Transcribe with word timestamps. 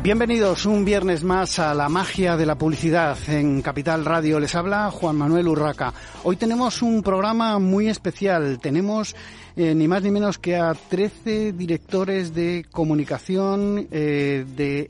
Bienvenidos 0.00 0.64
un 0.64 0.84
viernes 0.84 1.24
más 1.24 1.58
a 1.58 1.74
la 1.74 1.88
magia 1.88 2.36
de 2.36 2.46
la 2.46 2.56
publicidad 2.56 3.18
en 3.26 3.60
Capital 3.62 4.04
Radio. 4.04 4.38
Les 4.38 4.54
habla 4.54 4.92
Juan 4.92 5.16
Manuel 5.16 5.48
Urraca. 5.48 5.92
Hoy 6.22 6.36
tenemos 6.36 6.82
un 6.82 7.02
programa 7.02 7.58
muy 7.58 7.88
especial. 7.88 8.60
Tenemos 8.60 9.16
eh, 9.56 9.74
ni 9.74 9.88
más 9.88 10.04
ni 10.04 10.12
menos 10.12 10.38
que 10.38 10.56
a 10.56 10.72
13 10.72 11.52
directores 11.52 12.32
de 12.32 12.64
comunicación 12.70 13.88
eh, 13.90 14.46
de 14.56 14.88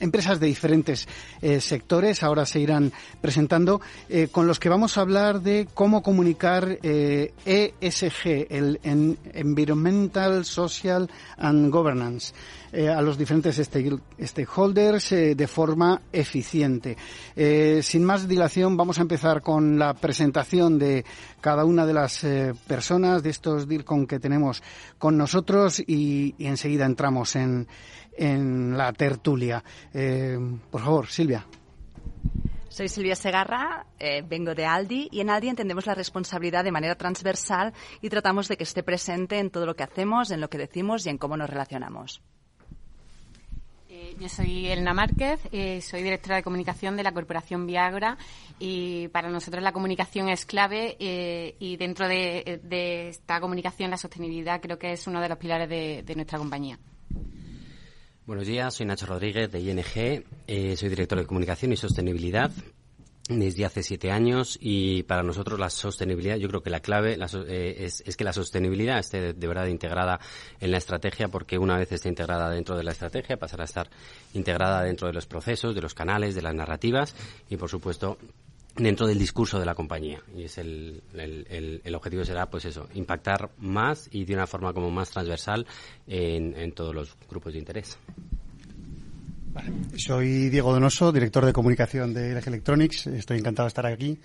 empresas 0.00 0.40
de 0.40 0.46
diferentes 0.46 1.08
eh, 1.42 1.60
sectores, 1.60 2.22
ahora 2.22 2.46
se 2.46 2.60
irán 2.60 2.92
presentando, 3.20 3.80
eh, 4.08 4.28
con 4.30 4.46
los 4.46 4.58
que 4.58 4.68
vamos 4.68 4.98
a 4.98 5.02
hablar 5.02 5.40
de 5.40 5.68
cómo 5.72 6.02
comunicar 6.02 6.78
ESG, 6.82 8.26
eh, 8.26 8.46
e 8.50 8.58
el 8.58 8.80
Environmental, 9.32 10.44
Social 10.44 11.10
and 11.38 11.70
Governance. 11.70 12.32
a 12.74 13.00
los 13.02 13.16
diferentes 13.16 13.54
stakeholders 14.20 15.10
de 15.10 15.46
forma 15.46 16.02
eficiente. 16.12 16.96
sin 17.82 18.04
más 18.04 18.26
dilación, 18.26 18.76
vamos 18.76 18.98
a 18.98 19.02
empezar 19.02 19.42
con 19.42 19.78
la 19.78 19.94
presentación 19.94 20.76
de 20.76 21.04
cada 21.40 21.64
una 21.64 21.86
de 21.86 21.92
las 21.92 22.26
personas 22.66 23.22
de 23.22 23.30
estos 23.30 23.68
DIRCON 23.68 24.08
que 24.08 24.18
tenemos 24.18 24.60
con 24.98 25.16
nosotros 25.16 25.78
y 25.86 26.34
enseguida 26.40 26.84
entramos 26.84 27.36
en, 27.36 27.68
en 28.16 28.76
la 28.76 28.92
tertulia. 28.92 29.62
Eh, 29.92 30.38
por 30.70 30.80
favor, 30.80 31.06
Silvia. 31.06 31.46
Soy 32.68 32.88
Silvia 32.88 33.14
Segarra, 33.14 33.86
eh, 34.00 34.24
vengo 34.26 34.52
de 34.52 34.66
Aldi 34.66 35.08
y 35.12 35.20
en 35.20 35.30
Aldi 35.30 35.48
entendemos 35.48 35.86
la 35.86 35.94
responsabilidad 35.94 36.64
de 36.64 36.72
manera 36.72 36.96
transversal 36.96 37.72
y 38.02 38.08
tratamos 38.08 38.48
de 38.48 38.56
que 38.56 38.64
esté 38.64 38.82
presente 38.82 39.38
en 39.38 39.50
todo 39.50 39.64
lo 39.64 39.76
que 39.76 39.84
hacemos, 39.84 40.32
en 40.32 40.40
lo 40.40 40.50
que 40.50 40.58
decimos 40.58 41.06
y 41.06 41.10
en 41.10 41.18
cómo 41.18 41.36
nos 41.36 41.48
relacionamos. 41.48 42.20
Eh, 43.88 44.16
yo 44.18 44.28
soy 44.28 44.66
Elena 44.66 44.92
Márquez, 44.92 45.38
soy 45.84 46.02
directora 46.02 46.36
de 46.36 46.42
comunicación 46.42 46.96
de 46.96 47.04
la 47.04 47.12
Corporación 47.12 47.64
Viagra 47.64 48.18
y 48.58 49.06
para 49.08 49.30
nosotros 49.30 49.62
la 49.62 49.70
comunicación 49.70 50.28
es 50.28 50.44
clave 50.44 50.96
y 50.98 51.76
dentro 51.76 52.08
de, 52.08 53.08
esta 53.08 53.40
comunicación 53.40 53.92
la 53.92 53.98
sostenibilidad 53.98 54.60
creo 54.60 54.80
que 54.80 54.90
es 54.90 55.06
uno 55.06 55.20
de 55.20 55.28
los 55.28 55.38
pilares 55.38 55.68
de 55.68 56.14
nuestra 56.16 56.40
compañía. 56.40 56.76
Buenos 58.26 58.46
días, 58.46 58.72
soy 58.72 58.86
Nacho 58.86 59.04
Rodríguez 59.04 59.52
de 59.52 59.60
ING, 59.60 60.24
eh, 60.46 60.76
soy 60.78 60.88
director 60.88 61.18
de 61.18 61.26
comunicación 61.26 61.74
y 61.74 61.76
sostenibilidad 61.76 62.50
desde 63.28 63.66
hace 63.66 63.82
siete 63.82 64.10
años 64.10 64.56
y 64.62 65.02
para 65.02 65.22
nosotros 65.22 65.60
la 65.60 65.68
sostenibilidad, 65.68 66.36
yo 66.36 66.48
creo 66.48 66.62
que 66.62 66.70
la 66.70 66.80
clave 66.80 67.18
eh, 67.48 67.74
es, 67.84 68.16
que 68.16 68.24
la 68.24 68.32
sostenibilidad 68.32 68.98
esté 68.98 69.34
de, 69.34 69.46
verdad 69.46 69.66
integrada 69.66 70.20
en 70.58 70.70
la 70.70 70.78
estrategia 70.78 71.28
porque 71.28 71.58
una 71.58 71.76
vez 71.76 71.92
esté 71.92 72.08
integrada 72.08 72.48
dentro 72.48 72.78
de 72.78 72.84
la 72.84 72.92
estrategia 72.92 73.36
pasará 73.36 73.64
a 73.64 73.66
estar 73.66 73.90
integrada 74.32 74.82
dentro 74.82 75.06
de 75.06 75.12
los 75.12 75.26
procesos, 75.26 75.74
de 75.74 75.82
los 75.82 75.92
canales, 75.92 76.34
de 76.34 76.40
las 76.40 76.54
narrativas 76.54 77.14
y 77.50 77.58
por 77.58 77.68
supuesto 77.68 78.16
dentro 78.76 79.06
del 79.06 79.18
discurso 79.18 79.58
de 79.58 79.66
la 79.66 79.74
compañía. 79.74 80.22
Y 80.34 80.44
es 80.44 80.58
el, 80.58 81.02
el, 81.14 81.80
el, 81.84 81.94
objetivo 81.94 82.24
será 82.24 82.50
pues 82.50 82.64
eso 82.64 82.88
impactar 82.94 83.50
más 83.58 84.08
y 84.10 84.24
de 84.24 84.34
una 84.34 84.46
forma 84.46 84.72
como 84.72 84.90
más 84.90 85.10
transversal 85.10 85.66
en, 86.06 86.56
en 86.56 86.72
todos 86.72 86.94
los 86.94 87.16
grupos 87.28 87.52
de 87.52 87.58
interés 87.60 87.98
Soy 89.96 90.48
Diego 90.50 90.72
Donoso, 90.72 91.12
director 91.12 91.46
de 91.46 91.52
comunicación 91.52 92.12
de 92.12 92.34
LG 92.34 92.48
Electronics. 92.48 93.06
Estoy 93.06 93.38
encantado 93.38 93.66
de 93.66 93.68
estar 93.68 93.86
aquí. 93.86 94.18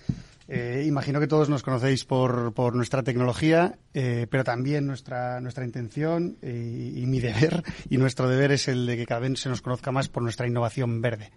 Eh, 0.48 0.84
imagino 0.86 1.20
que 1.20 1.28
todos 1.28 1.48
nos 1.48 1.62
conocéis 1.62 2.04
por, 2.04 2.52
por 2.52 2.74
nuestra 2.74 3.04
tecnología, 3.04 3.78
eh, 3.94 4.26
pero 4.28 4.42
también 4.42 4.86
nuestra, 4.86 5.40
nuestra 5.40 5.64
intención 5.64 6.36
eh, 6.42 6.92
y 6.96 7.06
mi 7.06 7.20
deber 7.20 7.62
y 7.88 7.98
nuestro 7.98 8.28
deber 8.28 8.50
es 8.50 8.66
el 8.66 8.84
de 8.86 8.96
que 8.96 9.06
cada 9.06 9.20
vez 9.20 9.38
se 9.38 9.48
nos 9.48 9.62
conozca 9.62 9.92
más 9.92 10.08
por 10.08 10.22
nuestra 10.22 10.48
innovación 10.48 11.00
verde. 11.00 11.30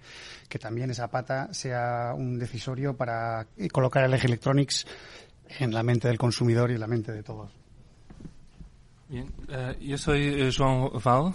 Que 0.49 0.57
también 0.57 0.89
esa 0.89 1.09
pata 1.09 1.53
sea 1.53 2.13
un 2.15 2.39
decisorio 2.39 2.97
para 2.97 3.47
colocar 3.71 4.09
LG 4.09 4.25
Electronics 4.25 4.87
en 5.59 5.73
la 5.73 5.83
mente 5.83 6.07
del 6.07 6.17
consumidor 6.17 6.71
y 6.71 6.73
en 6.73 6.79
la 6.79 6.87
mente 6.87 7.11
de 7.11 7.21
todos. 7.21 7.62
Bien, 9.13 9.31
yo 9.79 9.95
soy 9.99 10.49
João 10.49 10.89
Val, 10.97 11.33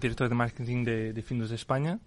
director 0.00 0.30
de 0.30 0.34
marketing 0.34 0.82
de, 0.82 1.12
de 1.12 1.22
Findus 1.22 1.50
de 1.50 1.56
España. 1.56 1.98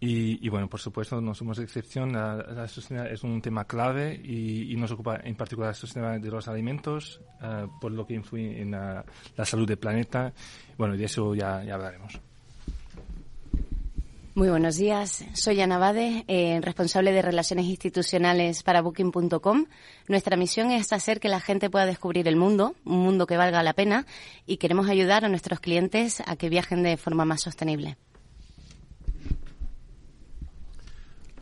Y, 0.00 0.48
bueno, 0.48 0.68
por 0.68 0.80
supuesto, 0.80 1.20
no 1.20 1.34
somos 1.34 1.60
excepción. 1.60 2.12
La, 2.12 2.66
sostenibilidad 2.66 3.14
es 3.14 3.22
un 3.22 3.40
tema 3.40 3.64
clave 3.64 4.12
y, 4.12 4.74
nos 4.76 4.90
ocupa 4.90 5.20
en 5.22 5.36
particular 5.36 5.70
la 5.70 5.74
sostenibilidad 5.74 6.20
de 6.20 6.30
los 6.32 6.48
alimentos, 6.48 7.20
eh, 7.40 7.68
por 7.80 7.92
lo 7.92 8.04
que 8.04 8.14
influye 8.14 8.60
en 8.60 8.72
la, 8.72 9.04
salud 9.44 9.68
del 9.68 9.78
planeta. 9.78 10.32
Bueno, 10.76 10.96
de 10.96 11.04
eso 11.04 11.32
ya, 11.36 11.58
hablaremos. 11.60 12.20
Muy 14.36 14.50
buenos 14.50 14.76
días. 14.76 15.24
Soy 15.32 15.62
Ana 15.62 15.78
Bade, 15.78 16.26
eh, 16.28 16.60
responsable 16.60 17.10
de 17.10 17.22
Relaciones 17.22 17.64
Institucionales 17.64 18.62
para 18.62 18.82
Booking.com. 18.82 19.64
Nuestra 20.08 20.36
misión 20.36 20.70
es 20.70 20.92
hacer 20.92 21.20
que 21.20 21.30
la 21.30 21.40
gente 21.40 21.70
pueda 21.70 21.86
descubrir 21.86 22.28
el 22.28 22.36
mundo, 22.36 22.74
un 22.84 22.98
mundo 22.98 23.26
que 23.26 23.38
valga 23.38 23.62
la 23.62 23.72
pena, 23.72 24.04
y 24.44 24.58
queremos 24.58 24.90
ayudar 24.90 25.24
a 25.24 25.30
nuestros 25.30 25.60
clientes 25.60 26.22
a 26.26 26.36
que 26.36 26.50
viajen 26.50 26.82
de 26.82 26.98
forma 26.98 27.24
más 27.24 27.40
sostenible. 27.40 27.96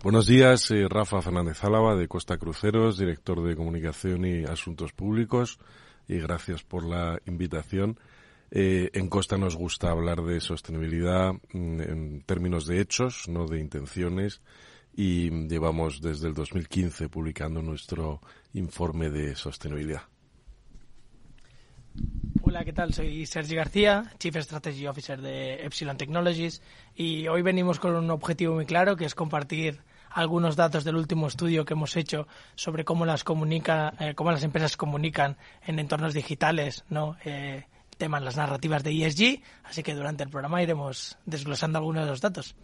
Buenos 0.05 0.29
días, 0.29 0.61
soy 0.61 0.87
Rafa 0.87 1.21
Fernández 1.21 1.65
Álava 1.65 1.97
de 1.97 2.07
Costa 2.07 2.39
Cruceros, 2.39 2.97
director 2.97 3.43
de 3.43 3.57
Comunicación 3.57 4.25
y 4.25 4.45
Asuntos 4.45 4.93
Públicos, 4.93 5.59
y 6.07 6.21
gracias 6.21 6.63
por 6.63 6.85
la 6.85 7.19
invitación. 7.27 7.99
Eh, 8.57 8.91
en 8.95 9.09
Costa 9.09 9.37
nos 9.37 9.57
gusta 9.57 9.91
hablar 9.91 10.23
de 10.23 10.41
sostenibilidad 10.41 11.33
mm, 11.53 11.81
en 11.81 12.23
términos 12.25 12.69
de 12.69 12.81
hechos, 12.81 13.29
no 13.29 13.49
de 13.49 13.59
intenciones, 13.59 14.43
y 14.95 15.29
llevamos 15.49 16.01
desde 16.01 16.29
el 16.29 16.35
2015 16.35 17.09
publicando 17.09 17.63
nuestro 17.63 18.21
informe 18.53 19.11
de 19.11 19.35
sostenibilidad. 19.35 20.03
Hola, 22.43 22.65
¿qué 22.65 22.73
tal? 22.73 22.95
Soy 22.95 23.27
Sergi 23.27 23.57
García, 23.57 24.13
Chief 24.21 24.37
Strategy 24.37 24.87
Officer 24.87 25.21
de 25.21 25.55
Epsilon 25.67 25.97
Technologies, 25.97 26.63
y 26.95 27.27
hoy 27.27 27.43
venimos 27.43 27.81
con 27.81 27.97
un 27.97 28.09
objetivo 28.13 28.55
muy 28.55 28.67
claro, 28.67 28.95
que 28.95 29.05
es 29.05 29.17
compartir 29.17 29.81
algunos 30.11 30.55
datos 30.55 30.85
del 30.85 30.95
último 30.95 31.27
estudio 31.27 31.65
que 31.65 31.73
hemos 31.73 31.97
hecho 31.97 32.29
sobre 32.55 32.85
cómo 32.85 33.05
las 33.05 33.25
comunica, 33.25 33.95
eh, 33.99 34.15
cómo 34.15 34.31
las 34.31 34.45
empresas 34.45 34.77
comunican 34.77 35.39
en 35.67 35.81
entornos 35.81 36.15
digitales, 36.15 36.85
¿no? 36.89 37.17
Eh, 37.25 37.65
temas 37.97 38.23
las 38.23 38.37
narrativas 38.37 38.83
de 38.83 39.05
ESG, 39.05 39.43
así 39.65 39.83
que 39.83 39.95
durante 39.95 40.23
el 40.23 40.31
programa 40.31 40.63
iremos 40.63 41.19
desglosando 41.27 41.79
algunos 41.79 42.05
de 42.05 42.11
los 42.11 42.21
datos. 42.21 42.55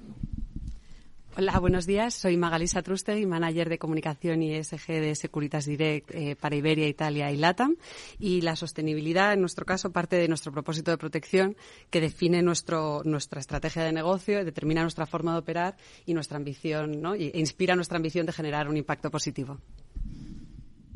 Hola, 1.37 1.61
buenos 1.61 1.87
días. 1.87 2.13
Soy 2.13 2.37
Magalisa 2.37 2.83
Truste 2.83 3.17
y 3.19 3.25
manager 3.25 3.69
de 3.69 3.79
comunicación 3.79 4.43
y 4.43 4.53
ESG 4.53 4.87
de 4.89 5.15
Securitas 5.15 5.65
Direct 5.65 6.11
eh, 6.13 6.35
para 6.35 6.57
Iberia, 6.57 6.89
Italia 6.89 7.31
y 7.31 7.37
LATAM. 7.37 7.77
Y 8.19 8.41
la 8.41 8.57
sostenibilidad, 8.57 9.33
en 9.33 9.41
nuestro 9.41 9.65
caso, 9.65 9.93
parte 9.93 10.17
de 10.17 10.27
nuestro 10.27 10.51
propósito 10.51 10.91
de 10.91 10.99
protección 10.99 11.57
que 11.89 12.01
define 12.01 12.43
nuestro, 12.43 13.03
nuestra 13.05 13.39
estrategia 13.39 13.85
de 13.85 13.93
negocio, 13.93 14.45
determina 14.45 14.83
nuestra 14.83 15.07
forma 15.07 15.33
de 15.33 15.39
operar 15.39 15.77
y 16.05 16.15
nuestra 16.15 16.37
ambición, 16.37 17.01
¿no? 17.01 17.15
e 17.15 17.31
inspira 17.35 17.77
nuestra 17.77 17.97
ambición 17.97 18.27
de 18.27 18.33
generar 18.33 18.69
un 18.69 18.77
impacto 18.77 19.09
positivo. 19.09 19.61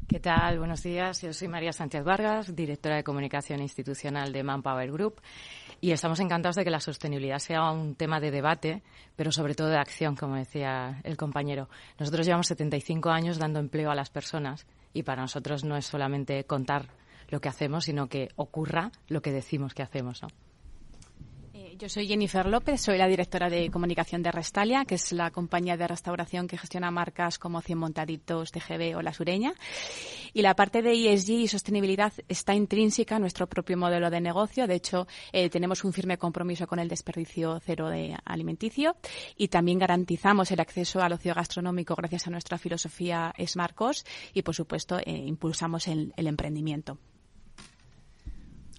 ¿Qué 0.06 0.20
tal? 0.20 0.58
Buenos 0.58 0.82
días. 0.82 1.22
Yo 1.22 1.32
soy 1.32 1.48
María 1.48 1.72
Sánchez 1.72 2.04
Vargas, 2.04 2.54
directora 2.54 2.96
de 2.96 3.04
comunicación 3.04 3.60
institucional 3.60 4.32
de 4.32 4.42
Manpower 4.42 4.92
Group. 4.92 5.22
Y 5.80 5.92
estamos 5.92 6.20
encantados 6.20 6.56
de 6.56 6.64
que 6.64 6.70
la 6.70 6.80
sostenibilidad 6.80 7.38
sea 7.38 7.70
un 7.70 7.94
tema 7.94 8.20
de 8.20 8.30
debate, 8.30 8.82
pero 9.16 9.32
sobre 9.32 9.54
todo 9.54 9.68
de 9.68 9.78
acción, 9.78 10.14
como 10.14 10.36
decía 10.36 11.00
el 11.04 11.16
compañero. 11.16 11.70
Nosotros 11.98 12.26
llevamos 12.26 12.48
75 12.48 13.08
años 13.10 13.38
dando 13.38 13.60
empleo 13.60 13.90
a 13.90 13.94
las 13.94 14.10
personas 14.10 14.66
y 14.92 15.04
para 15.04 15.22
nosotros 15.22 15.64
no 15.64 15.74
es 15.74 15.86
solamente 15.86 16.44
contar 16.44 16.88
lo 17.30 17.40
que 17.40 17.48
hacemos, 17.48 17.84
sino 17.86 18.06
que 18.06 18.28
ocurra 18.36 18.92
lo 19.08 19.22
que 19.22 19.32
decimos 19.32 19.72
que 19.72 19.82
hacemos. 19.82 20.22
¿no? 20.22 20.28
Yo 21.78 21.88
soy 21.88 22.06
Jennifer 22.06 22.46
López, 22.46 22.80
soy 22.80 22.98
la 22.98 23.08
directora 23.08 23.50
de 23.50 23.68
comunicación 23.68 24.22
de 24.22 24.30
Restalia, 24.30 24.84
que 24.84 24.94
es 24.94 25.10
la 25.12 25.32
compañía 25.32 25.76
de 25.76 25.88
restauración 25.88 26.46
que 26.46 26.56
gestiona 26.56 26.90
marcas 26.92 27.38
como 27.38 27.60
Cien 27.62 27.78
Montaditos, 27.78 28.52
TGB 28.52 28.96
o 28.96 29.02
La 29.02 29.12
Sureña. 29.12 29.54
Y 30.32 30.42
la 30.42 30.54
parte 30.54 30.82
de 30.82 30.92
ESG 30.92 31.30
y 31.30 31.48
sostenibilidad 31.48 32.12
está 32.28 32.54
intrínseca 32.54 33.16
en 33.16 33.22
nuestro 33.22 33.48
propio 33.48 33.76
modelo 33.76 34.08
de 34.08 34.20
negocio. 34.20 34.68
De 34.68 34.76
hecho, 34.76 35.08
eh, 35.32 35.50
tenemos 35.50 35.82
un 35.82 35.92
firme 35.92 36.16
compromiso 36.16 36.66
con 36.68 36.78
el 36.78 36.88
desperdicio 36.88 37.58
cero 37.64 37.88
de 37.88 38.16
alimenticio 38.24 38.96
y 39.36 39.48
también 39.48 39.80
garantizamos 39.80 40.52
el 40.52 40.60
acceso 40.60 41.00
al 41.00 41.14
ocio 41.14 41.34
gastronómico 41.34 41.96
gracias 41.96 42.28
a 42.28 42.30
nuestra 42.30 42.56
filosofía 42.56 43.34
Smart 43.44 43.74
Cost 43.74 44.06
y, 44.32 44.42
por 44.42 44.54
supuesto, 44.54 44.98
eh, 44.98 45.10
impulsamos 45.10 45.88
el 45.88 46.12
emprendimiento. 46.16 46.98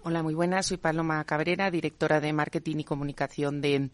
Hola, 0.07 0.21
muy 0.21 0.35
buenas. 0.35 0.67
Soy 0.67 0.77
Paloma 0.77 1.23
Cabrera, 1.23 1.71
directora 1.71 2.21
de 2.21 2.31
Marketing 2.31 2.75
y 2.77 2.83
Comunicación 2.83 3.59
de 3.59 3.89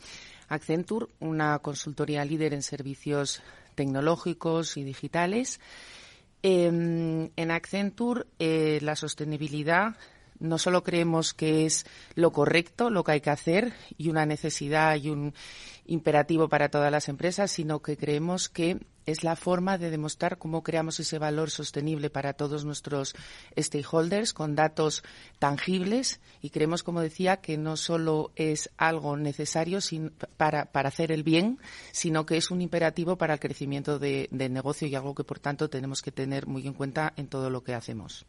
Accenture, 0.49 1.05
una 1.21 1.57
consultoría 1.59 2.25
líder 2.25 2.53
en 2.53 2.63
servicios 2.63 3.41
tecnológicos 3.75 4.75
y 4.75 4.83
digitales. 4.83 5.61
Em, 6.43 7.29
en 7.37 7.51
Accenture, 7.51 8.25
eh, 8.39 8.79
la 8.81 8.97
sostenibilidad 8.97 9.95
no 10.41 10.57
solo 10.57 10.83
creemos 10.83 11.33
que 11.33 11.65
es 11.65 11.85
lo 12.15 12.31
correcto, 12.31 12.89
lo 12.89 13.03
que 13.03 13.13
hay 13.13 13.21
que 13.21 13.29
hacer 13.29 13.73
y 13.97 14.09
una 14.09 14.25
necesidad 14.25 14.95
y 14.95 15.09
un 15.09 15.33
imperativo 15.85 16.49
para 16.49 16.69
todas 16.69 16.91
las 16.91 17.09
empresas, 17.09 17.51
sino 17.51 17.81
que 17.81 17.97
creemos 17.97 18.49
que 18.49 18.79
es 19.05 19.23
la 19.23 19.35
forma 19.35 19.77
de 19.77 19.89
demostrar 19.89 20.37
cómo 20.37 20.63
creamos 20.63 20.99
ese 20.99 21.17
valor 21.17 21.49
sostenible 21.49 22.09
para 22.09 22.33
todos 22.33 22.65
nuestros 22.65 23.15
stakeholders 23.57 24.33
con 24.33 24.55
datos 24.55 25.03
tangibles 25.39 26.19
y 26.41 26.49
creemos, 26.49 26.83
como 26.83 27.01
decía, 27.01 27.37
que 27.37 27.57
no 27.57 27.77
solo 27.77 28.31
es 28.35 28.69
algo 28.77 29.17
necesario 29.17 29.79
para, 30.37 30.69
hacer 30.73 31.11
el 31.11 31.23
bien, 31.23 31.59
sino 31.91 32.25
que 32.25 32.37
es 32.37 32.51
un 32.51 32.61
imperativo 32.61 33.17
para 33.17 33.33
el 33.33 33.39
crecimiento 33.39 33.99
del 33.99 34.53
negocio 34.53 34.87
y 34.87 34.95
algo 34.95 35.15
que, 35.15 35.23
por 35.23 35.39
tanto, 35.39 35.69
tenemos 35.69 36.01
que 36.01 36.11
tener 36.11 36.47
muy 36.47 36.65
en 36.67 36.73
cuenta 36.73 37.13
en 37.15 37.27
todo 37.27 37.49
lo 37.49 37.63
que 37.63 37.73
hacemos. 37.73 38.25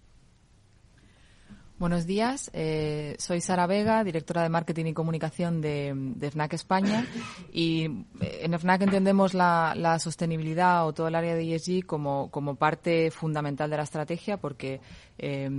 Buenos 1.79 2.07
días, 2.07 2.51
eh, 2.53 3.17
soy 3.19 3.41
Sara 3.41 3.67
Vega, 3.67 4.05
directora 4.05 4.43
de 4.43 4.49
Marketing 4.49 4.87
y 4.87 4.93
Comunicación 4.93 5.61
de, 5.61 6.15
FNAC 6.31 6.53
España. 6.53 7.05
Y 7.53 7.87
eh, 8.21 8.41
en 8.43 8.59
FNAC 8.59 8.83
entendemos 8.83 9.35
la, 9.35 9.99
sostenibilidad 9.99 10.87
o 10.87 10.93
todo 10.93 11.09
el 11.09 11.15
área 11.15 11.35
de 11.35 11.55
ESG 11.55 11.85
como, 11.85 12.57
parte 12.57 13.11
fundamental 13.11 13.69
de 13.69 13.77
la 13.77 13.83
estrategia 13.83 14.37
porque 14.37 14.81
eh, 15.19 15.51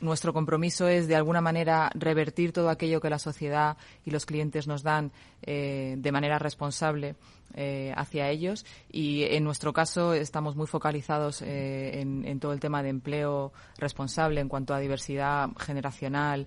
nuestro 0.00 0.32
compromiso 0.32 0.88
es, 0.88 1.08
de 1.08 1.16
alguna 1.16 1.40
manera, 1.40 1.90
revertir 1.94 2.52
todo 2.52 2.68
aquello 2.68 3.00
que 3.00 3.10
la 3.10 3.18
sociedad 3.18 3.76
y 4.04 4.10
los 4.10 4.26
clientes 4.26 4.66
nos 4.66 4.82
dan 4.82 5.12
eh, 5.42 5.94
de 5.98 6.12
manera 6.12 6.38
responsable 6.38 7.16
eh, 7.54 7.92
hacia 7.96 8.28
ellos. 8.28 8.66
Y 8.90 9.22
en 9.22 9.44
nuestro 9.44 9.72
caso 9.72 10.12
estamos 10.12 10.56
muy 10.56 10.66
focalizados 10.66 11.42
eh, 11.42 12.00
en, 12.00 12.40
todo 12.40 12.52
el 12.52 12.60
tema 12.60 12.82
de 12.82 12.90
empleo 12.90 13.52
responsable 13.78 14.40
en 14.40 14.48
cuanto 14.48 14.74
a 14.74 14.80
diversidad 14.80 15.50
generacional. 15.58 16.46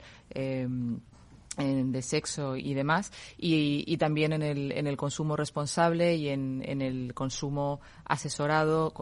de 1.57 2.03
sexo 2.03 2.55
y 2.55 2.75
demás, 2.75 3.11
y, 3.35 3.97
también 3.97 4.31
en 4.31 4.43
el, 4.43 4.71
en 4.73 4.85
el 4.85 4.95
consumo 4.95 5.35
responsable 5.35 6.15
y 6.15 6.29
en, 6.29 6.61
el 6.61 7.15
consumo 7.15 7.81
asesorado, 8.05 8.93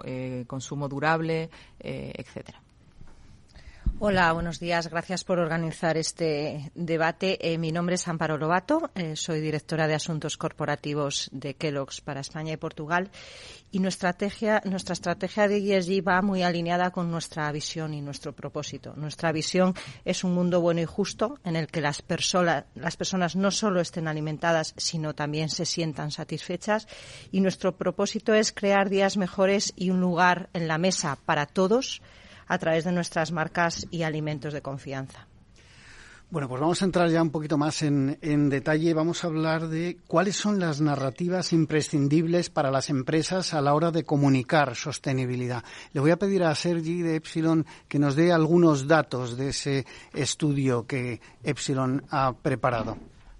consumo 0.47 0.88
durable, 0.88 1.50
etcétera. 1.81 2.65
Hola, 3.97 4.33
buenos 4.33 4.59
días. 4.59 4.89
Gracias 4.89 5.24
por 5.24 5.39
organizar 5.39 5.95
este 5.95 6.69
debate. 6.75 7.53
Eh, 7.53 7.57
mi 7.57 7.71
nombre 7.71 7.95
es 7.95 8.06
Amparo 8.09 8.38
Lobato, 8.38 8.92
eh, 8.94 9.15
soy 9.15 9.39
directora 9.39 9.88
de 9.88 9.95
Asuntos 9.95 10.36
Corporativos 10.36 11.30
de 11.31 11.53
Kellogg's 11.53 12.01
para 12.01 12.19
España 12.19 12.51
y 12.51 12.57
Portugal 12.57 13.09
y 13.71 13.80
nuestra 13.80 14.09
estrategia, 14.09 14.62
nuestra 14.65 14.94
estrategia 14.94 15.47
de 15.47 15.77
ESG 15.77 16.06
va 16.06 16.21
muy 16.21 16.44
alineada 16.44 16.92
con 16.92 17.09
nuestra 17.09 17.50
visión 17.53 17.94
y 17.94 18.01
nuestro 18.01 18.33
propósito. 18.33 18.94
Nuestra 18.97 19.31
visión 19.31 19.74
es 20.03 20.25
un 20.25 20.33
mundo 20.33 20.59
bueno 20.59 20.81
y 20.81 20.86
justo 20.86 21.39
en 21.45 21.56
el 21.56 21.68
que 21.68 21.80
las, 21.80 22.01
personas, 22.01 22.65
las 22.75 22.97
personas 22.97 23.38
no 23.38 23.50
solo 23.50 23.80
estén 23.80 24.09
alimentadas, 24.09 24.74
sino 24.75 25.15
también 25.15 25.47
se 25.47 25.65
sientan 25.65 26.12
satisfechas 26.12 26.89
y 27.31 27.39
nuestro 27.39 27.77
propósito 27.77 28.33
es 28.33 28.51
crear 28.51 28.89
días 28.89 29.15
mejores 29.15 29.71
y 29.77 29.89
un 29.89 30.01
lugar 30.01 30.50
en 30.51 30.68
la 30.68 30.77
mesa 30.77 31.18
para 31.25 31.45
todos 31.45 32.01
a 32.47 32.57
través 32.57 32.83
de 32.83 32.92
nuestras 32.92 33.31
marcas 33.31 33.88
y 33.92 34.03
alimentos 34.03 34.53
de 34.53 34.62
confianza. 34.62 35.27
Bueno, 36.31 36.50
pues 36.50 36.59
vamos 36.59 36.81
a 36.81 36.86
entrar 36.86 37.07
ya 37.09 37.21
un 37.21 37.30
poquito 37.30 37.57
más 37.57 37.83
en, 37.83 38.50
detalle. 38.50 38.94
Vamos 38.94 39.24
a 39.24 39.27
hablar 39.27 39.68
de 39.68 40.00
cuáles 40.07 40.36
son 40.36 40.59
las 40.59 40.81
narrativas 40.81 41.53
imprescindibles 41.53 42.50
para 42.50 42.71
las 42.71 42.89
empresas 42.89 43.53
a 43.53 43.62
la 43.62 43.74
hora 43.75 43.92
de 43.92 44.03
comunicar 44.03 44.75
sostenibilidad. 44.75 45.63
Le 45.94 46.01
voy 46.01 46.12
a 46.12 46.18
pedir 46.18 46.44
a 46.44 46.56
Sergi 46.56 47.03
de 47.03 47.15
Epsilon 47.15 47.65
que 47.88 48.00
nos 48.00 48.15
dé 48.15 48.33
algunos 48.33 48.88
datos 48.88 49.38
de 49.38 49.50
ese 49.50 49.86
estudio 50.13 50.88
que 50.88 51.21
Epsilon 51.44 52.03
ha 52.09 52.33
preparado. 52.33 52.97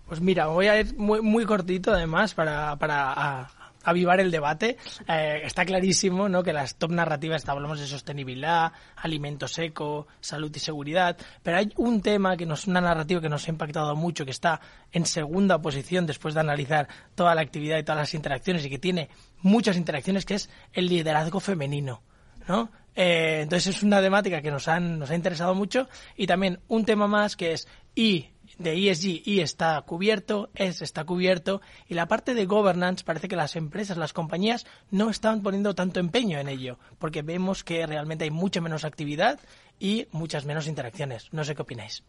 Pues 0.08 0.22
mira, 0.22 0.46
voy 0.48 0.68
a 0.68 0.80
ir 0.80 0.96
muy, 0.96 1.22
muy 1.22 1.46
cortito 1.46 1.92
además 1.92 2.36
para, 2.36 2.78
para 2.78 3.50
avivar 3.86 4.20
el 4.20 4.32
debate. 4.32 4.78
Eh, 5.08 5.42
está 5.44 5.64
clarísimo 5.64 6.28
¿no? 6.28 6.44
que 6.44 6.52
las 6.52 6.76
top 6.76 6.92
narrativas, 6.92 7.48
hablamos 7.48 7.80
de 7.80 7.88
sostenibilidad, 7.88 8.74
alimento 8.98 9.48
seco, 9.48 10.08
salud 10.20 10.52
y 10.54 10.60
seguridad, 10.60 11.18
pero 11.42 11.58
hay 11.58 11.72
un 11.78 12.02
tema 12.02 12.36
que 12.36 12.46
nos, 12.46 12.68
una 12.68 12.82
narrativa 12.82 13.22
que 13.22 13.30
nos 13.30 13.48
ha 13.48 13.52
impactado 13.52 13.96
mucho, 13.96 14.26
que 14.26 14.32
está 14.32 14.60
en 14.92 15.06
segunda 15.06 15.62
posición 15.62 16.06
después 16.06 16.34
de 16.34 16.42
analizar 16.42 16.88
toda 17.16 17.34
la 17.36 17.42
actividad 17.42 17.78
y 17.78 17.84
todas 17.84 18.00
las 18.00 18.14
interacciones 18.14 18.66
y 18.66 18.70
que 18.70 18.80
tiene 18.80 19.10
muchas 19.42 19.78
interacciones, 19.78 20.26
que 20.26 20.36
es 20.36 20.50
el 20.74 20.88
liderazgo 20.88 21.40
femenino. 21.40 22.02
¿no? 22.48 22.70
Eh, 22.96 23.42
entonces 23.44 23.76
es 23.76 23.84
una 23.84 24.02
temática 24.02 24.42
que 24.42 24.52
nos, 24.52 24.68
han, 24.68 25.00
nos 25.00 25.10
ha 25.12 25.16
interesado 25.16 25.54
mucho 25.54 25.88
y 26.16 26.28
también 26.28 26.60
un 26.68 26.86
tema 26.86 27.08
más 27.08 27.36
que 27.36 27.52
es 27.52 27.68
y 27.94 28.30
de 28.58 28.90
ESG 28.90 29.22
y 29.26 29.42
está 29.42 29.82
cubierto, 29.82 30.50
S 30.56 30.84
está 30.84 31.04
cubierto 31.04 31.62
y 31.88 31.94
la 31.94 32.08
parte 32.08 32.34
de 32.34 32.46
governance 32.46 33.04
parece 33.04 33.28
que 33.28 33.36
las 33.36 33.56
empresas, 33.56 33.98
las 33.98 34.14
compañías 34.14 34.66
no 34.92 35.10
están 35.10 35.42
poniendo 35.42 35.76
tanto 35.76 36.00
empeño 36.00 36.40
en 36.40 36.48
ello 36.48 36.80
porque 37.00 37.22
vemos 37.22 37.64
que 37.64 37.86
realmente 37.86 38.24
hay 38.24 38.32
mucha 38.32 38.62
menos 38.62 38.86
actividad 38.86 39.40
y 39.80 40.08
muchas 40.12 40.46
menos 40.46 40.68
interacciones. 40.68 41.30
No 41.32 41.44
sé 41.44 41.56
qué 41.56 41.62
opináis. 41.62 42.04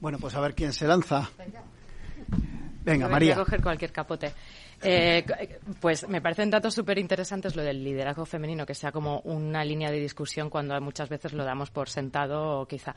Bueno, 0.00 0.18
pues 0.18 0.34
a 0.34 0.40
ver 0.40 0.54
quién 0.54 0.72
se 0.72 0.86
lanza. 0.86 1.28
Venga, 2.82 3.08
María. 3.08 3.34
Voy 3.34 3.42
a 3.42 3.44
coger 3.44 3.62
cualquier 3.62 3.92
capote. 3.92 4.32
Eh, 4.82 5.24
pues 5.80 6.08
me 6.08 6.22
parecen 6.22 6.50
datos 6.50 6.74
súper 6.74 6.98
interesantes 6.98 7.54
lo 7.54 7.62
del 7.62 7.84
liderazgo 7.84 8.24
femenino, 8.24 8.64
que 8.64 8.74
sea 8.74 8.92
como 8.92 9.20
una 9.20 9.64
línea 9.64 9.90
de 9.90 10.00
discusión 10.00 10.48
cuando 10.48 10.80
muchas 10.80 11.08
veces 11.08 11.32
lo 11.32 11.44
damos 11.44 11.70
por 11.70 11.88
sentado 11.88 12.66
quizá. 12.66 12.94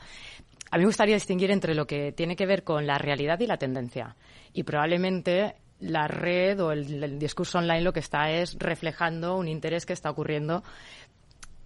A 0.70 0.76
mí 0.76 0.82
me 0.82 0.86
gustaría 0.88 1.14
distinguir 1.14 1.50
entre 1.50 1.74
lo 1.74 1.86
que 1.86 2.12
tiene 2.12 2.36
que 2.36 2.46
ver 2.46 2.64
con 2.64 2.86
la 2.86 2.98
realidad 2.98 3.38
y 3.40 3.46
la 3.46 3.58
tendencia. 3.58 4.16
Y 4.52 4.62
probablemente 4.62 5.56
la 5.80 6.08
red 6.08 6.60
o 6.60 6.72
el, 6.72 7.18
discurso 7.18 7.58
online 7.58 7.82
lo 7.82 7.92
que 7.92 8.00
está 8.00 8.30
es 8.30 8.56
reflejando 8.58 9.36
un 9.36 9.48
interés 9.48 9.84
que 9.84 9.92
está 9.92 10.10
ocurriendo 10.10 10.62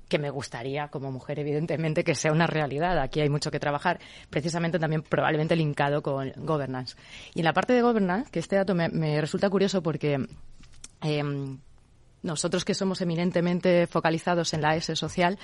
que 0.08 0.18
me 0.18 0.30
gustaría 0.30 0.88
como 0.88 1.12
mujer, 1.12 1.38
evidentemente, 1.38 2.04
que 2.04 2.14
sea 2.14 2.32
una 2.32 2.46
realidad. 2.46 2.98
Aquí 2.98 3.20
hay 3.20 3.28
mucho 3.28 3.50
que 3.50 3.60
trabajar, 3.60 4.00
precisamente 4.30 4.78
también 4.78 5.02
probablemente 5.02 5.54
linkado 5.56 6.02
con 6.02 6.32
governance. 6.36 6.96
Y 7.34 7.40
en 7.40 7.44
la 7.44 7.52
parte 7.52 7.72
de 7.72 7.82
governance, 7.82 8.30
que 8.30 8.38
este 8.38 8.56
dato 8.56 8.74
me, 8.74 9.20
resulta 9.20 9.50
curioso 9.50 9.82
porque 9.82 10.26
em, 11.02 11.58
nosotros 12.22 12.64
que 12.64 12.74
somos 12.74 13.00
eminentemente 13.00 13.86
focalizados 13.86 14.54
en 14.54 14.62
la 14.62 14.76
S 14.76 14.94
social, 14.96 15.38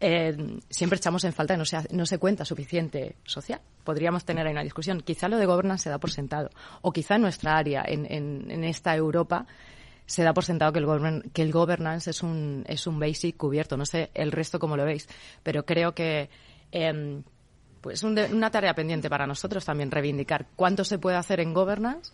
eh, 0.00 0.60
siempre 0.70 0.96
echamos 0.96 1.24
en 1.24 1.32
falta 1.32 1.54
que 1.54 1.58
no 1.58 1.64
se, 1.64 1.76
no 1.90 2.06
se 2.06 2.18
cuenta 2.18 2.44
suficiente 2.44 3.16
social. 3.24 3.60
Podríamos 3.84 4.24
tener 4.24 4.46
ahí 4.46 4.52
una 4.52 4.62
discusión. 4.62 5.00
Quizá 5.00 5.28
lo 5.28 5.38
de 5.38 5.46
governance 5.46 5.84
se 5.84 5.90
da 5.90 5.98
por 5.98 6.10
sentado. 6.10 6.50
O 6.82 6.92
quizá 6.92 7.16
en 7.16 7.22
nuestra 7.22 7.56
área, 7.56 7.82
en, 7.86 8.06
en, 8.10 8.64
esta 8.64 8.94
Europa, 8.94 9.46
se 10.08 10.22
da 10.22 10.32
por 10.32 10.44
sentado 10.44 10.72
que 10.72 10.78
el, 10.78 11.30
que 11.32 11.42
el 11.42 11.52
governance 11.52 12.10
es 12.10 12.22
un, 12.22 12.64
es 12.66 12.86
un 12.86 12.98
basic 12.98 13.36
cubierto. 13.36 13.76
No 13.76 13.84
sé 13.84 14.10
el 14.14 14.32
resto 14.32 14.58
cómo 14.58 14.76
lo 14.76 14.86
veis, 14.86 15.06
pero 15.42 15.66
creo 15.66 15.94
que 15.94 16.30
eh, 16.72 17.22
pues 17.82 18.02
una 18.02 18.50
tarea 18.50 18.74
pendiente 18.74 19.10
para 19.10 19.26
nosotros 19.26 19.64
también 19.64 19.90
reivindicar 19.90 20.46
cuánto 20.56 20.82
se 20.82 20.98
puede 20.98 21.16
hacer 21.16 21.40
en 21.40 21.52
governance 21.52 22.10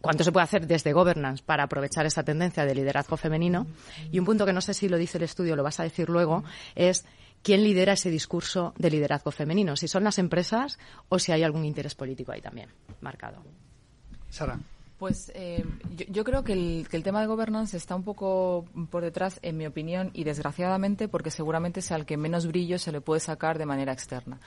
cuánto 0.00 0.24
se 0.24 0.32
puede 0.32 0.44
hacer 0.44 0.66
desde 0.66 0.92
governance 0.92 1.42
para 1.46 1.62
aprovechar 1.62 2.06
esa 2.06 2.24
tendencia 2.24 2.66
de 2.66 2.74
liderazgo 2.74 3.16
femenino. 3.16 3.68
Y 4.10 4.18
un 4.18 4.24
punto 4.24 4.44
que 4.44 4.52
no 4.52 4.60
sé 4.60 4.74
si 4.74 4.88
lo 4.88 4.98
dice 4.98 5.18
el 5.18 5.24
estudio, 5.24 5.54
lo 5.54 5.62
vas 5.62 5.78
a 5.78 5.84
decir 5.84 6.08
luego, 6.08 6.42
es 6.74 7.04
quién 7.42 7.62
lidera 7.62 7.92
ese 7.92 8.10
discurso 8.10 8.74
de 8.76 8.90
liderazgo 8.90 9.30
femenino, 9.30 9.76
si 9.76 9.86
son 9.86 10.02
las 10.02 10.18
empresas 10.18 10.80
o 11.08 11.20
si 11.20 11.30
hay 11.30 11.44
algún 11.44 11.64
interés 11.64 11.94
político 11.94 12.32
ahí 12.32 12.40
también 12.40 12.68
marcado. 13.00 13.44
Sara. 14.28 14.58
Pues 15.02 15.32
eh, 15.34 15.64
yo, 16.10 16.22
creo 16.22 16.44
que 16.44 16.52
el, 16.52 16.86
que 16.88 16.96
el, 16.96 17.02
tema 17.02 17.20
de 17.20 17.26
governance 17.26 17.76
está 17.76 17.96
un 17.96 18.04
poco 18.04 18.66
por 18.88 19.02
detrás, 19.02 19.40
en 19.42 19.56
mi 19.56 19.66
opinión, 19.66 20.10
y 20.14 20.22
desgraciadamente 20.22 21.08
porque 21.08 21.32
seguramente 21.32 21.82
sea 21.82 21.96
el 21.96 22.06
que 22.06 22.16
menos 22.16 22.46
brillo 22.46 22.78
se 22.78 22.92
le 22.92 23.00
puede 23.00 23.18
sacar 23.18 23.58
de 23.58 23.66
manera 23.66 23.92
externa. 23.92 24.38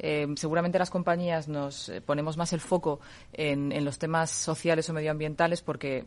Eh, 0.00 0.26
seguramente 0.34 0.80
las 0.80 0.90
compañías 0.90 1.46
nos 1.46 1.90
eh, 1.90 2.00
ponemos 2.00 2.36
más 2.36 2.52
el 2.52 2.58
foco 2.58 2.98
en 3.32 3.84
los 3.84 4.00
temas 4.00 4.32
sociales 4.32 4.90
o 4.90 4.94
medioambientales 4.94 5.62
porque 5.62 6.04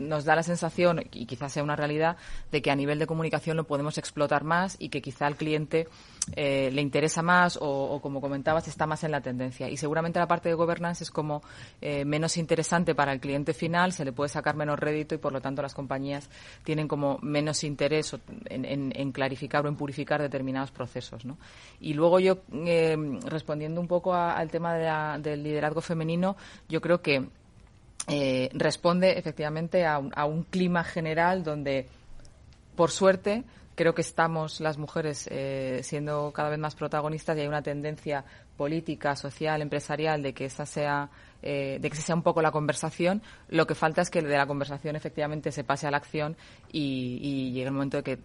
nos 0.00 0.24
da 0.24 0.34
la 0.34 0.42
sensación, 0.42 1.04
y 1.12 1.26
quizás 1.26 1.52
sea 1.52 1.62
una 1.62 1.76
realidad, 1.76 2.16
de 2.50 2.62
que 2.62 2.70
a 2.70 2.74
nivel 2.74 2.98
de 2.98 3.06
comunicación 3.06 3.56
lo 3.56 3.64
podemos 3.64 3.98
explotar 3.98 4.44
más 4.44 4.76
y 4.78 4.88
que 4.88 5.02
quizá 5.02 5.26
al 5.26 5.36
cliente 5.36 5.88
eh, 6.36 6.70
le 6.72 6.82
interesa 6.82 7.22
más 7.22 7.58
o, 7.60 8.00
como 8.02 8.20
comentabas, 8.20 8.68
está 8.68 8.86
más 8.86 9.04
en 9.04 9.10
la 9.10 9.20
tendencia. 9.20 9.68
Y 9.68 9.76
seguramente 9.76 10.18
la 10.18 10.28
parte 10.28 10.48
de 10.48 10.54
governance 10.54 11.04
es 11.04 11.10
como 11.10 11.42
eh, 11.80 12.04
menos 12.04 12.36
interesante 12.36 12.94
para 12.94 13.12
el 13.12 13.20
cliente 13.20 13.52
final, 13.52 13.92
se 13.92 14.04
le 14.04 14.12
puede 14.12 14.28
sacar 14.28 14.56
menos 14.56 14.78
rédito 14.78 15.14
y 15.14 15.18
por 15.18 15.32
lo 15.32 15.40
tanto 15.40 15.62
las 15.62 15.74
compañías 15.74 16.28
tienen 16.64 16.88
como 16.88 17.18
menos 17.22 17.64
interés 17.64 18.16
en, 18.46 19.12
clarificar 19.12 19.64
o 19.64 19.68
en 19.68 19.76
purificar 19.76 20.20
determinados 20.20 20.70
procesos. 20.70 21.24
¿no? 21.24 21.36
Y 21.80 21.94
luego 21.94 22.20
yo, 22.20 22.38
eh, 22.52 22.96
respondiendo 23.26 23.80
un 23.80 23.88
poco 23.88 24.14
al 24.14 24.50
tema 24.50 24.74
del 25.18 25.42
liderazgo 25.42 25.80
femenino, 25.80 26.36
yo 26.68 26.80
creo 26.80 27.02
que 27.02 27.28
responde 28.06 29.18
efectivamente 29.18 29.86
a 29.86 29.98
un 29.98 30.42
clima 30.44 30.84
general 30.84 31.44
donde, 31.44 31.88
por 32.74 32.90
suerte, 32.90 33.44
creo 33.80 33.94
que 33.94 34.02
estamos 34.02 34.60
las 34.60 34.76
mujeres 34.76 35.26
eh, 35.30 35.80
siendo 35.82 36.32
cada 36.32 36.50
vez 36.50 36.58
más 36.58 36.74
protagonistas 36.74 37.34
y 37.34 37.40
hay 37.40 37.46
una 37.46 37.62
tendencia 37.62 38.26
política, 38.58 39.16
social, 39.16 39.62
empresarial 39.62 40.22
de 40.22 40.34
que 40.34 40.44
esa 40.44 40.66
sea 40.66 41.08
eh, 41.40 41.78
de 41.80 41.88
que 41.88 41.96
sea 41.96 42.14
un 42.14 42.22
poco 42.22 42.42
la 42.42 42.50
conversación. 42.50 43.22
Lo 43.48 43.66
que 43.66 43.74
falta 43.74 44.02
es 44.02 44.10
que 44.10 44.20
de 44.20 44.36
la 44.36 44.46
conversación 44.46 44.96
efectivamente 44.96 45.50
se 45.50 45.64
pase 45.64 45.86
a 45.86 45.90
la 45.90 45.96
acción 45.96 46.36
y, 46.70 47.52
llegue 47.52 47.68
el 47.68 47.72
momento 47.72 47.96
de 47.96 48.02
que 48.02 48.18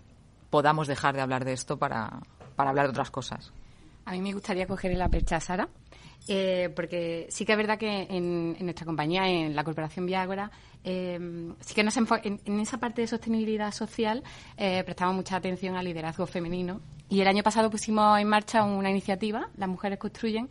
podamos 0.49 0.89
dejar 0.89 1.15
de 1.15 1.21
hablar 1.21 1.45
de 1.45 1.53
esto 1.53 1.77
para, 1.77 2.19
para 2.57 2.71
hablar 2.71 2.87
de 2.87 2.89
otras 2.89 3.09
cosas. 3.09 3.53
A 4.03 4.11
mí 4.11 4.21
me 4.21 4.33
gustaría 4.33 4.67
coger 4.67 4.97
la 4.97 5.07
percha 5.07 5.39
Sara, 5.39 5.69
eh, 6.27 6.71
porque 6.75 7.27
sí 7.29 7.45
que 7.45 7.51
es 7.51 7.57
verdad 7.57 7.77
que 7.77 8.07
en, 8.09 8.57
nuestra 8.59 8.85
compañía, 8.85 9.27
en 9.27 9.55
la 9.55 9.63
Corporación 9.63 10.05
Viagora, 10.05 10.51
eh, 10.83 11.19
sí 11.59 11.73
que 11.73 11.83
nos 11.83 11.97
en, 11.97 12.07
en, 12.45 12.59
esa 12.59 12.77
parte 12.77 13.01
de 13.01 13.07
sostenibilidad 13.07 13.71
social 13.71 14.23
eh, 14.57 14.83
prestamos 14.83 15.15
mucha 15.15 15.35
atención 15.35 15.75
al 15.75 15.85
liderazgo 15.85 16.25
femenino. 16.25 16.81
Y 17.09 17.21
el 17.21 17.27
año 17.27 17.43
pasado 17.43 17.69
pusimos 17.69 18.19
en 18.19 18.27
marcha 18.27 18.63
una 18.63 18.89
iniciativa, 18.89 19.49
Las 19.57 19.69
Mujeres 19.69 19.99
Construyen, 19.99 20.49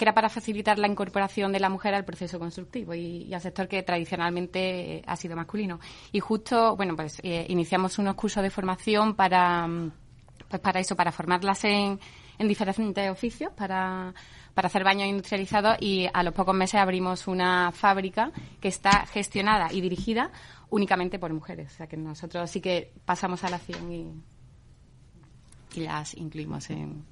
que 0.00 0.04
era 0.04 0.14
para 0.14 0.30
facilitar 0.30 0.78
la 0.78 0.88
incorporación 0.88 1.52
de 1.52 1.60
la 1.60 1.68
mujer 1.68 1.94
al 1.94 2.06
proceso 2.06 2.38
constructivo 2.38 2.94
y, 2.94 3.34
al 3.34 3.40
sector 3.42 3.68
que 3.68 3.82
tradicionalmente 3.82 4.96
eh, 4.96 5.02
ha 5.06 5.14
sido 5.14 5.36
masculino. 5.36 5.78
Y 6.10 6.20
justo, 6.20 6.74
bueno, 6.74 6.96
pues 6.96 7.20
eh, 7.22 7.44
iniciamos 7.50 7.98
unos 7.98 8.14
cursos 8.14 8.42
de 8.42 8.48
formación 8.48 9.14
para, 9.14 9.68
pues 10.48 10.62
para 10.62 10.80
eso, 10.80 10.96
para 10.96 11.12
formarlas 11.12 11.64
en, 11.64 12.00
en 12.38 12.48
diferentes 12.48 13.10
oficios, 13.10 13.52
para 13.52 14.14
para 14.54 14.66
hacer 14.66 14.84
baños 14.84 15.08
industrializados 15.08 15.76
y 15.80 16.08
a 16.12 16.22
los 16.22 16.34
pocos 16.34 16.54
meses 16.54 16.80
abrimos 16.80 17.26
una 17.26 17.72
fábrica 17.72 18.32
que 18.60 18.68
está 18.68 19.06
gestionada 19.06 19.72
y 19.72 19.80
dirigida 19.80 20.30
únicamente 20.70 21.18
por 21.18 21.32
mujeres. 21.32 21.72
O 21.72 21.76
sea 21.76 21.86
que 21.86 21.96
nosotros 21.96 22.50
sí 22.50 22.60
que 22.60 22.92
pasamos 23.04 23.44
a 23.44 23.50
la 23.50 23.56
acción 23.56 23.92
y, 23.92 24.12
y 25.74 25.80
las 25.80 26.14
incluimos 26.16 26.70
en, 26.70 27.04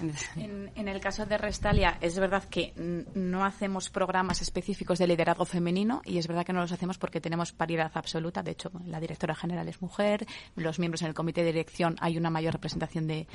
en, 0.36 0.88
el 0.88 1.00
caso 1.00 1.26
de 1.26 1.38
Restalia, 1.38 1.98
es 2.00 2.18
verdad 2.18 2.44
que 2.44 2.72
no 3.14 3.44
hacemos 3.44 3.90
programas 3.90 4.42
específicos 4.42 4.98
de 4.98 5.06
liderazgo 5.06 5.44
femenino 5.44 6.02
y 6.04 6.18
es 6.18 6.26
verdad 6.26 6.44
que 6.44 6.52
no 6.52 6.60
los 6.60 6.72
hacemos 6.72 6.98
porque 6.98 7.20
tenemos 7.20 7.52
paridad 7.52 7.90
absoluta. 7.94 8.42
De 8.42 8.52
hecho, 8.52 8.70
la 8.86 9.00
directora 9.00 9.34
general 9.34 9.68
es 9.68 9.80
mujer, 9.82 10.26
los 10.56 10.78
miembros 10.78 11.02
en 11.02 11.08
el 11.08 11.14
comité 11.14 11.42
de 11.42 11.52
dirección 11.52 11.96
hay 12.00 12.16
una 12.16 12.30
mayor 12.30 12.54
representación 12.54 13.06
de, 13.06 13.26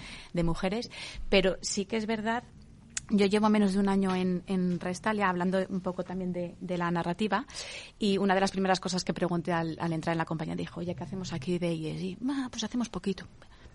mujeres, 0.44 0.92
pero 1.28 1.58
sí 1.62 1.86
que 1.86 1.98
es 1.98 2.06
verdad 2.06 2.44
yo 3.10 3.26
llevo 3.26 3.50
menos 3.50 3.74
de 3.74 3.80
un 3.80 3.90
año 3.90 4.16
en, 4.16 4.44
en 4.48 4.80
Restalia 4.80 5.30
hablando 5.30 5.60
un 5.70 5.82
poco 5.82 6.04
también 6.04 6.34
de, 6.34 6.78
la 6.78 6.92
narrativa 6.92 7.46
y 7.98 8.18
una 8.18 8.36
de 8.36 8.42
las 8.42 8.52
primeras 8.52 8.80
cosas 8.80 9.04
que 9.04 9.14
pregunté 9.14 9.54
al, 9.54 9.78
entrar 9.92 10.14
en 10.14 10.18
la 10.20 10.26
compañía 10.26 10.56
dijo, 10.56 10.82
oye, 10.82 10.96
¿qué 10.96 11.04
hacemos 11.04 11.34
aquí 11.34 11.58
de 11.58 11.74
ESG? 11.74 12.18
Ah, 12.30 12.48
pues 12.52 12.64
hacemos 12.64 12.90
poquito 12.90 13.26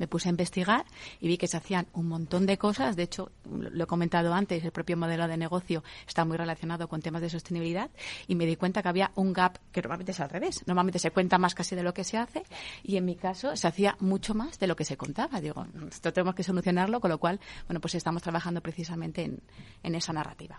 me 0.00 0.09
puse 0.09 0.28
a 0.28 0.30
investigar 0.30 0.87
y 1.21 1.28
vi 1.28 1.37
que 1.37 1.47
se 1.47 1.59
hacían 1.59 1.87
un 1.92 2.09
montón 2.09 2.47
de 2.47 2.57
cosas. 2.57 2.97
De 2.97 3.04
hecho, 3.04 3.30
lo 3.45 3.85
he 3.85 3.87
comentado 3.87 4.33
antes, 4.33 4.64
el 4.64 4.73
propio 4.73 4.97
modelo 4.97 5.28
de 5.28 5.37
negocio 5.37 5.85
está 6.09 6.25
muy 6.25 6.38
relacionado 6.38 6.88
con 6.88 7.02
temas 7.02 7.21
de 7.21 7.28
sostenibilidad 7.28 7.90
y 8.26 8.35
me 8.35 8.47
di 8.47 8.57
cuenta 8.57 8.83
que 8.83 8.88
había 8.88 9.12
un 9.14 9.35
gap 9.35 9.59
que 9.71 9.83
normalmente 9.83 10.12
es 10.12 10.21
al 10.21 10.30
revés. 10.30 10.66
Normalmente 10.66 10.99
se 10.99 11.11
cuenta 11.11 11.37
más 11.38 11.54
casi 11.54 11.76
de 11.76 11.83
lo 11.83 11.92
que 11.92 12.02
se 12.02 12.16
hace 12.16 12.45
y 12.83 12.97
en 12.97 13.04
mi 13.04 13.14
caso 13.14 13.54
se 13.54 13.69
hacía 13.69 13.97
mucho 14.00 14.35
más 14.35 14.59
de 14.59 14.66
lo 14.66 14.75
que 14.75 14.87
se 14.87 14.97
contaba. 14.97 15.40
Digo, 15.40 15.66
esto 15.88 16.12
tenemos 16.12 16.35
que 16.35 16.42
solucionarlo, 16.42 17.00
con 17.00 17.11
lo 17.11 17.19
cual, 17.19 17.38
bueno, 17.66 17.80
pues 17.80 17.95
estamos 17.95 18.23
trabajando 18.23 18.62
precisamente 18.62 19.23
en, 19.23 19.42
en 19.83 19.95
esa 19.95 20.14
narrativa. 20.14 20.59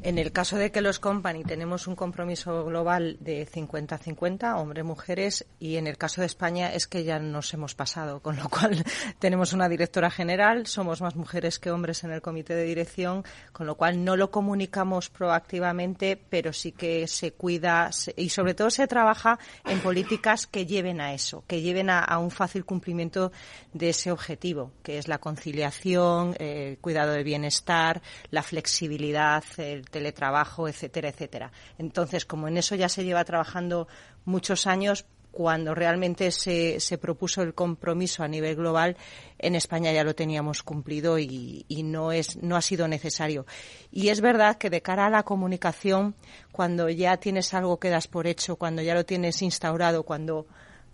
En 0.00 0.16
el 0.16 0.30
caso 0.30 0.56
de 0.56 0.70
que 0.70 0.80
los 0.80 1.00
company 1.00 1.42
tenemos 1.42 1.88
un 1.88 1.96
compromiso 1.96 2.64
global 2.64 3.16
de 3.18 3.44
50-50, 3.48 4.56
hombres-mujeres, 4.56 5.44
y 5.58 5.74
en 5.74 5.88
el 5.88 5.98
caso 5.98 6.20
de 6.20 6.28
España 6.28 6.72
es 6.72 6.86
que 6.86 7.02
ya 7.02 7.18
nos 7.18 7.52
hemos 7.52 7.74
pasado, 7.74 8.20
con 8.20 8.36
lo 8.36 8.48
cual 8.48 8.84
tenemos 9.18 9.52
una 9.52 9.68
directora 9.68 10.08
general, 10.08 10.68
somos 10.68 11.00
más 11.00 11.16
mujeres 11.16 11.58
que 11.58 11.72
hombres 11.72 12.04
en 12.04 12.12
el 12.12 12.22
comité 12.22 12.54
de 12.54 12.62
dirección, 12.62 13.24
con 13.52 13.66
lo 13.66 13.74
cual 13.74 14.04
no 14.04 14.16
lo 14.16 14.30
comunicamos 14.30 15.10
proactivamente, 15.10 16.16
pero 16.16 16.52
sí 16.52 16.70
que 16.70 17.08
se 17.08 17.32
cuida 17.32 17.90
y 18.16 18.28
sobre 18.28 18.54
todo 18.54 18.70
se 18.70 18.86
trabaja 18.86 19.40
en 19.64 19.80
políticas 19.80 20.46
que 20.46 20.64
lleven 20.64 21.00
a 21.00 21.12
eso, 21.12 21.42
que 21.48 21.60
lleven 21.60 21.90
a, 21.90 22.18
un 22.18 22.30
fácil 22.30 22.64
cumplimiento 22.64 23.32
de 23.72 23.88
ese 23.88 24.12
objetivo, 24.12 24.70
que 24.84 24.98
es 24.98 25.08
la 25.08 25.18
conciliación, 25.18 26.36
el 26.38 26.78
cuidado 26.78 27.12
de 27.12 27.24
bienestar, 27.24 28.00
la 28.30 28.44
flexibilidad, 28.44 29.42
el 29.56 29.87
teletrabajo, 29.90 30.68
etcétera, 30.68 31.08
etcétera. 31.08 31.52
Entonces, 31.78 32.24
como 32.24 32.48
en 32.48 32.58
eso 32.58 32.74
ya 32.74 32.88
se 32.88 33.04
lleva 33.04 33.24
trabajando 33.24 33.88
muchos 34.24 34.66
años, 34.66 35.06
cuando 35.30 35.74
realmente 35.74 36.30
se, 36.30 36.80
se, 36.80 36.98
propuso 36.98 37.42
el 37.42 37.54
compromiso 37.54 38.22
a 38.22 38.28
nivel 38.28 38.56
global, 38.56 38.96
en 39.38 39.54
España 39.54 39.92
ya 39.92 40.02
lo 40.02 40.14
teníamos 40.14 40.62
cumplido 40.62 41.18
y, 41.18 41.64
y, 41.68 41.82
no, 41.82 42.12
es, 42.12 42.42
no 42.42 42.56
ha 42.56 42.62
sido 42.62 42.88
necesario. 42.88 43.46
Y 43.92 44.08
es 44.08 44.20
verdad 44.20 44.58
que 44.58 44.70
de 44.70 44.82
cara 44.82 45.06
a 45.06 45.10
la 45.10 45.22
comunicación, 45.22 46.16
cuando 46.50 46.88
ya 46.88 47.18
tienes 47.18 47.54
algo 47.54 47.78
que 47.78 47.90
das 47.90 48.08
por 48.08 48.26
hecho, 48.26 48.56
cuando 48.56 48.82
ya 48.82 48.94
lo 48.94 49.04
tienes 49.04 49.42
instaurado, 49.42 50.02
cuando 50.02 50.46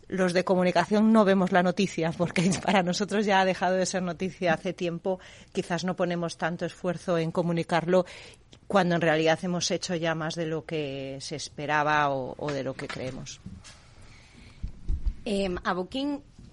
los 0.09 0.33
de 0.33 0.45
comunicación 0.45 1.13
no 1.13 1.25
vemos 1.25 1.53
la 1.53 1.63
noticia, 1.63 2.13
porque 2.13 2.51
para 2.65 2.83
nosotros 2.83 3.27
ya 3.27 3.41
ha 3.41 3.45
dejado 3.45 3.77
de 3.77 3.87
ser 3.87 4.03
noticia 4.03 4.55
hace 4.55 4.73
tiempo. 4.73 5.21
Quizás 5.53 5.85
no 5.85 5.97
ponemos 5.97 6.37
tanto 6.37 6.67
esfuerzo 6.67 7.19
en 7.19 7.31
comunicarlo 7.31 8.07
cuando 8.67 8.95
en 8.95 9.01
realidad 9.01 9.39
hemos 9.43 9.71
hecho 9.71 9.95
ya 9.95 10.15
más 10.15 10.35
de 10.35 10.47
lo 10.47 10.65
que 10.65 11.19
se 11.21 11.37
esperaba 11.37 12.11
o, 12.11 12.51
de 12.51 12.65
lo 12.65 12.75
que 12.75 12.87
creemos. 12.87 13.41
Eh, 15.25 15.55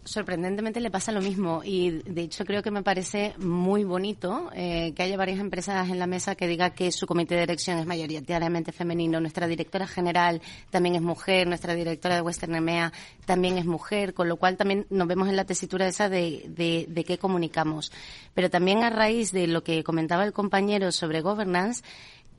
sorprendentemente 0.03 0.79
le 0.79 0.89
pasa 0.89 1.11
lo 1.11 1.21
mismo 1.21 1.61
y 1.63 1.91
de 1.91 2.23
hecho 2.23 2.43
creo 2.45 2.63
que 2.63 2.71
me 2.71 2.81
parece 2.81 3.33
muy 3.37 3.83
bonito 3.83 4.49
eh, 4.53 4.93
que 4.95 5.03
haya 5.03 5.15
varias 5.15 5.39
empresas 5.39 5.89
en 5.89 5.99
la 5.99 6.07
mesa 6.07 6.35
que 6.35 6.47
diga 6.47 6.71
que 6.71 6.91
su 6.91 7.05
comité 7.05 7.35
de 7.35 7.41
dirección 7.41 7.77
es 7.77 7.85
mayoritariamente 7.85 8.71
femenino. 8.71 9.19
Nuestra 9.19 9.47
directora 9.47 9.85
general 9.85 10.41
también 10.69 10.95
es 10.95 11.01
mujer, 11.01 11.47
nuestra 11.47 11.75
directora 11.75 12.15
de 12.15 12.21
Western 12.21 12.55
EMEA 12.55 12.91
también 13.25 13.57
es 13.57 13.65
mujer, 13.65 14.13
con 14.13 14.27
lo 14.27 14.37
cual 14.37 14.57
también 14.57 14.87
nos 14.89 15.07
vemos 15.07 15.29
en 15.29 15.35
la 15.35 15.45
tesitura 15.45 15.87
esa 15.87 16.09
de, 16.09 16.45
de, 16.47 16.85
de 16.89 17.03
qué 17.03 17.17
comunicamos. 17.17 17.91
Pero 18.33 18.49
también 18.49 18.83
a 18.83 18.89
raíz 18.89 19.31
de 19.31 19.47
lo 19.47 19.63
que 19.63 19.83
comentaba 19.83 20.23
el 20.23 20.33
compañero 20.33 20.91
sobre 20.91 21.21
governance, 21.21 21.83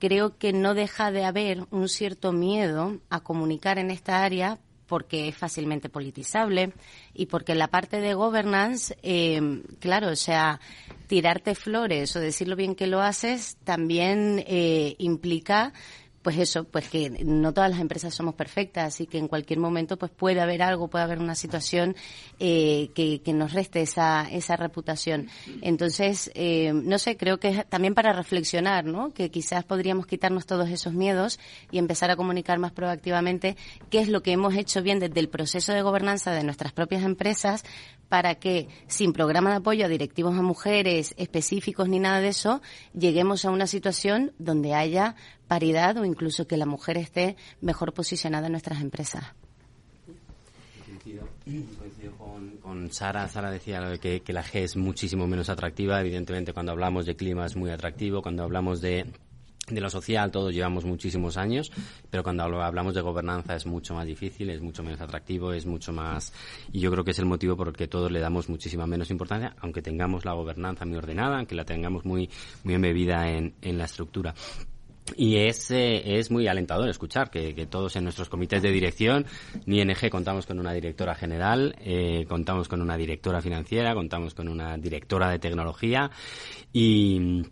creo 0.00 0.37
que 0.37 0.52
no 0.52 0.75
deja 0.75 1.12
de 1.12 1.25
haber 1.25 1.64
un 1.71 1.88
cierto 1.88 2.33
miedo 2.33 2.99
a 3.09 3.21
comunicar 3.21 3.78
en 3.78 3.92
esta 3.92 4.25
área 4.25 4.59
porque 4.92 5.28
es 5.28 5.34
fácilmente 5.34 5.88
politizable 5.88 6.75
y 7.14 7.25
porque 7.25 7.54
la 7.54 7.68
parte 7.68 8.02
de 8.02 8.12
governance, 8.12 8.94
eh, 9.02 9.62
claro, 9.80 10.08
o 10.11 10.16
sea, 10.16 10.61
tirarte 11.06 11.54
flores 11.54 12.14
o 12.14 12.20
decirlo 12.20 12.56
bien 12.56 12.75
que 12.75 12.87
lo 12.87 13.00
haces 13.00 13.56
también 13.64 14.44
eh, 14.46 14.94
implica 14.99 15.72
pues 16.22 16.38
eso, 16.38 16.64
pues 16.64 16.88
que 16.88 17.10
no 17.10 17.52
todas 17.52 17.70
las 17.70 17.80
empresas 17.80 18.14
somos 18.14 18.34
perfectas, 18.34 18.94
así 18.94 19.06
que 19.06 19.18
en 19.18 19.28
cualquier 19.28 19.58
momento 19.58 19.96
pues 19.96 20.10
puede 20.10 20.40
haber 20.40 20.62
algo, 20.62 20.88
puede 20.88 21.04
haber 21.04 21.18
una 21.18 21.34
situación 21.34 21.96
eh, 22.38 22.90
que, 22.94 23.20
que, 23.22 23.32
nos 23.32 23.52
reste 23.52 23.82
esa, 23.82 24.28
esa 24.30 24.56
reputación. 24.56 25.28
Entonces, 25.60 26.30
eh, 26.34 26.72
no 26.72 26.98
sé, 26.98 27.16
creo 27.16 27.38
que 27.38 27.48
es 27.48 27.68
también 27.68 27.94
para 27.94 28.12
reflexionar, 28.12 28.84
¿no? 28.84 29.12
Que 29.12 29.30
quizás 29.30 29.64
podríamos 29.64 30.06
quitarnos 30.06 30.46
todos 30.46 30.68
esos 30.70 30.92
miedos 30.94 31.40
y 31.70 31.78
empezar 31.78 32.10
a 32.10 32.16
comunicar 32.16 32.58
más 32.58 32.72
proactivamente 32.72 33.56
qué 33.90 34.00
es 34.00 34.08
lo 34.08 34.22
que 34.22 34.32
hemos 34.32 34.54
hecho 34.54 34.82
bien 34.82 35.00
desde 35.00 35.18
el 35.20 35.28
proceso 35.28 35.72
de 35.72 35.82
gobernanza 35.82 36.32
de 36.32 36.44
nuestras 36.44 36.72
propias 36.72 37.02
empresas 37.02 37.64
para 38.08 38.34
que, 38.34 38.68
sin 38.88 39.14
programa 39.14 39.50
de 39.50 39.56
apoyo 39.56 39.86
a 39.86 39.88
directivos 39.88 40.36
a 40.36 40.42
mujeres 40.42 41.14
específicos 41.16 41.88
ni 41.88 41.98
nada 41.98 42.20
de 42.20 42.28
eso, 42.28 42.60
lleguemos 42.92 43.46
a 43.46 43.50
una 43.50 43.66
situación 43.66 44.32
donde 44.38 44.74
haya 44.74 45.16
paridad 45.52 45.99
o 45.99 46.06
incluso 46.06 46.47
que 46.47 46.56
la 46.56 46.64
mujer 46.64 46.97
esté 46.97 47.37
mejor 47.61 47.92
posicionada 47.92 48.47
en 48.47 48.52
nuestras 48.52 48.80
empresas. 48.80 49.23
Con, 52.62 52.90
Sara. 52.90 53.28
Sara 53.28 53.50
decía 53.50 53.99
que, 53.99 54.23
la 54.32 54.42
G 54.42 54.61
es 54.61 54.76
muchísimo 54.78 55.26
menos 55.26 55.50
atractiva. 55.50 56.00
Evidentemente, 56.00 56.54
cuando 56.54 56.73
hablamos 56.73 57.04
de 57.04 57.16
clima 57.16 57.44
es 57.44 57.54
muy 57.54 57.71
atractivo. 57.71 58.23
Cuando 58.23 58.44
hablamos 58.44 58.80
de 58.80 59.04
lo 59.68 59.90
social 59.90 60.30
todos 60.30 60.54
llevamos 60.54 60.87
muchísimos 60.87 61.37
años, 61.37 61.71
pero 62.11 62.23
cuando 62.23 62.44
hablamos 62.44 62.94
de 62.94 63.02
gobernanza 63.02 63.54
es 63.54 63.66
mucho 63.66 63.94
más 63.94 64.06
difícil, 64.06 64.49
es 64.49 64.62
mucho 64.62 64.82
menos 64.82 65.02
atractivo, 65.02 65.52
es 65.52 65.66
mucho 65.66 65.92
más... 65.92 66.32
Y 66.73 66.80
yo 66.80 66.90
creo 66.90 67.04
que 67.04 67.11
es 67.11 67.18
el 67.18 67.26
motivo 67.26 67.56
por 67.59 67.68
el 67.68 67.75
que 67.75 67.88
todos 67.88 68.11
le 68.11 68.21
damos 68.21 68.49
muchísima 68.49 68.87
menos 68.87 69.11
importancia, 69.11 69.54
aunque 69.61 69.82
tengamos 69.82 70.25
la 70.25 70.32
gobernanza 70.32 70.87
muy 70.87 70.97
ordenada, 70.97 71.37
aunque 71.37 71.54
la 71.54 71.66
tengamos 71.66 72.06
muy, 72.06 72.30
muy 72.64 72.73
embebida 72.75 73.28
en 73.28 73.78
la 73.78 73.85
estructura. 73.85 74.35
Y 75.16 75.37
es, 75.37 75.71
eh, 75.71 76.18
es 76.18 76.30
muy 76.30 76.47
alentador 76.47 76.88
escuchar 76.88 77.30
que, 77.30 77.54
que, 77.54 77.66
todos 77.66 77.97
en 77.97 78.04
nuestros 78.04 78.28
comités 78.28 78.62
de 78.62 78.71
dirección, 78.71 79.26
ING 79.66 80.11
contamos 80.11 80.47
con 80.47 80.59
una 80.59 80.73
directora 80.73 81.14
general, 81.14 81.75
eh, 81.80 82.25
contamos 82.28 82.68
con 82.68 82.80
una 82.80 82.97
directora 82.97 83.40
financiera, 83.42 83.94
contamos 83.94 84.35
con 84.35 84.49
una 84.49 84.76
directora 84.78 85.30
de 85.30 85.38
tecnología. 85.38 86.11
Y 86.73 87.42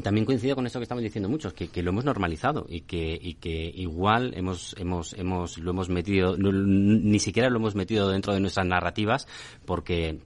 también 0.00 0.24
coincido 0.24 0.54
con 0.54 0.64
esto 0.64 0.78
que 0.78 0.84
estamos 0.84 1.02
diciendo 1.02 1.28
muchos, 1.28 1.52
que, 1.52 1.68
que 1.68 1.82
lo 1.82 1.90
hemos 1.90 2.04
normalizado 2.04 2.64
y 2.68 2.82
que, 2.82 3.18
y 3.20 3.34
que 3.34 3.70
igual 3.74 4.32
hemos, 4.34 4.74
hemos, 4.78 5.12
hemos, 5.14 5.58
lo 5.58 5.72
hemos 5.72 5.90
metido, 5.90 6.38
no, 6.38 6.50
ni 6.50 7.18
siquiera 7.18 7.50
lo 7.50 7.58
hemos 7.58 7.74
metido 7.74 8.08
dentro 8.08 8.32
de 8.32 8.40
nuestras 8.40 8.66
narrativas 8.66 9.26
porque 9.66 10.20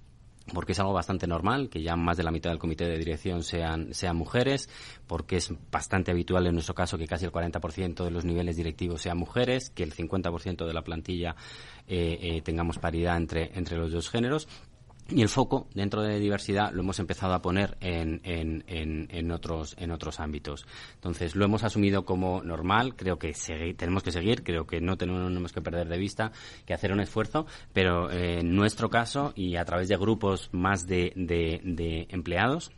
porque 0.53 0.73
es 0.73 0.81
algo 0.81 0.93
bastante 0.93 1.27
normal 1.27 1.69
que 1.69 1.83
ya 1.83 1.97
más 1.97 2.17
de 2.17 2.23
la 2.23 2.31
mitad 2.31 2.51
del 2.51 2.59
comité 2.59 2.85
de 2.87 2.99
dirección 2.99 3.43
sean, 3.43 3.93
sean 3.93 4.17
mujeres, 4.17 4.69
porque 5.07 5.37
es 5.37 5.53
bastante 5.71 6.11
habitual 6.11 6.47
en 6.47 6.55
nuestro 6.55 6.75
caso 6.75 6.99
que 6.99 7.07
casi 7.07 7.25
el 7.25 7.33
40% 7.33 8.05
de 8.05 8.11
los 8.11 8.25
niveles 8.25 8.57
directivos 8.57 9.03
sean 9.03 9.19
mujeres, 9.19 9.71
que 9.71 9.83
el 9.83 9.95
50% 9.95 10.67
de 10.67 10.73
la 10.73 10.83
plantilla 10.83 11.35
eh, 11.89 12.19
eh, 12.21 12.43
tengamos 12.43 12.79
paridad 12.79 13.17
entre, 13.17 13.51
entre 13.59 13.77
los 13.77 13.93
dos 13.93 14.09
géneros 14.09 14.49
y 15.09 15.23
el 15.23 15.29
foco 15.29 15.69
dentro 15.75 16.03
de 16.03 16.19
diversidad 16.19 16.73
lo 16.73 16.83
hemos 16.83 16.99
empezado 16.99 17.35
a 17.35 17.43
poner 17.43 17.77
en, 17.81 19.31
otros, 19.31 19.77
en 19.79 19.91
otros 19.91 20.21
ámbitos. 20.21 20.67
Entonces, 20.95 21.37
lo 21.37 21.45
hemos 21.45 21.63
asumido 21.63 22.05
como 22.05 22.43
normal, 22.43 22.97
creo 22.97 23.19
que 23.19 23.33
tenemos 23.77 24.03
que 24.03 24.11
seguir, 24.11 24.43
creo 24.43 24.67
que 24.67 24.81
no 24.81 24.97
tenemos 24.97 25.53
que 25.53 25.61
perder 25.61 25.89
de 25.89 25.99
vista, 25.99 26.33
que 26.65 26.75
hacer 26.75 26.93
un 26.93 27.01
esfuerzo, 27.01 27.47
pero 27.73 28.11
eh, 28.11 28.41
en 28.41 28.55
nuestro 28.55 28.91
caso 28.91 29.33
y 29.37 29.57
a 29.57 29.65
través 29.65 29.89
de 29.89 29.97
grupos 29.97 30.49
más 30.53 30.87
de, 30.87 31.13
empleados, 32.11 32.73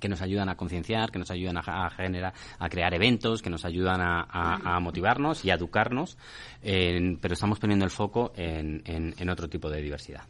que 0.00 0.08
nos 0.08 0.20
ayudan 0.20 0.48
a 0.48 0.56
concienciar, 0.56 1.10
que 1.10 1.20
nos 1.20 1.30
ayudan 1.30 1.56
a, 1.56 1.88
generar, 1.90 2.34
a 2.58 2.68
crear 2.68 2.92
eventos, 2.94 3.40
que 3.40 3.48
nos 3.48 3.64
ayudan 3.64 4.00
a, 4.02 4.80
motivarnos 4.80 5.44
y 5.44 5.50
a 5.50 5.54
educarnos, 5.54 6.18
pero 6.60 7.32
estamos 7.32 7.58
poniendo 7.58 7.86
el 7.86 7.90
foco 7.90 8.32
en 8.36 9.28
otro 9.30 9.48
tipo 9.48 9.70
de 9.70 9.80
diversidad. 9.80 10.24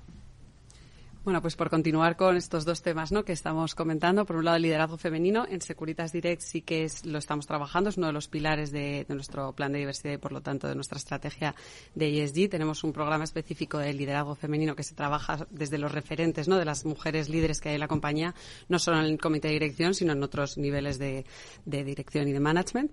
Bueno, 1.24 1.40
pues 1.40 1.56
por 1.56 1.70
continuar 1.70 2.18
con 2.18 2.36
estos 2.36 2.66
dos 2.66 2.82
temas 2.82 3.10
¿no? 3.10 3.24
que 3.24 3.32
estamos 3.32 3.74
comentando, 3.74 4.26
por 4.26 4.36
un 4.36 4.44
lado 4.44 4.58
el 4.58 4.62
liderazgo 4.62 4.98
femenino, 4.98 5.46
en 5.48 5.62
Securitas 5.62 6.12
Direct 6.12 6.42
sí 6.42 6.60
que 6.60 6.84
es, 6.84 7.06
lo 7.06 7.16
estamos 7.16 7.46
trabajando, 7.46 7.88
es 7.88 7.96
uno 7.96 8.08
de 8.08 8.12
los 8.12 8.28
pilares 8.28 8.70
de, 8.70 9.06
nuestro 9.08 9.54
plan 9.54 9.72
de 9.72 9.78
diversidad 9.78 10.12
y 10.12 10.18
por 10.18 10.32
lo 10.32 10.42
tanto 10.42 10.68
de 10.68 10.74
nuestra 10.74 10.98
estrategia 10.98 11.54
de 11.94 12.22
ESG. 12.22 12.50
Tenemos 12.50 12.84
un 12.84 12.92
programa 12.92 13.24
específico 13.24 13.78
de 13.78 13.94
liderazgo 13.94 14.34
femenino 14.34 14.76
que 14.76 14.82
se 14.82 14.94
trabaja 14.94 15.46
desde 15.48 15.78
los 15.78 15.92
referentes 15.92 16.46
¿no? 16.46 16.58
de 16.58 16.66
las 16.66 16.84
mujeres 16.84 17.30
líderes 17.30 17.58
que 17.62 17.70
hay 17.70 17.76
en 17.76 17.80
la 17.80 17.88
compañía, 17.88 18.34
no 18.68 18.78
solo 18.78 18.98
en 18.98 19.06
el 19.06 19.18
comité 19.18 19.48
de 19.48 19.54
dirección, 19.54 19.94
sino 19.94 20.12
en 20.12 20.22
otros 20.22 20.58
niveles 20.58 20.98
de, 20.98 21.24
de 21.64 21.84
dirección 21.84 22.28
y 22.28 22.32
de 22.32 22.40
management. 22.40 22.92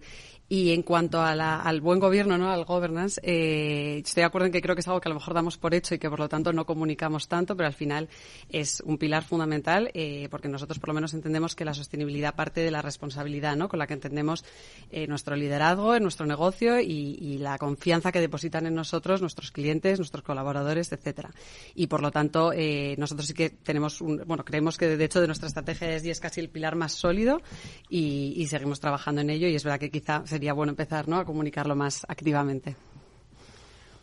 Y 0.51 0.73
en 0.73 0.83
cuanto 0.83 1.21
a 1.21 1.33
la, 1.33 1.61
al 1.61 1.79
buen 1.79 1.97
gobierno, 2.01 2.37
¿no? 2.37 2.51
al 2.51 2.65
governance, 2.65 3.21
eh, 3.23 4.01
estoy 4.03 4.19
de 4.19 4.25
acuerdo 4.25 4.47
en 4.47 4.51
que 4.51 4.61
creo 4.61 4.75
que 4.75 4.81
es 4.81 4.87
algo 4.89 4.99
que 4.99 5.07
a 5.07 5.11
lo 5.11 5.15
mejor 5.15 5.33
damos 5.33 5.57
por 5.57 5.73
hecho 5.73 5.95
y 5.95 5.97
que 5.97 6.09
por 6.09 6.19
lo 6.19 6.27
tanto 6.27 6.51
no 6.51 6.65
comunicamos 6.65 7.29
tanto, 7.29 7.55
pero 7.55 7.67
al 7.67 7.73
final 7.73 8.09
es 8.49 8.81
un 8.81 8.97
pilar 8.97 9.23
fundamental 9.23 9.89
eh, 9.93 10.27
porque 10.29 10.49
nosotros 10.49 10.77
por 10.77 10.89
lo 10.89 10.95
menos 10.95 11.13
entendemos 11.13 11.55
que 11.55 11.63
la 11.63 11.73
sostenibilidad 11.73 12.35
parte 12.35 12.59
de 12.59 12.69
la 12.69 12.81
responsabilidad 12.81 13.55
¿no? 13.55 13.69
con 13.69 13.79
la 13.79 13.87
que 13.87 13.93
entendemos 13.93 14.43
eh, 14.91 15.07
nuestro 15.07 15.37
liderazgo 15.37 15.95
en 15.95 16.03
nuestro 16.03 16.25
negocio 16.25 16.81
y, 16.81 17.37
la 17.41 17.57
confianza 17.57 18.11
que 18.11 18.19
depositan 18.19 18.65
en 18.65 18.75
nosotros 18.75 19.21
nuestros 19.21 19.51
clientes, 19.51 19.99
nuestros 19.99 20.21
colaboradores, 20.21 20.91
etcétera. 20.91 21.31
Y 21.75 21.87
por 21.87 22.01
lo 22.01 22.11
tanto 22.11 22.51
eh, 22.53 22.95
nosotros 22.97 23.25
sí 23.25 23.33
que 23.33 23.51
tenemos 23.51 24.01
un, 24.01 24.21
bueno 24.27 24.43
creemos 24.43 24.77
que 24.77 24.97
de 24.97 25.05
hecho 25.05 25.21
de 25.21 25.27
nuestra 25.27 25.47
estrategia 25.47 25.95
es, 25.95 26.03
y 26.03 26.09
es 26.09 26.19
casi 26.19 26.41
el 26.41 26.49
pilar 26.49 26.75
más 26.75 26.91
sólido 26.91 27.41
y, 27.89 28.33
y 28.35 28.47
seguimos 28.47 28.81
trabajando 28.81 29.21
en 29.21 29.29
ello 29.29 29.47
y 29.47 29.55
es 29.55 29.63
verdad 29.63 29.79
que 29.79 29.89
quizá 29.89 30.23
sería 30.41 30.53
bueno 30.53 30.71
empezar 30.71 31.07
¿no? 31.07 31.17
a 31.17 31.23
comunicarlo 31.23 31.75
más 31.75 32.03
activamente. 32.09 32.75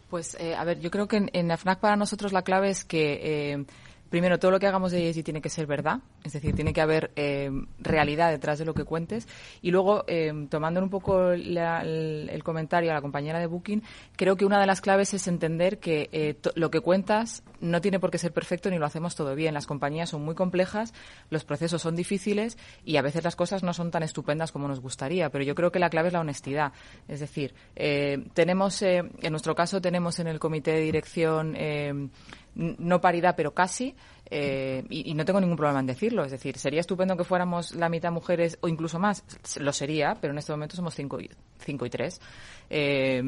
Pues, 0.09 0.37
eh, 0.39 0.55
a 0.55 0.63
ver, 0.63 0.79
yo 0.79 0.89
creo 0.89 1.09
que 1.09 1.17
en, 1.17 1.31
en 1.33 1.51
AFNAC 1.51 1.81
para 1.81 1.97
nosotros 1.97 2.33
la 2.33 2.43
clave 2.43 2.71
es 2.71 2.85
que 2.85 3.55
eh, 3.55 3.65
primero, 4.09 4.39
todo 4.39 4.51
lo 4.51 4.59
que 4.59 4.67
hagamos 4.67 4.93
de 4.93 5.09
ESG 5.09 5.25
tiene 5.25 5.41
que 5.41 5.51
ser 5.51 5.67
verdad, 5.67 6.01
es 6.25 6.33
decir, 6.33 6.55
tiene 6.55 6.73
que 6.73 6.81
haber 6.81 7.11
eh, 7.17 7.51
realidad 7.79 8.31
detrás 8.31 8.59
de 8.59 8.65
lo 8.65 8.75
que 8.75 8.85
cuentes. 8.85 9.29
Y 9.63 9.71
luego, 9.71 10.05
eh, 10.07 10.47
tomando 10.51 10.83
un 10.83 10.91
poco 10.91 11.31
el, 11.31 12.43
comentario 12.43 12.91
a 12.91 12.95
la 12.95 13.01
compañera 13.01 13.39
de 13.39 13.47
Booking, 13.47 13.83
creo 14.17 14.37
que 14.37 14.45
una 14.45 14.61
de 14.61 14.67
las 14.67 14.81
claves 14.81 15.15
es 15.15 15.29
entender 15.29 15.79
que 15.79 16.09
eh, 16.13 16.37
lo 16.55 16.71
que 16.71 16.81
cuentas 16.81 17.43
no 17.61 17.81
tiene 17.81 18.01
por 18.01 18.11
qué 18.11 18.19
ser 18.19 18.33
perfecto 18.33 18.71
ni 18.71 18.79
lo 18.79 18.87
hacemos 18.87 19.15
todo 19.15 19.35
bien. 19.35 19.55
Las 19.55 19.67
compañías 19.67 20.11
son 20.11 20.23
muy 20.23 20.35
complejas, 20.35 20.95
los 21.31 21.45
procesos 21.45 21.83
son 21.83 21.97
difíciles 21.97 22.57
y 22.85 22.97
a 22.97 23.03
veces 23.03 23.25
las 23.25 23.37
cosas 23.37 23.63
no 23.63 23.75
son 23.75 23.91
tan 23.91 24.03
estupendas 24.03 24.53
como 24.53 24.69
nos 24.69 24.81
gustaría. 24.81 25.31
Pero 25.31 25.45
yo 25.45 25.55
creo 25.55 25.73
que 25.73 25.79
la 25.79 25.91
clave 25.91 26.09
es 26.09 26.15
la 26.15 26.21
honestidad. 26.21 26.73
Es 27.09 27.21
decir, 27.21 27.55
tenemos, 28.35 28.83
en 28.83 29.31
nuestro 29.31 29.55
caso, 29.55 29.81
tenemos 29.81 30.19
en 30.19 30.29
el 30.29 30.39
comité 30.39 30.73
de 30.73 30.81
dirección 30.81 31.57
no 32.55 33.01
paridad, 33.01 33.35
pero 33.37 33.53
casi, 33.55 33.95
eh, 34.31 34.85
y, 34.91 35.15
no 35.15 35.25
tengo 35.25 35.41
ningún 35.41 35.57
problema 35.57 35.81
en 35.81 35.87
decirlo. 35.87 36.25
Es 36.25 36.31
decir, 36.31 36.59
sería 36.59 36.81
estupendo 36.81 37.17
que 37.17 37.25
fuéramos 37.25 37.75
la 37.75 37.89
mitad 37.89 38.13
mujeres 38.13 38.59
o 38.61 38.69
incluso 38.69 38.99
más. 38.99 39.25
Lo 39.59 39.73
sería, 39.73 40.17
pero 40.21 40.33
en 40.33 40.39
este 40.39 40.53
momento 40.53 40.77
somos 40.77 40.95
cinco 40.95 41.21
y, 41.21 41.31
cinco 41.59 41.87
y 41.87 41.91
tres. 41.91 42.21
Eh, 42.71 43.23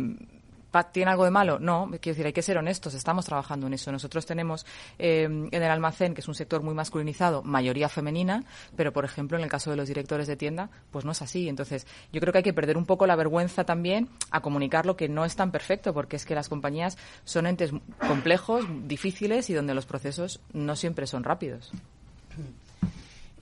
¿Tiene 0.92 1.11
algo 1.11 1.24
de 1.24 1.30
malo? 1.30 1.59
No, 1.59 1.88
quiero 2.00 2.14
decir, 2.14 2.26
hay 2.26 2.33
que 2.33 2.42
ser 2.42 2.56
honestos, 2.59 2.94
estamos 2.94 3.24
trabajando 3.24 3.66
en 3.66 3.74
eso. 3.74 3.90
Nosotros 3.90 4.24
tenemos 4.26 4.66
eh, 4.98 5.24
en 5.24 5.48
el 5.52 5.70
almacén, 5.70 6.14
que 6.14 6.20
es 6.20 6.28
un 6.28 6.35
sector 6.35 6.62
muy 6.62 6.74
masculinizado, 6.74 7.42
mayoría 7.42 7.88
femenina, 7.88 8.44
pero 8.76 8.92
por 8.92 9.04
ejemplo 9.04 9.37
en 9.37 9.44
el 9.44 9.50
caso 9.50 9.70
de 9.70 9.76
los 9.76 9.88
directores 9.88 10.26
de 10.26 10.37
tienda, 10.37 10.70
pues 10.90 11.04
no 11.04 11.12
es 11.12 11.22
así. 11.22 11.48
Entonces, 11.48 11.87
yo 12.12 12.20
creo 12.20 12.33
que 12.33 12.38
hay 12.38 12.44
que 12.44 12.52
perder 12.52 12.76
un 12.76 12.87
poco 12.87 13.06
la 13.06 13.16
vergüenza 13.16 13.64
también 13.64 14.09
a 14.30 14.40
comunicar 14.40 14.87
lo 14.87 14.96
que 14.96 15.09
no 15.09 15.24
es 15.24 15.37
tan 15.37 15.50
perfecto, 15.50 15.92
porque 15.92 16.16
es 16.16 16.24
que 16.24 16.35
las 16.35 16.48
compañías 16.48 16.96
son 17.24 17.46
entes 17.46 17.72
complejos, 18.06 18.64
difíciles 18.85 19.50
y 19.50 19.54
donde 19.54 19.74
los 19.74 19.87
procesos 19.87 20.40
no 20.52 20.76
siempre 20.76 21.06
son 21.06 21.24
rápidos. 21.24 21.72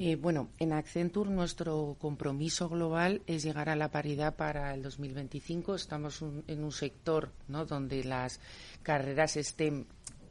Eh, 0.01 0.15
bueno, 0.15 0.51
en 0.61 0.73
Accenture 0.73 1.29
nuestro 1.29 1.97
compromiso 1.99 2.69
global 2.69 3.23
es 3.27 3.43
llegar 3.43 3.69
a 3.69 3.75
la 3.75 3.91
paridad 3.91 4.37
para 4.37 4.73
el 4.73 4.81
2025. 4.81 5.75
Estamos 5.75 6.23
en 6.47 6.63
un 6.63 6.71
sector 6.71 7.33
¿no? 7.49 7.67
donde 7.67 8.05
las 8.05 8.39
carreras 8.85 9.35
STEM 9.35 9.87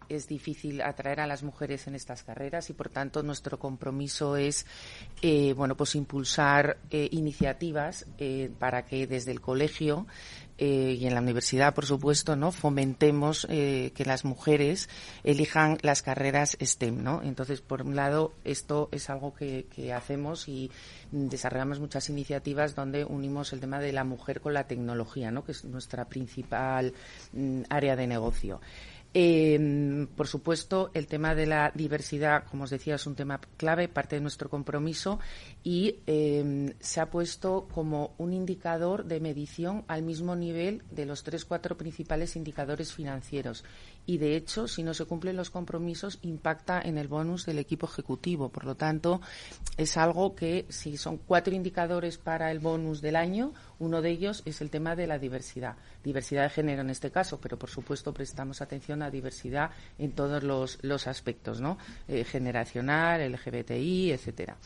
es 0.08 0.26
difícil 0.30 0.82
atraer 0.82 1.20
a 1.20 1.28
las 1.28 1.44
mujeres 1.44 1.86
en 1.88 1.96
estas 1.96 2.24
carreras 2.24 2.70
y 2.70 2.74
por 2.74 2.88
tanto 2.88 3.24
nuestro 3.24 3.60
compromiso 3.60 4.38
es 4.38 4.66
eh, 5.22 5.52
bueno 5.52 5.76
pues 5.76 5.96
impulsar 5.96 6.78
eh, 6.90 7.10
iniciativas 7.12 8.06
para 8.58 8.86
que 8.86 9.06
desde 9.06 9.34
el 9.34 9.42
colegio 9.42 10.08
eh, 10.58 10.98
y 11.00 11.06
en 11.06 11.14
la 11.14 11.22
universidad, 11.22 11.74
por 11.76 11.86
supuesto, 11.86 12.36
¿no? 12.36 12.52
Fomentemos 12.52 13.46
eh, 13.50 13.92
que 13.96 14.06
las 14.06 14.26
mujeres 14.26 14.90
elijan 15.24 15.78
las 15.82 16.02
carreras 16.02 16.58
STEM, 16.60 17.04
¿no? 17.04 17.22
Entonces, 17.24 17.62
por 17.62 17.84
un 17.84 17.96
lado, 17.96 18.34
esto 18.44 18.90
es 18.92 19.10
algo 19.10 19.34
que, 19.34 19.68
que 19.74 19.94
hacemos 19.94 20.48
y 20.48 20.72
desarrollamos 21.12 21.80
muchas 21.80 22.10
iniciativas 22.10 22.76
donde 22.76 23.06
unimos 23.06 23.54
el 23.54 23.60
tema 23.60 23.80
de 23.80 23.94
la 23.94 24.04
mujer 24.04 24.42
con 24.42 24.54
la 24.54 24.66
tecnología, 24.66 25.32
¿no? 25.32 25.44
Que 25.44 25.52
es 25.52 25.64
nuestra 25.64 26.06
principal 26.06 26.94
mm, 27.34 27.62
área 27.70 27.96
de 27.96 28.08
negocio. 28.08 28.60
Eh, 29.20 30.06
por 30.16 30.28
supuesto, 30.28 30.92
el 30.94 31.08
tema 31.08 31.34
de 31.34 31.48
la 31.48 31.72
diversidad, 31.74 32.44
como 32.44 32.66
os 32.66 32.70
decía, 32.70 32.94
es 32.94 33.08
un 33.08 33.16
tema 33.16 33.42
clave, 33.58 33.88
parte 33.88 34.16
de 34.16 34.22
nuestro 34.22 34.48
compromiso 34.48 35.20
y 35.64 36.02
eh, 36.06 36.76
se 36.80 37.02
ha 37.02 37.10
puesto 37.10 37.68
como 37.74 38.14
un 38.20 38.32
indicador 38.32 39.06
de 39.06 39.20
medición 39.20 39.86
al 39.88 40.04
mismo 40.04 40.36
nivel 40.36 40.84
de 40.92 41.08
los 41.08 41.24
tres, 41.24 41.46
cuatro 41.46 41.76
principales 41.76 42.36
indicadores 42.36 42.94
financieros. 42.94 43.64
Y, 44.06 44.20
de 44.20 44.36
hecho, 44.36 44.68
si 44.68 44.84
no 44.84 44.94
se 44.94 45.06
cumplen 45.06 45.36
los 45.36 45.50
compromisos, 45.50 46.20
impacta 46.22 46.80
en 46.80 47.00
el 47.00 47.08
bonus 47.08 47.46
del 47.48 47.58
equipo 47.58 47.88
ejecutivo. 47.88 48.50
Por 48.50 48.66
lo 48.66 48.76
tanto, 48.76 49.20
es 49.78 49.98
algo 49.98 50.36
que, 50.36 50.68
si 50.70 50.96
son 50.96 51.18
cuatro 51.18 51.56
indicadores 51.56 52.20
para 52.20 52.52
el 52.52 52.60
bonus 52.60 53.02
del 53.02 53.16
año, 53.16 53.52
uno 53.80 54.02
de 54.02 54.10
ellos 54.10 54.44
es 54.46 54.62
el 54.62 54.70
tema 54.70 54.96
de 54.96 55.08
la 55.08 55.20
diversidad. 55.20 55.76
Diversidad 56.04 56.44
de 56.44 56.50
género 56.50 56.82
en 56.82 56.90
este 56.90 57.12
caso, 57.12 57.40
pero, 57.40 57.58
por 57.58 57.70
supuesto, 57.70 58.14
prestamos 58.14 58.62
atención 58.62 59.02
a 59.02 59.12
diversidad 59.12 59.72
en 59.98 60.12
todos 60.12 60.44
los, 60.44 61.08
aspectos, 61.08 61.62
¿no? 61.62 61.78
Eh, 62.08 62.24
generacional, 62.24 63.32
LGBTI, 63.32 64.12
etcétera. 64.12 64.58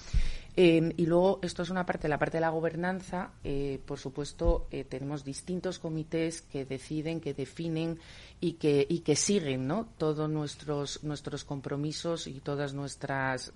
Eh, 0.55 0.93
y 0.97 1.05
luego, 1.05 1.39
esto 1.41 1.63
es 1.63 1.69
una 1.69 1.85
parte, 1.85 2.09
la 2.09 2.19
parte 2.19 2.37
de 2.37 2.41
la 2.41 2.49
gobernanza, 2.49 3.31
eh, 3.43 3.79
por 3.85 3.99
supuesto, 3.99 4.67
eh, 4.71 4.83
tenemos 4.83 5.23
distintos 5.23 5.79
comités 5.79 6.41
que 6.41 6.65
deciden, 6.65 7.21
que 7.21 7.33
definen 7.33 7.99
y 8.41 8.53
que, 8.53 8.85
y 8.89 8.99
que 8.99 9.15
siguen 9.15 9.67
¿no? 9.67 9.87
todos 9.97 10.29
nuestros, 10.29 11.03
nuestros 11.03 11.45
compromisos 11.45 12.27
y 12.27 12.41
todas 12.41 12.73
nuestras 12.73 13.53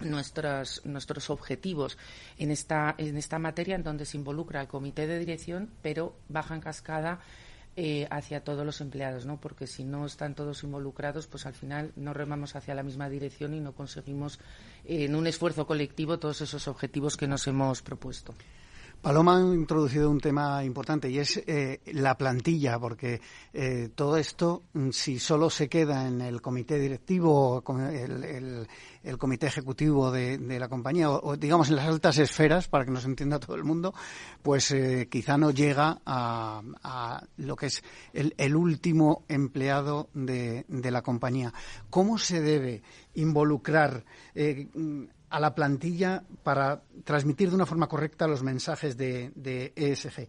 nuestros, 0.00 0.82
nuestros 0.84 1.30
objetivos 1.30 1.98
en 2.38 2.50
esta, 2.50 2.94
en 2.98 3.16
esta 3.16 3.38
materia, 3.38 3.76
en 3.76 3.82
donde 3.82 4.04
se 4.04 4.16
involucra 4.16 4.60
el 4.60 4.68
comité 4.68 5.06
de 5.06 5.18
dirección, 5.18 5.70
pero 5.82 6.16
baja 6.28 6.54
en 6.54 6.60
cascada 6.60 7.20
eh, 7.74 8.06
hacia 8.10 8.44
todos 8.44 8.66
los 8.66 8.82
empleados, 8.82 9.24
¿no? 9.24 9.40
Porque 9.40 9.66
si 9.66 9.82
no 9.84 10.04
están 10.04 10.34
todos 10.34 10.62
involucrados, 10.62 11.26
pues 11.26 11.46
al 11.46 11.54
final 11.54 11.92
no 11.96 12.12
remamos 12.12 12.54
hacia 12.54 12.74
la 12.74 12.82
misma 12.82 13.08
dirección 13.08 13.54
y 13.54 13.60
no 13.60 13.72
conseguimos 13.72 14.38
eh, 14.84 15.04
en 15.04 15.14
un 15.14 15.26
esfuerzo 15.26 15.66
colectivo 15.66 16.18
todos 16.18 16.42
esos 16.42 16.68
objetivos 16.68 17.16
que 17.16 17.26
nos 17.26 17.46
hemos 17.46 17.80
propuesto. 17.80 18.34
Paloma 19.02 19.36
ha 19.36 19.40
introducido 19.40 20.08
un 20.08 20.20
tema 20.20 20.64
importante 20.64 21.10
y 21.10 21.18
es 21.18 21.36
eh, 21.48 21.80
la 21.86 22.16
plantilla, 22.16 22.78
porque 22.78 23.20
eh, 23.52 23.88
todo 23.96 24.16
esto, 24.16 24.62
mm, 24.74 24.90
si 24.90 25.18
solo 25.18 25.50
se 25.50 25.68
queda 25.68 26.06
en 26.06 26.20
el 26.20 26.40
comité 26.40 26.78
directivo, 26.78 27.64
el, 27.90 28.68
el, 29.02 29.18
comité 29.18 29.48
ejecutivo 29.48 30.12
de, 30.12 30.38
la 30.56 30.68
compañía, 30.68 31.10
o, 31.10 31.36
digamos 31.36 31.68
en 31.68 31.76
las 31.76 31.88
altas 31.88 32.18
esferas, 32.18 32.68
para 32.68 32.84
que 32.84 32.92
nos 32.92 33.04
entienda 33.04 33.40
todo 33.40 33.56
el 33.56 33.64
mundo, 33.64 33.92
pues 34.40 34.70
eh, 34.70 35.08
quizá 35.10 35.36
no 35.36 35.50
llega 35.50 36.00
a, 36.06 36.62
lo 37.38 37.56
que 37.56 37.66
es 37.66 37.82
el, 38.12 38.54
último 38.54 39.24
empleado 39.26 40.10
de, 40.14 40.64
de, 40.68 40.90
la 40.92 41.02
compañía. 41.02 41.52
¿Cómo 41.90 42.18
se 42.18 42.40
debe 42.40 42.82
involucrar? 43.14 44.04
A 45.32 45.40
la 45.40 45.54
plantilla 45.54 46.24
para 46.42 46.82
transmitir 47.04 47.48
de 47.48 47.54
una 47.54 47.66
forma 47.66 47.88
correcta 47.88 48.28
los 48.28 48.42
mensajes 48.42 48.98
de, 48.98 49.72
ESG. 49.74 50.28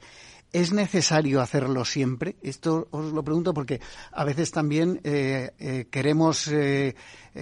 ¿Es 0.54 0.72
necesario 0.72 1.42
hacerlo 1.42 1.84
siempre? 1.84 2.36
Esto 2.44 2.88
os 2.92 3.12
lo 3.12 3.24
pregunto 3.24 3.56
porque 3.56 3.82
a 4.12 4.24
veces 4.24 4.52
también 4.52 5.02
eh, 5.04 5.50
eh, 5.58 5.88
queremos, 5.90 6.48
eh, 6.48 6.94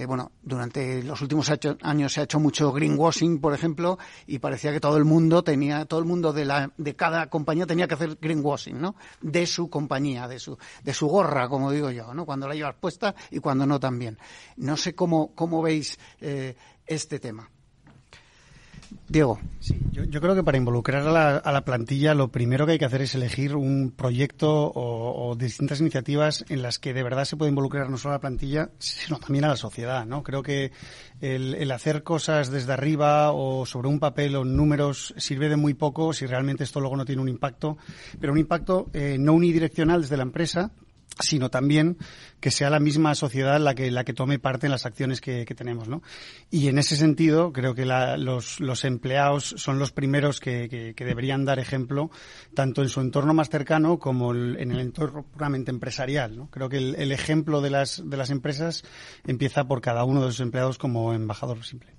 bueno, 0.06 0.32
durante 0.42 1.02
los 1.02 1.20
últimos 1.20 1.52
años 1.82 2.10
se 2.10 2.20
ha 2.20 2.24
hecho 2.24 2.40
mucho 2.40 2.72
greenwashing, 2.72 3.38
por 3.38 3.52
ejemplo, 3.52 3.98
y 4.26 4.38
parecía 4.38 4.72
que 4.72 4.80
todo 4.80 4.96
el 4.96 5.04
mundo 5.04 5.44
tenía, 5.44 5.84
todo 5.84 6.00
el 6.00 6.06
mundo 6.06 6.32
de, 6.32 6.46
la, 6.46 6.72
de 6.78 6.96
cada 6.96 7.28
compañía 7.28 7.66
tenía 7.66 7.86
que 7.86 7.94
hacer 7.94 8.16
greenwashing, 8.18 8.80
¿no? 8.80 8.96
De 9.20 9.46
su 9.46 9.68
compañía, 9.68 10.26
de 10.26 10.38
su, 10.38 10.56
de 10.82 10.94
su 10.94 11.06
gorra, 11.06 11.50
como 11.50 11.70
digo 11.70 11.90
yo, 11.90 12.14
¿no? 12.14 12.24
Cuando 12.24 12.48
la 12.48 12.54
llevas 12.54 12.76
puesta 12.76 13.14
y 13.30 13.40
cuando 13.40 13.66
no 13.66 13.78
también. 13.78 14.16
No 14.56 14.78
sé 14.78 14.94
cómo, 14.94 15.34
cómo 15.34 15.60
veis 15.60 15.98
este 16.86 17.18
tema. 17.18 17.50
Diego. 19.08 19.38
Sí, 19.60 19.78
yo, 19.92 20.20
creo 20.20 20.34
que 20.34 20.42
para 20.42 20.58
involucrar 20.58 21.06
a 21.06 21.52
la, 21.52 21.64
plantilla 21.64 22.14
lo 22.14 22.28
primero 22.28 22.66
que 22.66 22.72
hay 22.72 22.78
que 22.78 22.84
hacer 22.84 23.02
es 23.02 23.14
elegir 23.14 23.54
un 23.54 23.92
proyecto 23.96 24.72
o, 24.74 25.34
distintas 25.36 25.80
iniciativas 25.80 26.44
en 26.48 26.62
las 26.62 26.78
que 26.78 26.92
de 26.92 27.02
verdad 27.02 27.24
se 27.24 27.36
puede 27.36 27.50
involucrar 27.50 27.88
no 27.88 27.96
solo 27.96 28.14
a 28.14 28.16
la 28.16 28.20
plantilla, 28.20 28.70
sino 28.78 29.18
también 29.18 29.44
a 29.44 29.48
la 29.48 29.56
sociedad. 29.56 30.04
¿no? 30.06 30.22
Creo 30.22 30.42
que 30.42 30.72
el, 31.20 31.70
hacer 31.70 32.02
cosas 32.02 32.50
desde 32.50 32.72
arriba 32.72 33.32
o 33.32 33.66
sobre 33.66 33.88
un 33.88 34.00
papel 34.00 34.34
o 34.36 34.44
números 34.44 35.14
sirve 35.16 35.48
de 35.48 35.56
muy 35.56 35.74
poco 35.74 36.12
si 36.12 36.26
realmente 36.26 36.64
esto 36.64 36.80
luego 36.80 36.96
no 36.96 37.04
tiene 37.04 37.22
un 37.22 37.28
impacto, 37.28 37.76
pero 38.20 38.32
un 38.32 38.38
impacto 38.38 38.90
eh, 38.92 39.16
no 39.18 39.32
unidireccional 39.34 40.02
desde 40.02 40.16
la 40.16 40.24
empresa, 40.24 40.72
sino 41.20 41.50
también 41.50 41.98
que 42.40 42.50
sea 42.50 42.70
la 42.70 42.80
misma 42.80 43.14
sociedad 43.14 43.60
la 43.60 43.74
que 43.74 43.90
la 43.90 44.04
que 44.04 44.12
tome 44.12 44.38
parte 44.38 44.66
en 44.66 44.72
las 44.72 44.86
acciones 44.86 45.20
que, 45.20 45.44
tenemos, 45.44 45.88
¿no? 45.88 46.02
Y 46.50 46.68
en 46.68 46.78
ese 46.78 46.96
sentido 46.96 47.52
creo 47.52 47.74
que 47.74 47.84
los, 47.84 48.60
los 48.60 48.84
empleados 48.84 49.54
son 49.56 49.78
los 49.78 49.92
primeros 49.92 50.40
que, 50.40 50.94
deberían 50.96 51.44
dar 51.44 51.58
ejemplo 51.58 52.10
tanto 52.54 52.82
en 52.82 52.88
su 52.88 53.00
entorno 53.00 53.34
más 53.34 53.50
cercano 53.50 53.98
como 53.98 54.34
en 54.34 54.70
el 54.70 54.80
entorno 54.80 55.24
puramente 55.24 55.70
empresarial, 55.70 56.36
¿no? 56.36 56.50
Creo 56.50 56.68
que 56.68 56.78
el, 56.78 57.12
ejemplo 57.12 57.60
de 57.60 57.70
las 57.70 58.02
de 58.04 58.16
las 58.16 58.30
empresas 58.30 58.84
empieza 59.26 59.64
por 59.64 59.80
cada 59.80 60.04
uno 60.04 60.24
de 60.24 60.32
sus 60.32 60.40
empleados 60.40 60.78
como 60.78 61.12
embajador 61.12 61.64
simple. 61.64 61.92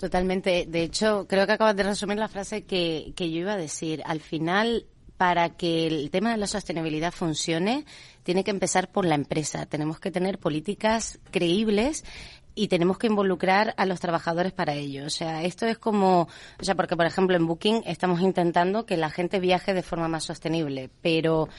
Totalmente. 0.00 0.64
De 0.66 0.82
hecho, 0.82 1.26
creo 1.28 1.46
que 1.46 1.52
acabas 1.52 1.76
de 1.76 1.82
resumir 1.82 2.16
la 2.16 2.28
frase 2.28 2.64
que, 2.64 3.12
que 3.14 3.30
yo 3.30 3.40
iba 3.40 3.52
a 3.52 3.58
decir. 3.58 4.02
Al 4.06 4.20
final, 4.20 4.86
para 5.20 5.50
que 5.50 5.86
el 5.86 6.10
tema 6.10 6.30
de 6.30 6.38
la 6.38 6.46
sostenibilidad 6.46 7.12
funcione, 7.12 7.84
tiene 8.22 8.42
que 8.42 8.50
empezar 8.50 8.88
por 8.90 9.04
la 9.04 9.16
empresa. 9.16 9.66
Tenemos 9.66 10.00
que 10.00 10.10
tener 10.10 10.38
políticas 10.38 11.20
creíbles 11.30 12.06
y 12.54 12.68
tenemos 12.68 12.96
que 12.96 13.08
involucrar 13.08 13.74
a 13.76 13.84
los 13.84 14.00
trabajadores 14.00 14.52
para 14.52 14.72
ello. 14.72 15.04
O 15.04 15.10
sea, 15.10 15.42
esto 15.42 15.66
es 15.66 15.76
como, 15.76 16.22
o 16.22 16.64
sea, 16.64 16.74
porque 16.74 16.96
por 16.96 17.04
ejemplo 17.04 17.36
en 17.36 17.46
Booking 17.46 17.82
estamos 17.84 18.22
intentando 18.22 18.86
que 18.86 18.96
la 18.96 19.10
gente 19.10 19.40
viaje 19.40 19.74
de 19.74 19.82
forma 19.82 20.08
más 20.08 20.24
sostenible, 20.24 20.88
pero 21.02 21.50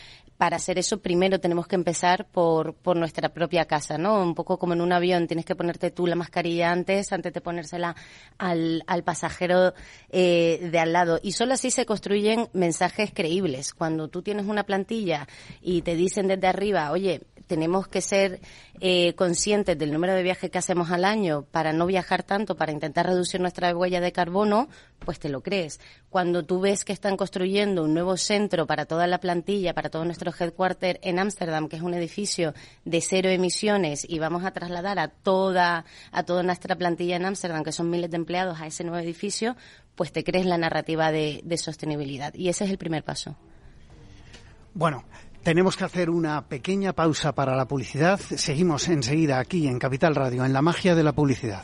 para 0.41 0.56
hacer 0.56 0.80
eso 0.80 0.99
primero 1.04 1.39
tenemos 1.39 1.67
que 1.67 1.75
empezar 1.75 2.25
por, 2.25 2.73
por 2.73 2.97
nuestra 2.97 3.30
propia 3.30 3.65
casa, 3.65 3.99
¿no? 3.99 4.23
Un 4.23 4.34
poco 4.34 4.58
como 4.58 4.73
en 4.73 4.82
un 4.82 4.91
avión, 4.91 5.27
tienes 5.27 5.45
que 5.45 5.56
ponerte 5.56 5.91
tú 5.91 6.08
la 6.08 6.15
mascarilla 6.15 6.71
antes, 6.71 7.13
antes 7.13 7.32
de 7.32 7.41
ponérsela 7.41 7.95
al, 8.39 8.84
al 8.88 9.04
pasajero 9.04 9.75
eh, 10.10 10.67
de 10.71 10.80
al 10.80 10.93
lado. 10.93 11.19
Y 11.21 11.34
solo 11.34 11.54
así 11.54 11.69
se 11.69 11.86
construyen 11.86 12.49
mensajes 12.54 13.12
creíbles. 13.13 13.71
Cuando 13.71 14.08
tú 14.08 14.23
tienes 14.23 14.47
una 14.47 14.63
plantilla 14.63 15.27
y 15.62 15.84
te 15.84 15.95
dicen 15.95 16.27
desde 16.27 16.47
arriba, 16.47 16.89
oye, 16.89 17.21
tenemos 17.51 17.89
que 17.89 17.99
ser 17.99 18.39
eh, 18.79 19.13
conscientes 19.15 19.77
del 19.77 19.91
número 19.91 20.13
de 20.13 20.23
viajes 20.23 20.49
que 20.49 20.57
hacemos 20.57 20.89
al 20.89 21.03
año 21.03 21.43
para 21.51 21.73
no 21.73 21.85
viajar 21.85 22.23
tanto, 22.23 22.55
para 22.55 22.71
intentar 22.71 23.07
reducir 23.07 23.41
nuestra 23.41 23.75
huella 23.75 23.99
de 23.99 24.13
carbono, 24.13 24.69
pues 24.99 25.19
te 25.19 25.27
lo 25.27 25.41
crees. 25.41 25.81
Cuando 26.09 26.45
tú 26.45 26.61
ves 26.61 26.85
que 26.85 26.93
están 26.93 27.17
construyendo 27.17 27.83
un 27.83 27.93
nuevo 27.93 28.15
centro 28.15 28.65
para 28.67 28.85
toda 28.85 29.05
la 29.05 29.17
plantilla, 29.17 29.73
para 29.73 29.89
todo 29.89 30.05
nuestro 30.05 30.31
headquarter 30.31 31.01
en 31.03 31.19
Ámsterdam, 31.19 31.67
que 31.67 31.75
es 31.75 31.81
un 31.81 31.93
edificio 31.93 32.53
de 32.85 33.01
cero 33.01 33.27
emisiones, 33.27 34.05
y 34.07 34.19
vamos 34.19 34.45
a 34.45 34.51
trasladar 34.51 34.97
a 34.97 35.09
toda, 35.09 35.83
a 36.13 36.23
toda 36.23 36.41
nuestra 36.41 36.77
plantilla 36.77 37.17
en 37.17 37.25
Ámsterdam, 37.25 37.65
que 37.65 37.73
son 37.73 37.89
miles 37.89 38.11
de 38.11 38.15
empleados, 38.15 38.61
a 38.61 38.67
ese 38.67 38.85
nuevo 38.85 39.03
edificio, 39.03 39.57
pues 39.95 40.13
te 40.13 40.23
crees 40.23 40.45
la 40.45 40.57
narrativa 40.57 41.11
de, 41.11 41.41
de 41.43 41.57
sostenibilidad. 41.57 42.33
Y 42.33 42.47
ese 42.47 42.63
es 42.63 42.71
el 42.71 42.77
primer 42.77 43.03
paso. 43.03 43.35
Bueno, 44.73 45.03
tenemos 45.43 45.75
que 45.75 45.84
hacer 45.84 46.10
una 46.10 46.41
pequeña 46.47 46.93
pausa 46.93 47.34
para 47.34 47.56
la 47.56 47.67
publicidad. 47.67 48.19
Seguimos 48.19 48.88
enseguida 48.88 49.39
aquí 49.39 49.67
en 49.67 49.80
Capital 49.80 50.15
Radio, 50.15 50.45
en 50.45 50.54
la 50.54 50.62
magia 50.62 50.95
de 50.95 51.04
la 51.04 51.13
publicidad. 51.13 51.63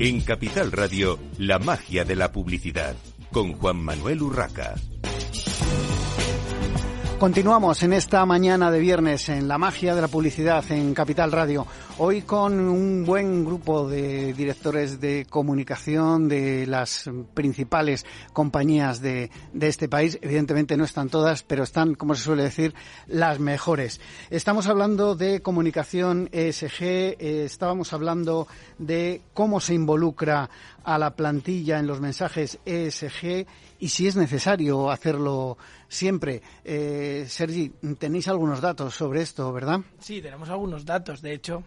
En 0.00 0.20
Capital 0.20 0.70
Radio, 0.70 1.18
la 1.38 1.58
magia 1.58 2.04
de 2.04 2.14
la 2.14 2.30
publicidad, 2.30 2.94
con 3.32 3.54
Juan 3.54 3.78
Manuel 3.78 4.22
Urraca. 4.22 4.76
Continuamos 7.18 7.82
en 7.82 7.92
esta 7.92 8.24
mañana 8.24 8.70
de 8.70 8.78
viernes 8.78 9.28
en 9.28 9.48
la 9.48 9.58
magia 9.58 9.96
de 9.96 10.00
la 10.00 10.06
publicidad 10.06 10.64
en 10.70 10.94
Capital 10.94 11.32
Radio. 11.32 11.66
Hoy 12.00 12.22
con 12.22 12.60
un 12.60 13.04
buen 13.04 13.44
grupo 13.44 13.88
de 13.88 14.32
directores 14.32 15.00
de 15.00 15.26
comunicación 15.28 16.28
de 16.28 16.64
las 16.64 17.10
principales 17.34 18.06
compañías 18.32 19.00
de, 19.00 19.32
de 19.52 19.66
este 19.66 19.88
país. 19.88 20.16
Evidentemente 20.22 20.76
no 20.76 20.84
están 20.84 21.08
todas, 21.08 21.42
pero 21.42 21.64
están, 21.64 21.96
como 21.96 22.14
se 22.14 22.22
suele 22.22 22.44
decir, 22.44 22.72
las 23.08 23.40
mejores. 23.40 24.00
Estamos 24.30 24.68
hablando 24.68 25.16
de 25.16 25.40
comunicación 25.40 26.28
ESG, 26.30 26.82
eh, 26.82 27.16
estábamos 27.44 27.92
hablando 27.92 28.46
de 28.78 29.20
cómo 29.34 29.58
se 29.58 29.74
involucra 29.74 30.48
a 30.84 30.98
la 30.98 31.16
plantilla 31.16 31.80
en 31.80 31.88
los 31.88 32.00
mensajes 32.00 32.60
ESG 32.64 33.44
y 33.80 33.88
si 33.88 34.06
es 34.06 34.14
necesario 34.14 34.92
hacerlo 34.92 35.58
siempre. 35.88 36.42
Eh, 36.62 37.24
Sergi, 37.28 37.70
tenéis 37.98 38.28
algunos 38.28 38.60
datos 38.60 38.94
sobre 38.94 39.22
esto, 39.22 39.52
¿verdad? 39.52 39.80
Sí, 39.98 40.22
tenemos 40.22 40.48
algunos 40.48 40.84
datos. 40.84 41.20
De 41.22 41.32
hecho, 41.32 41.64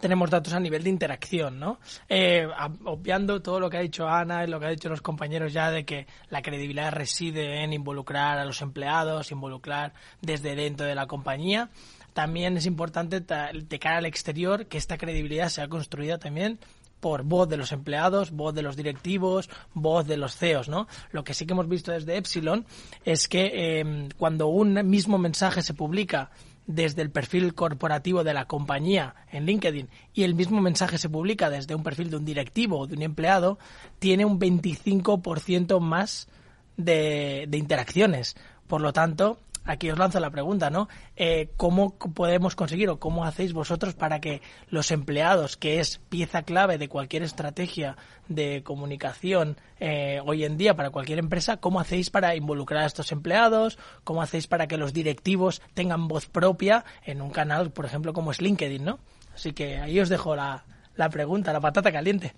tenemos 0.00 0.30
datos 0.30 0.52
a 0.52 0.60
nivel 0.60 0.84
de 0.84 0.90
interacción, 0.90 1.58
¿no? 1.58 1.78
Eh, 2.08 2.46
obviando 2.84 3.40
todo 3.42 3.58
lo 3.58 3.70
que 3.70 3.78
ha 3.78 3.80
dicho 3.80 4.08
Ana 4.08 4.44
y 4.44 4.46
lo 4.46 4.60
que 4.60 4.66
han 4.66 4.72
dicho 4.72 4.88
los 4.88 5.00
compañeros 5.00 5.52
ya 5.52 5.70
de 5.70 5.84
que 5.84 6.06
la 6.30 6.42
credibilidad 6.42 6.92
reside 6.92 7.62
en 7.62 7.72
involucrar 7.72 8.38
a 8.38 8.44
los 8.44 8.60
empleados, 8.62 9.32
involucrar 9.32 9.92
desde 10.20 10.54
dentro 10.54 10.86
de 10.86 10.94
la 10.94 11.06
compañía. 11.06 11.70
También 12.12 12.56
es 12.56 12.66
importante 12.66 13.20
de 13.20 13.78
cara 13.78 13.98
al 13.98 14.06
exterior 14.06 14.66
que 14.66 14.78
esta 14.78 14.98
credibilidad 14.98 15.48
sea 15.48 15.68
construida 15.68 16.18
también 16.18 16.58
por 17.00 17.22
voz 17.22 17.48
de 17.48 17.56
los 17.56 17.72
empleados, 17.72 18.32
voz 18.32 18.54
de 18.54 18.62
los 18.62 18.76
directivos, 18.76 19.48
voz 19.72 20.06
de 20.06 20.16
los 20.16 20.36
CEOs, 20.36 20.68
¿no? 20.68 20.88
Lo 21.12 21.22
que 21.24 21.34
sí 21.34 21.46
que 21.46 21.52
hemos 21.52 21.68
visto 21.68 21.92
desde 21.92 22.16
Epsilon 22.16 22.66
es 23.04 23.28
que 23.28 23.50
eh, 23.52 24.08
cuando 24.16 24.48
un 24.48 24.74
mismo 24.88 25.18
mensaje 25.18 25.62
se 25.62 25.74
publica 25.74 26.30
desde 26.68 27.00
el 27.00 27.10
perfil 27.10 27.54
corporativo 27.54 28.22
de 28.22 28.34
la 28.34 28.44
compañía 28.44 29.14
en 29.32 29.46
LinkedIn 29.46 29.88
y 30.12 30.22
el 30.22 30.34
mismo 30.34 30.60
mensaje 30.60 30.98
se 30.98 31.08
publica 31.08 31.48
desde 31.48 31.74
un 31.74 31.82
perfil 31.82 32.10
de 32.10 32.18
un 32.18 32.26
directivo 32.26 32.80
o 32.80 32.86
de 32.86 32.94
un 32.94 33.02
empleado, 33.02 33.58
tiene 33.98 34.26
un 34.26 34.38
25% 34.38 35.80
más 35.80 36.28
de, 36.76 37.46
de 37.48 37.58
interacciones. 37.58 38.36
Por 38.66 38.82
lo 38.82 38.92
tanto, 38.92 39.40
aquí 39.68 39.90
os 39.90 39.98
lanzo 39.98 40.18
la 40.18 40.30
pregunta, 40.30 40.70
¿no? 40.70 40.88
Eh, 41.14 41.50
¿Cómo 41.56 41.94
podemos 41.98 42.56
conseguir 42.56 42.88
o 42.88 42.98
cómo 42.98 43.24
hacéis 43.24 43.52
vosotros 43.52 43.94
para 43.94 44.20
que 44.20 44.40
los 44.70 44.90
empleados, 44.90 45.56
que 45.56 45.78
es 45.78 45.98
pieza 46.08 46.42
clave 46.42 46.78
de 46.78 46.88
cualquier 46.88 47.22
estrategia 47.22 47.96
de 48.28 48.62
comunicación 48.64 49.58
eh, 49.78 50.20
hoy 50.24 50.44
en 50.44 50.56
día 50.56 50.74
para 50.74 50.90
cualquier 50.90 51.18
empresa, 51.18 51.58
cómo 51.58 51.80
hacéis 51.80 52.08
para 52.08 52.34
involucrar 52.34 52.82
a 52.82 52.86
estos 52.86 53.12
empleados? 53.12 53.78
¿Cómo 54.04 54.22
hacéis 54.22 54.46
para 54.46 54.66
que 54.66 54.78
los 54.78 54.94
directivos 54.94 55.60
tengan 55.74 56.08
voz 56.08 56.26
propia 56.26 56.84
en 57.04 57.20
un 57.20 57.30
canal, 57.30 57.70
por 57.70 57.84
ejemplo, 57.84 58.14
como 58.14 58.30
es 58.30 58.40
LinkedIn, 58.40 58.84
¿no? 58.84 58.98
Así 59.34 59.52
que 59.52 59.78
ahí 59.78 60.00
os 60.00 60.08
dejo 60.08 60.34
la, 60.34 60.64
la 60.96 61.10
pregunta, 61.10 61.52
la 61.52 61.60
patata 61.60 61.92
caliente. 61.92 62.34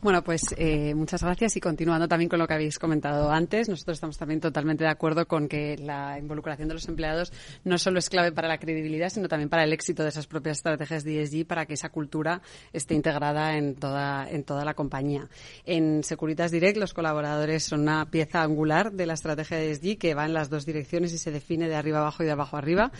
Bueno, 0.00 0.24
pues 0.24 0.54
eh, 0.58 0.92
muchas 0.94 1.22
gracias 1.22 1.56
y 1.56 1.60
continuando 1.60 2.08
también 2.08 2.28
con 2.28 2.38
lo 2.38 2.48
que 2.48 2.54
habéis 2.54 2.78
comentado 2.78 3.30
antes, 3.30 3.68
nosotros 3.68 3.96
estamos 3.96 4.18
también 4.18 4.40
totalmente 4.40 4.82
de 4.82 4.90
acuerdo 4.90 5.26
con 5.26 5.46
que 5.46 5.76
la 5.78 6.18
involucración 6.18 6.66
de 6.68 6.74
los 6.74 6.88
empleados 6.88 7.32
no 7.62 7.78
solo 7.78 8.00
es 8.00 8.10
clave 8.10 8.32
para 8.32 8.48
la 8.48 8.58
credibilidad, 8.58 9.08
sino 9.08 9.28
también 9.28 9.48
para 9.48 9.62
el 9.62 9.72
éxito 9.72 10.02
de 10.02 10.08
esas 10.08 10.26
propias 10.26 10.58
estrategias 10.58 11.04
de 11.04 11.22
ESG, 11.22 11.46
para 11.46 11.66
que 11.66 11.74
esa 11.74 11.90
cultura 11.90 12.42
esté 12.72 12.94
integrada 12.94 13.56
en 13.56 13.76
toda, 13.76 14.28
en 14.28 14.42
toda 14.42 14.64
la 14.64 14.74
compañía. 14.74 15.28
En 15.64 16.02
Securitas 16.02 16.50
Direct 16.50 16.76
los 16.76 16.92
colaboradores 16.92 17.62
son 17.62 17.82
una 17.82 18.10
pieza 18.10 18.42
angular 18.42 18.92
de 18.92 19.06
la 19.06 19.14
estrategia 19.14 19.58
de 19.58 19.70
ESG 19.70 19.98
que 19.98 20.14
va 20.14 20.24
en 20.24 20.34
las 20.34 20.50
dos 20.50 20.66
direcciones 20.66 21.12
y 21.12 21.18
se 21.18 21.30
define 21.30 21.68
de 21.68 21.76
arriba 21.76 22.00
abajo 22.00 22.24
y 22.24 22.26
de 22.26 22.32
abajo 22.32 22.56
arriba. 22.56 22.90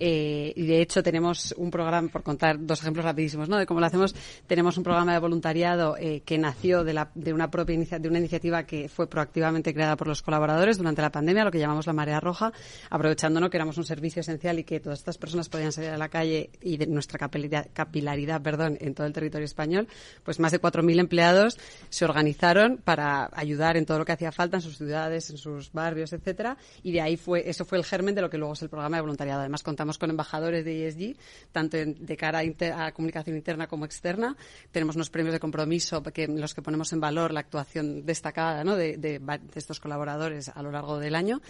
Eh, 0.00 0.52
y 0.56 0.66
de 0.66 0.80
hecho 0.80 1.02
tenemos 1.02 1.54
un 1.58 1.70
programa, 1.70 2.08
por 2.08 2.22
contar 2.22 2.56
dos 2.58 2.80
ejemplos 2.80 3.04
rapidísimos, 3.04 3.48
¿no? 3.48 3.58
De 3.58 3.66
cómo 3.66 3.80
lo 3.80 3.86
hacemos, 3.86 4.14
tenemos 4.46 4.78
un 4.78 4.84
programa 4.84 5.12
de 5.12 5.18
voluntariado 5.18 5.96
eh, 5.98 6.22
que 6.24 6.37
nació 6.38 6.84
de, 6.84 6.92
la, 6.92 7.10
de 7.14 7.32
una 7.32 7.50
propia 7.50 7.78
de 7.98 8.08
una 8.08 8.18
iniciativa 8.18 8.64
que 8.64 8.88
fue 8.88 9.08
proactivamente 9.08 9.74
creada 9.74 9.96
por 9.96 10.08
los 10.08 10.22
colaboradores 10.22 10.78
durante 10.78 11.02
la 11.02 11.10
pandemia, 11.10 11.44
lo 11.44 11.50
que 11.50 11.58
llamamos 11.58 11.86
la 11.86 11.92
marea 11.92 12.20
roja, 12.20 12.52
aprovechándonos 12.90 13.50
que 13.50 13.56
éramos 13.56 13.76
un 13.78 13.84
servicio 13.84 14.20
esencial 14.20 14.58
y 14.58 14.64
que 14.64 14.80
todas 14.80 15.00
estas 15.00 15.18
personas 15.18 15.48
podían 15.48 15.72
salir 15.72 15.90
a 15.90 15.98
la 15.98 16.08
calle 16.08 16.50
y 16.62 16.76
de 16.76 16.86
nuestra 16.86 17.18
capilaridad, 17.18 17.68
capilaridad 17.72 18.40
perdón, 18.42 18.78
en 18.80 18.94
todo 18.94 19.06
el 19.06 19.12
territorio 19.12 19.44
español, 19.44 19.88
pues 20.24 20.40
más 20.40 20.52
de 20.52 20.60
4.000 20.60 21.00
empleados 21.00 21.58
se 21.88 22.04
organizaron 22.04 22.78
para 22.78 23.30
ayudar 23.32 23.76
en 23.76 23.86
todo 23.86 23.98
lo 23.98 24.04
que 24.04 24.12
hacía 24.12 24.32
falta 24.32 24.56
en 24.56 24.62
sus 24.62 24.78
ciudades, 24.78 25.30
en 25.30 25.38
sus 25.38 25.72
barrios, 25.72 26.12
etcétera, 26.12 26.56
y 26.82 26.92
de 26.92 27.00
ahí 27.00 27.16
fue, 27.16 27.48
eso 27.48 27.64
fue 27.64 27.78
el 27.78 27.84
germen 27.84 28.14
de 28.14 28.22
lo 28.22 28.30
que 28.30 28.38
luego 28.38 28.54
es 28.54 28.62
el 28.62 28.68
programa 28.68 28.96
de 28.96 29.02
voluntariado. 29.02 29.40
Además 29.40 29.62
contamos 29.62 29.98
con 29.98 30.10
embajadores 30.10 30.64
de 30.64 30.86
ESG, 30.86 31.16
tanto 31.52 31.76
de 31.76 32.16
cara 32.16 32.40
a, 32.40 32.92
comunicación 32.92 33.36
interna 33.36 33.66
como 33.66 33.84
externa. 33.84 34.36
Tenemos 34.70 34.96
unos 34.96 35.10
premios 35.10 35.32
de 35.32 35.40
compromiso 35.40 36.02
que, 36.02 36.27
los 36.36 36.54
que 36.54 36.62
ponemos 36.62 36.92
en 36.92 37.00
valor 37.00 37.32
la 37.32 37.40
actuación 37.40 38.04
destacada 38.04 38.64
de, 38.76 39.20
estos 39.54 39.80
colaboradores 39.80 40.48
a 40.48 40.62
lo 40.62 40.70
largo 40.70 40.98
del 40.98 41.14
año. 41.14 41.40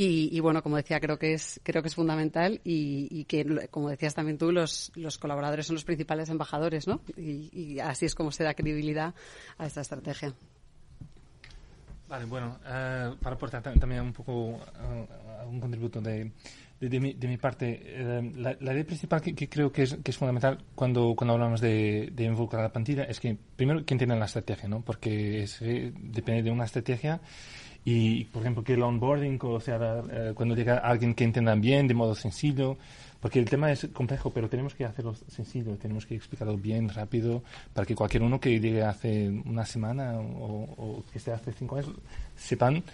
Y, 0.00 0.38
bueno, 0.38 0.62
como 0.62 0.76
decía, 0.76 1.00
creo 1.00 1.18
que 1.18 1.34
es, 1.34 1.60
creo 1.64 1.82
que 1.82 1.88
es 1.88 1.94
fundamental 1.96 2.60
y, 2.62 3.24
que, 3.24 3.68
como 3.68 3.90
decías 3.90 4.14
también 4.14 4.38
tú, 4.38 4.52
los, 4.52 4.92
los 4.94 5.18
colaboradores 5.18 5.66
son 5.66 5.74
los 5.74 5.84
principales 5.84 6.28
embajadores, 6.28 6.86
¿no? 6.86 7.00
Y, 7.16 7.80
así 7.80 8.06
es 8.06 8.14
como 8.14 8.30
se 8.30 8.44
da 8.44 8.54
credibilidad 8.54 9.14
a 9.56 9.66
esta 9.66 9.80
estrategia. 9.80 10.34
Vale, 12.08 12.24
bueno, 12.24 12.58
eh, 12.64 13.14
para 13.20 13.36
aportar 13.36 13.62
también 13.62 14.00
un 14.00 14.12
poco 14.12 14.32
uh, 14.32 15.48
un 15.48 15.60
contributo 15.60 16.00
de, 16.00 16.32
de, 16.80 17.00
mi, 17.00 17.12
de 17.14 17.26
mi, 17.26 17.36
parte, 17.36 17.82
eh, 17.84 18.32
la, 18.36 18.72
idea 18.72 18.84
principal 18.84 19.20
que, 19.20 19.48
creo 19.48 19.72
que 19.72 19.82
es, 19.82 19.96
que 20.02 20.10
es, 20.10 20.16
fundamental 20.16 20.58
cuando, 20.74 21.14
cuando 21.16 21.34
hablamos 21.34 21.60
de, 21.60 22.10
de 22.12 22.24
involucrar 22.24 22.62
la 22.62 22.72
plantilla 22.72 23.04
es 23.04 23.18
que, 23.18 23.36
primero, 23.56 23.84
quién 23.84 23.98
tiene 23.98 24.16
la 24.16 24.26
estrategia, 24.26 24.68
¿no? 24.68 24.80
Porque 24.82 25.44
eh, 25.60 25.92
depende 25.96 26.42
de 26.42 26.50
una 26.50 26.64
estrategia 26.64 27.20
y, 27.84 28.24
por 28.26 28.42
ejemplo, 28.42 28.62
que 28.62 28.74
el 28.74 28.82
onboarding, 28.82 29.38
o 29.42 29.60
sea, 29.60 30.02
eh, 30.10 30.32
cuando 30.34 30.54
llega 30.54 30.78
alguien 30.78 31.14
que 31.14 31.24
entienda 31.24 31.54
bien, 31.56 31.88
de 31.88 31.94
modo 31.94 32.14
sencillo, 32.14 32.76
porque 33.20 33.40
el 33.40 33.50
tema 33.50 33.72
es 33.72 33.88
complejo, 33.92 34.30
pero 34.30 34.48
tenemos 34.48 34.74
que 34.74 34.84
hacerlo 34.84 35.14
sencillo, 35.14 35.76
tenemos 35.76 36.06
que 36.06 36.14
explicarlo 36.14 36.56
bien, 36.56 36.88
rápido, 36.88 37.42
para 37.74 37.86
que 37.86 37.96
cualquier 37.96 38.22
uno 38.22 38.38
que 38.38 38.60
llegue 38.60 38.84
hace 38.84 39.28
una 39.28 39.64
semana 39.64 40.20
o, 40.20 40.62
o 40.76 41.04
que 41.10 41.18
esté 41.18 41.32
hace 41.32 41.52
cinco 41.52 41.76
años 41.76 41.90
sepan 42.36 42.84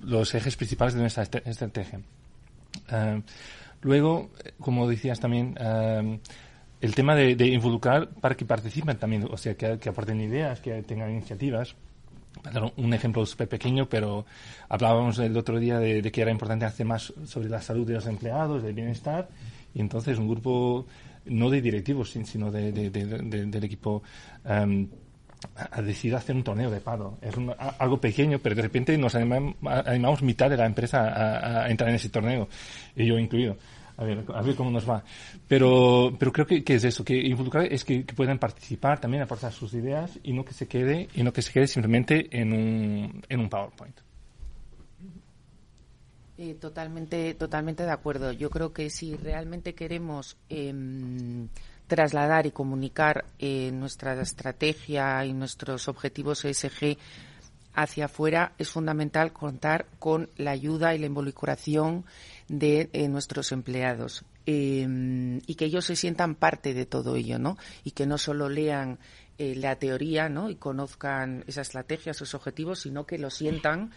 los 0.00 0.34
ejes 0.34 0.56
principales 0.56 0.94
de 0.94 1.00
nuestra 1.00 1.22
estrategia. 1.22 2.00
Eh, 2.90 3.22
luego, 3.82 4.30
como 4.60 4.88
decías 4.88 5.20
también, 5.20 5.56
eh, 5.58 6.18
el 6.80 6.94
tema 6.94 7.14
de, 7.14 7.46
involucrar 7.46 8.10
para 8.10 8.36
que 8.36 8.44
participen 8.44 8.98
también, 8.98 9.26
o 9.30 9.36
sea, 9.36 9.54
que, 9.56 9.88
aporten 9.88 10.20
ideas, 10.20 10.60
que 10.60 10.82
tengan 10.82 11.10
iniciativas. 11.10 11.76
Un 12.76 12.92
ejemplo 12.92 13.24
súper 13.24 13.48
pequeño, 13.48 13.88
pero 13.88 14.26
hablábamos 14.68 15.18
el 15.18 15.36
otro 15.36 15.58
día 15.58 15.78
de, 15.78 16.02
que 16.10 16.20
era 16.20 16.30
importante 16.30 16.66
hacer 16.66 16.84
más 16.84 17.12
sobre 17.24 17.48
la 17.48 17.62
salud 17.62 17.86
de 17.86 17.94
los 17.94 18.06
empleados, 18.06 18.62
del 18.62 18.74
bienestar, 18.74 19.28
y 19.72 19.80
entonces 19.80 20.18
un 20.18 20.28
grupo 20.28 20.84
no 21.26 21.48
de 21.48 21.62
directivos, 21.62 22.10
sino 22.10 22.50
del 22.50 23.64
equipo 23.64 24.02
em, 24.44 24.88
a 25.54 25.82
decidir 25.82 26.16
hacer 26.16 26.34
un 26.36 26.44
torneo 26.44 26.70
de 26.70 26.80
pado. 26.80 27.18
Es 27.20 27.34
algo 27.78 28.00
pequeño, 28.00 28.38
pero 28.38 28.54
de 28.54 28.62
repente 28.62 28.96
nos 28.98 29.14
animamos, 29.14 30.22
mitad 30.22 30.50
de 30.50 30.56
la 30.56 30.66
empresa 30.66 31.62
a, 31.62 31.70
entrar 31.70 31.90
en 31.90 31.96
ese 31.96 32.08
torneo, 32.08 32.48
y 32.96 33.06
yo 33.06 33.18
incluido. 33.18 33.56
A 33.96 34.02
ver, 34.02 34.24
a 34.34 34.42
ver 34.42 34.56
cómo 34.56 34.70
nos 34.70 34.88
va. 34.88 35.04
Pero, 35.46 36.12
pero 36.18 36.32
creo 36.32 36.46
que, 36.46 36.64
es 36.66 36.84
eso, 36.84 37.04
que 37.04 37.14
involucrar 37.14 37.72
es 37.72 37.84
que, 37.84 38.02
puedan 38.02 38.38
participar, 38.38 39.00
también 39.00 39.22
aportar 39.22 39.52
sus 39.52 39.72
ideas 39.74 40.18
y 40.22 40.32
no 40.32 40.44
que 40.44 40.52
se 40.52 40.66
quede, 40.66 41.08
y 41.14 41.22
no 41.22 41.32
que 41.32 41.42
se 41.42 41.52
quede 41.52 41.66
simplemente 41.68 42.28
en 42.30 42.52
un, 42.52 43.22
en 43.28 43.40
un 43.40 43.48
PowerPoint. 43.48 43.96
Eh, 46.36 46.54
totalmente, 46.54 47.34
totalmente 47.34 47.84
de 47.84 47.92
acuerdo. 47.92 48.32
Yo 48.32 48.50
creo 48.50 48.72
que 48.72 48.90
si 48.90 49.14
realmente 49.16 49.76
queremos 49.76 50.36
eh, 50.48 50.74
trasladar 51.86 52.46
y 52.46 52.50
comunicar 52.50 53.26
eh, 53.38 53.70
nuestra 53.72 54.20
estrategia 54.20 55.24
y 55.24 55.32
nuestros 55.32 55.88
objetivos 55.88 56.44
ESG 56.44 56.96
hacia 57.74 58.04
afuera, 58.04 58.52
es 58.58 58.70
fundamental 58.70 59.32
contar 59.32 59.86
con 59.98 60.30
la 60.36 60.52
ayuda 60.52 60.94
y 60.94 60.98
la 60.98 61.06
involucración 61.06 62.04
de 62.48 62.88
eh, 62.92 63.08
nuestros 63.08 63.50
empleados 63.52 64.24
em, 64.46 65.40
y 65.46 65.56
que 65.56 65.64
ellos 65.64 65.84
se 65.84 65.96
sientan 65.96 66.36
parte 66.36 66.72
de 66.72 66.86
todo 66.86 67.16
ello, 67.16 67.38
¿no? 67.38 67.58
Y 67.82 67.90
que 67.90 68.06
no 68.06 68.16
solo 68.16 68.48
lean 68.48 68.98
eh, 69.38 69.56
la 69.56 69.76
teoría, 69.76 70.28
¿no? 70.28 70.50
Y 70.50 70.54
conozcan 70.54 71.44
esa 71.48 71.62
estrategia, 71.62 72.12
esos 72.12 72.34
objetivos, 72.34 72.80
sino 72.80 73.06
que 73.06 73.18
lo 73.18 73.30
sientan 73.30 73.90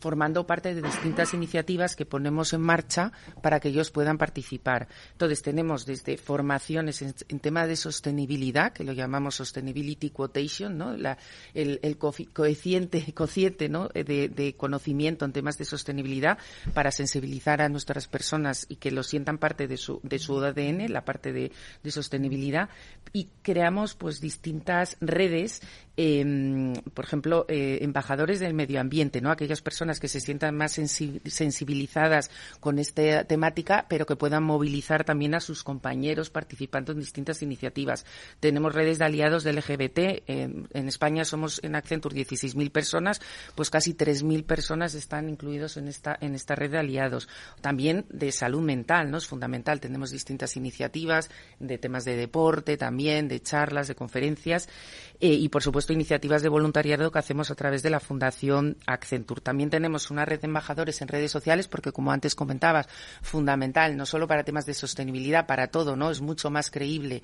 formando 0.00 0.46
parte 0.46 0.74
de 0.74 0.82
distintas 0.82 1.34
iniciativas 1.34 1.94
que 1.94 2.06
ponemos 2.06 2.52
en 2.52 2.62
marcha 2.62 3.12
para 3.42 3.60
que 3.60 3.68
ellos 3.68 3.90
puedan 3.90 4.18
participar. 4.18 4.88
Entonces, 5.12 5.42
tenemos 5.42 5.86
desde 5.86 6.16
formaciones 6.16 7.02
en, 7.02 7.40
tema 7.40 7.66
de 7.66 7.76
sostenibilidad, 7.76 8.72
que 8.72 8.84
lo 8.84 8.92
llamamos 8.92 9.36
Sustainability 9.36 10.10
Quotation, 10.10 10.78
¿no? 10.78 10.96
el, 11.54 11.98
coeficiente, 11.98 13.12
cociente 13.14 13.68
¿no? 13.68 13.88
de, 13.88 14.54
conocimiento 14.56 15.24
en 15.24 15.32
temas 15.32 15.58
de 15.58 15.64
sostenibilidad 15.66 16.38
para 16.72 16.90
sensibilizar 16.90 17.60
a 17.60 17.68
nuestras 17.68 18.08
personas 18.08 18.66
y 18.68 18.76
que 18.76 18.90
lo 18.90 19.02
sientan 19.02 19.38
parte 19.38 19.68
de 19.68 19.76
su, 19.76 20.00
de 20.02 20.18
su 20.18 20.38
ADN, 20.38 20.90
la 20.90 21.04
parte 21.04 21.32
de, 21.32 21.52
sostenibilidad, 21.90 22.70
y 23.12 23.28
creamos 23.42 23.94
pues 23.94 24.20
distintas 24.20 24.96
redes, 25.00 25.60
em, 26.00 26.74
por 26.94 27.04
ejemplo, 27.04 27.44
eh, 27.48 27.78
embajadores 27.82 28.40
del 28.40 28.54
medio 28.54 28.80
ambiente, 28.80 29.20
¿no? 29.20 29.30
aquellas 29.30 29.60
personas 29.60 30.00
que 30.00 30.08
se 30.08 30.20
sientan 30.20 30.56
más 30.56 30.72
sensibilizadas 30.72 32.30
con 32.60 32.78
esta 32.78 33.24
temática, 33.24 33.86
pero 33.88 34.06
que 34.06 34.16
puedan 34.16 34.42
movilizar 34.42 35.04
también 35.04 35.34
a 35.34 35.40
sus 35.40 35.62
compañeros 35.62 36.30
participando 36.30 36.92
en 36.92 37.00
distintas 37.00 37.42
iniciativas. 37.42 38.06
Tenemos 38.40 38.74
redes 38.74 38.98
de 38.98 39.04
aliados 39.04 39.44
del 39.44 39.56
LGBT. 39.56 39.98
en 40.26 40.88
España 40.88 41.24
somos 41.24 41.60
en 41.62 41.74
Accenture 41.74 42.16
16.000 42.16 42.70
personas, 42.70 43.20
pues 43.54 43.70
casi 43.70 43.94
3.000 43.94 44.44
personas 44.44 44.94
están 44.94 45.28
incluidos 45.28 45.76
en 45.76 45.88
esta, 45.88 46.16
en 46.20 46.34
esta 46.34 46.54
red 46.54 46.70
de 46.70 46.78
aliados. 46.78 47.28
También 47.60 48.06
de 48.08 48.32
salud 48.32 48.62
mental, 48.62 49.10
¿no? 49.10 49.18
Es 49.18 49.26
fundamental. 49.26 49.80
Tenemos 49.80 50.10
distintas 50.10 50.56
iniciativas 50.56 51.30
de 51.58 51.78
temas 51.78 52.04
de 52.04 52.16
deporte 52.16 52.76
también, 52.76 53.28
de 53.28 53.40
charlas, 53.40 53.88
de 53.88 53.94
conferencias 53.94 54.68
eh, 55.20 55.28
y, 55.34 55.48
por 55.48 55.62
supuesto, 55.62 55.89
iniciativas 55.92 56.42
de 56.42 56.48
voluntariado 56.48 57.10
que 57.10 57.18
hacemos 57.18 57.50
a 57.50 57.54
través 57.54 57.82
de 57.82 57.90
la 57.90 58.00
Fundación 58.00 58.76
Accenture. 58.86 59.40
También 59.40 59.70
tenemos 59.70 60.10
una 60.10 60.24
red 60.24 60.40
de 60.40 60.46
embajadores 60.46 61.00
en 61.02 61.08
redes 61.08 61.30
sociales 61.30 61.68
porque, 61.68 61.92
como 61.92 62.12
antes 62.12 62.34
comentabas, 62.34 62.88
fundamental, 63.22 63.96
no 63.96 64.06
solo 64.06 64.28
para 64.28 64.44
temas 64.44 64.66
de 64.66 64.74
sostenibilidad, 64.74 65.46
para 65.46 65.68
todo, 65.68 65.96
¿no? 65.96 66.10
Es 66.10 66.20
mucho 66.20 66.50
más 66.50 66.70
creíble 66.70 67.22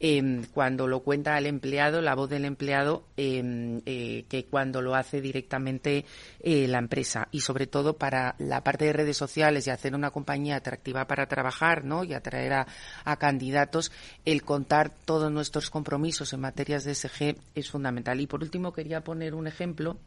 em, 0.00 0.44
cuando 0.52 0.86
lo 0.86 1.00
cuenta 1.00 1.36
el 1.38 1.46
empleado, 1.46 2.00
la 2.00 2.14
voz 2.14 2.30
del 2.30 2.44
empleado, 2.44 3.04
em, 3.16 3.80
eh, 3.86 4.24
que 4.28 4.44
cuando 4.44 4.82
lo 4.82 4.94
hace 4.94 5.20
directamente 5.20 6.04
eh, 6.40 6.66
la 6.68 6.78
empresa. 6.78 7.28
Y 7.32 7.40
sobre 7.40 7.66
todo 7.66 7.96
para 7.96 8.34
la 8.38 8.62
parte 8.62 8.84
de 8.84 8.92
redes 8.92 9.16
sociales 9.16 9.66
y 9.66 9.70
hacer 9.70 9.94
una 9.94 10.10
compañía 10.10 10.56
atractiva 10.56 11.06
para 11.06 11.26
trabajar, 11.26 11.84
¿no? 11.84 12.04
Y 12.04 12.14
atraer 12.14 12.52
a, 12.52 12.66
a 13.04 13.16
candidatos, 13.16 13.92
el 14.24 14.42
contar 14.42 14.90
todos 15.04 15.30
nuestros 15.30 15.70
compromisos 15.70 16.32
en 16.32 16.40
materias 16.40 16.84
de 16.84 16.94
SG 16.94 17.36
es 17.54 17.70
fundamental. 17.70 18.05
Y 18.14 18.26
por 18.26 18.42
último, 18.42 18.72
quería 18.72 19.02
poner 19.02 19.34
un 19.34 19.46
ejemplo 19.46 19.98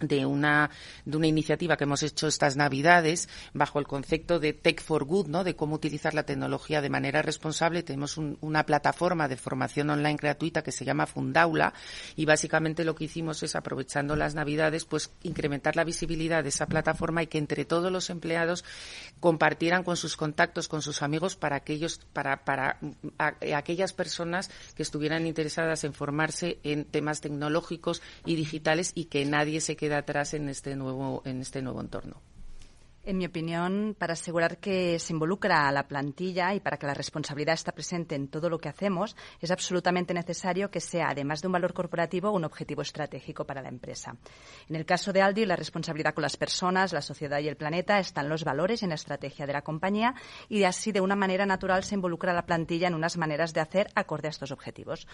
de 0.00 0.26
una, 0.26 0.70
de 1.04 1.16
una 1.16 1.26
iniciativa 1.26 1.76
que 1.76 1.84
hemos 1.84 2.02
hecho 2.02 2.26
estas 2.26 2.56
Navidades 2.56 3.28
bajo 3.52 3.78
el 3.78 3.86
concepto 3.86 4.38
de 4.38 4.52
Tech 4.52 4.82
for 4.82 5.04
Good, 5.04 5.28
¿no? 5.28 5.44
De 5.44 5.56
cómo 5.56 5.74
utilizar 5.74 6.14
la 6.14 6.24
tecnología 6.24 6.80
de 6.80 6.90
manera 6.90 7.22
responsable. 7.22 7.82
Tenemos 7.82 8.18
una 8.18 8.64
plataforma 8.64 9.28
de 9.28 9.36
formación 9.36 9.90
online 9.90 10.16
gratuita 10.16 10.62
que 10.62 10.72
se 10.72 10.84
llama 10.84 11.06
Fundaula 11.06 11.74
y 12.16 12.24
básicamente 12.24 12.84
lo 12.84 12.94
que 12.94 13.04
hicimos 13.04 13.42
es 13.42 13.56
aprovechando 13.56 14.16
las 14.16 14.34
Navidades, 14.34 14.84
pues 14.84 15.10
incrementar 15.22 15.76
la 15.76 15.84
visibilidad 15.84 16.42
de 16.42 16.50
esa 16.50 16.66
plataforma 16.66 17.22
y 17.22 17.26
que 17.26 17.38
entre 17.38 17.64
todos 17.64 17.90
los 17.90 18.10
empleados 18.10 18.64
compartieran 19.20 19.84
con 19.84 19.96
sus 19.96 20.16
contactos, 20.16 20.68
con 20.68 20.82
sus 20.82 21.02
amigos 21.02 21.36
para 21.36 21.56
aquellos, 21.56 22.00
para, 22.12 22.44
para 22.44 22.78
aquellas 23.54 23.92
personas 23.92 24.50
que 24.76 24.82
estuvieran 24.82 25.26
interesadas 25.26 25.84
en 25.84 25.94
formarse 25.94 26.58
en 26.62 26.84
temas 26.84 27.20
tecnológicos 27.20 28.02
y 28.24 28.36
digitales 28.36 28.92
y 28.94 29.06
que 29.06 29.24
nadie 29.24 29.60
se 29.60 29.76
quede 29.76 29.87
atrás 29.94 30.34
en 30.34 30.48
este 30.48 30.76
nuevo, 30.76 31.22
en 31.24 31.40
este 31.40 31.62
nuevo 31.62 31.80
entorno. 31.80 32.20
En 33.04 33.16
mi 33.16 33.24
opinión, 33.24 33.96
para 33.98 34.12
asegurar 34.12 34.58
que 34.58 34.98
se 34.98 35.14
involucra 35.14 35.66
a 35.66 35.72
la 35.72 35.88
plantilla 35.88 36.52
y 36.54 36.60
para 36.60 36.76
que 36.76 36.86
la 36.86 36.92
responsabilidad 36.92 37.54
esté 37.54 37.72
presente 37.72 38.14
en 38.14 38.28
todo 38.28 38.50
lo 38.50 38.58
que 38.58 38.68
hacemos, 38.68 39.16
es 39.40 39.50
absolutamente 39.50 40.12
necesario 40.12 40.70
que 40.70 40.80
sea, 40.80 41.08
además 41.08 41.40
de 41.40 41.48
un 41.48 41.52
valor 41.52 41.72
corporativo, 41.72 42.32
un 42.32 42.44
objetivo 42.44 42.82
estratégico 42.82 43.46
para 43.46 43.62
la 43.62 43.70
empresa. 43.70 44.16
En 44.68 44.76
el 44.76 44.84
caso 44.84 45.12
de 45.12 45.22
Aldi, 45.22 45.46
la 45.46 45.56
responsabilidad 45.56 46.12
con 46.12 46.22
las 46.22 46.36
personas, 46.36 46.92
la 46.92 47.00
sociedad 47.00 47.38
y 47.38 47.48
el 47.48 47.56
planeta 47.56 47.98
están 47.98 48.28
los 48.28 48.44
valores 48.44 48.82
en 48.82 48.90
la 48.90 48.96
estrategia 48.96 49.46
de 49.46 49.54
la 49.54 49.62
compañía 49.62 50.14
y 50.50 50.64
así, 50.64 50.92
de 50.92 51.00
una 51.00 51.16
manera 51.16 51.46
natural, 51.46 51.84
se 51.84 51.94
involucra 51.94 52.32
a 52.32 52.34
la 52.34 52.44
plantilla 52.44 52.88
en 52.88 52.94
unas 52.94 53.16
maneras 53.16 53.54
de 53.54 53.60
hacer 53.60 53.88
acorde 53.94 54.28
a 54.28 54.30
estos 54.30 54.50
objetivos. 54.50 55.06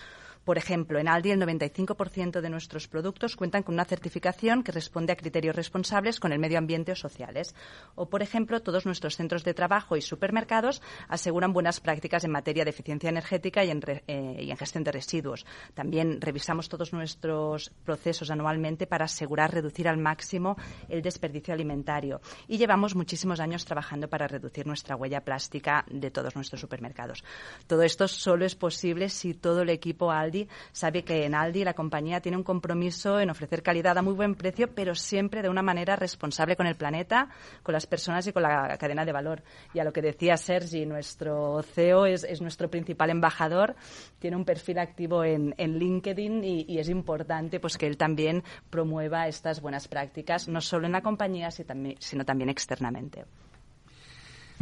Por 0.44 0.59
ejemplo, 0.59 0.99
en 0.99 1.07
Aldi 1.07 1.31
el 1.31 1.40
95% 1.40 2.40
de 2.40 2.51
nuestros 2.51 2.88
productos 2.88 3.37
cuentan 3.37 3.62
con 3.62 3.75
una 3.75 3.85
certificación 3.85 4.64
que 4.64 4.73
responde 4.73 5.12
a 5.12 5.16
criterios 5.16 5.55
responsables 5.55 6.18
con 6.18 6.33
el 6.33 6.40
medio 6.40 6.59
ambiente 6.59 6.90
o 6.90 6.97
sociales 6.97 7.55
o, 7.94 8.09
por 8.09 8.23
ejemplo, 8.23 8.62
todos 8.62 8.87
nuestros 8.87 9.16
centros 9.16 9.44
de 9.44 9.55
trabajo 9.55 9.97
y 9.97 10.03
supermercados 10.03 10.83
aseguran 11.09 11.53
buenas 11.53 11.81
prácticas 11.81 12.25
en 12.25 12.31
materia 12.31 12.64
de 12.64 12.70
eficiencia 12.70 13.11
energética 13.11 13.64
y 13.64 13.70
en, 13.70 13.83
eh, 14.07 14.55
gestión 14.59 14.85
de 14.85 14.92
residuos. 14.92 15.47
También 15.75 16.20
revisamos 16.20 16.68
todos 16.68 16.92
nuestros 16.92 17.70
procesos 17.85 18.31
anualmente 18.31 18.87
para 18.87 19.07
asegurar 19.07 19.53
reducir 19.53 19.88
al 19.88 19.99
máximo 19.99 20.57
el 20.88 21.03
desperdicio 21.03 21.55
alimentario. 21.55 22.20
Y 22.49 22.59
llevamos 22.59 22.94
muchísimos 22.94 23.40
años 23.40 23.64
trabajando 23.64 24.09
para 24.09 24.29
reducir 24.29 24.66
nuestra 24.66 24.97
huella 24.97 25.25
plástica 25.25 25.85
de 25.90 26.11
todos 26.11 26.35
nuestros 26.35 26.61
supermercados. 26.61 27.25
Todo 27.66 27.83
esto 27.83 28.09
solo 28.09 28.44
es 28.44 28.55
posible 28.55 29.09
si 29.09 29.35
todo 29.35 29.62
el 29.62 29.70
equipo 29.70 30.11
Aldi 30.11 30.49
sabe 30.73 31.05
que 31.05 31.25
en 31.25 31.35
Aldi 31.35 31.64
la 31.64 31.75
compañía 31.75 32.20
tiene 32.20 32.37
un 32.37 32.44
compromiso 32.44 33.20
en 33.20 33.31
ofrecer 33.31 33.62
calidad 33.62 33.99
a 33.99 34.03
muy 34.03 34.14
buen 34.14 34.35
precio, 34.35 34.75
pero 34.75 34.94
siempre 34.94 35.42
de 35.42 35.49
una 35.49 35.62
manera 35.62 35.97
responsable 35.97 36.57
con 36.57 36.66
el 36.66 36.77
planeta, 36.77 37.29
con 37.64 37.72
las 37.72 37.87
personas 37.87 38.24
y 38.29 38.33
con 38.33 38.44
la 38.44 38.77
cadena 38.79 39.05
de 39.05 39.11
valor. 39.11 39.42
Y 39.72 39.81
a 39.81 39.85
lo 39.85 39.92
que 39.92 40.03
decía 40.03 40.37
Sergi, 40.37 40.87
nuestro 40.87 41.61
CEO 41.62 42.07
es, 42.07 42.40
nuestro 42.40 42.70
principal 42.70 43.11
embajador, 43.11 43.74
tiene 44.20 44.37
un 44.37 44.44
perfil 44.44 44.79
activo 44.79 45.24
en, 45.24 45.55
LinkedIn 45.59 46.44
y, 46.44 46.79
es 46.79 46.88
importante 46.88 47.59
pues 47.59 47.77
que 47.77 47.87
él 47.87 47.96
también 47.96 48.44
promueva 48.70 49.27
estas 49.27 49.61
buenas 49.61 49.88
prácticas, 49.88 50.46
no 50.46 50.61
solo 50.61 50.87
en 50.87 50.92
la 50.92 51.03
compañía, 51.03 51.50
sino 51.50 52.24
también 52.24 52.50
externamente. 52.50 53.24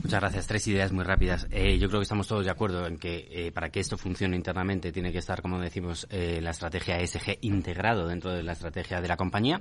Muchas 0.03 0.21
gracias. 0.21 0.47
Tres 0.47 0.67
ideas 0.69 0.93
muy 0.93 1.05
rápidas. 1.05 1.47
Eh, 1.51 1.79
yo 1.79 1.89
creo 1.89 2.01
que 2.01 2.05
estamos 2.05 2.27
todos 2.27 2.45
de 2.45 2.51
acuerdo 2.51 2.87
en 2.87 2.99
que 2.99 3.29
eh, 3.31 3.53
para 3.53 3.71
que 3.71 3.81
esto 3.81 3.97
funcione 3.97 4.37
internamente 4.37 4.91
tiene 4.91 5.13
que 5.13 5.19
estar, 5.19 5.43
como 5.43 5.59
decimos, 5.59 6.07
eh, 6.11 6.41
la 6.41 6.51
estrategia 6.51 6.99
ESG 6.99 7.39
integrado 7.43 8.07
dentro 8.07 8.33
de 8.33 8.43
la 8.43 8.53
estrategia 8.53 9.01
de 9.01 9.09
la 9.09 9.17
compañía. 9.17 9.61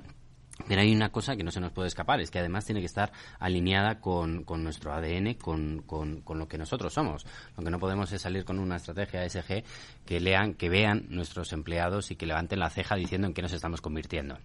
Pero 0.68 0.82
hay 0.82 0.94
una 0.94 1.12
cosa 1.12 1.36
que 1.36 1.44
no 1.44 1.52
se 1.52 1.60
nos 1.60 1.72
puede 1.72 1.88
escapar, 1.88 2.22
es 2.22 2.32
que 2.32 2.40
además 2.40 2.66
tiene 2.66 2.82
que 2.82 2.86
estar 2.86 3.12
alineada 3.40 4.00
con, 4.00 4.46
nuestro 4.46 4.94
ADN, 4.94 5.36
con, 5.36 5.84
con, 5.84 6.24
lo 6.40 6.48
que 6.48 6.58
nosotros 6.58 6.94
somos. 6.94 7.26
Lo 7.58 7.64
que 7.64 7.72
no 7.72 7.80
podemos 7.80 8.12
es 8.12 8.22
salir 8.22 8.46
con 8.46 8.60
una 8.60 8.78
estrategia 8.78 9.28
SG 9.28 9.64
que 10.06 10.20
lean, 10.20 10.54
que 10.54 10.70
vean 10.70 11.06
nuestros 11.10 11.54
empleados 11.54 12.12
y 12.12 12.16
que 12.16 12.26
levanten 12.26 12.60
la 12.60 12.70
ceja 12.70 12.96
diciendo 12.96 13.28
en 13.28 13.34
qué 13.34 13.42
nos 13.42 13.54
estamos 13.54 13.82
convirtiendo. 13.82 14.38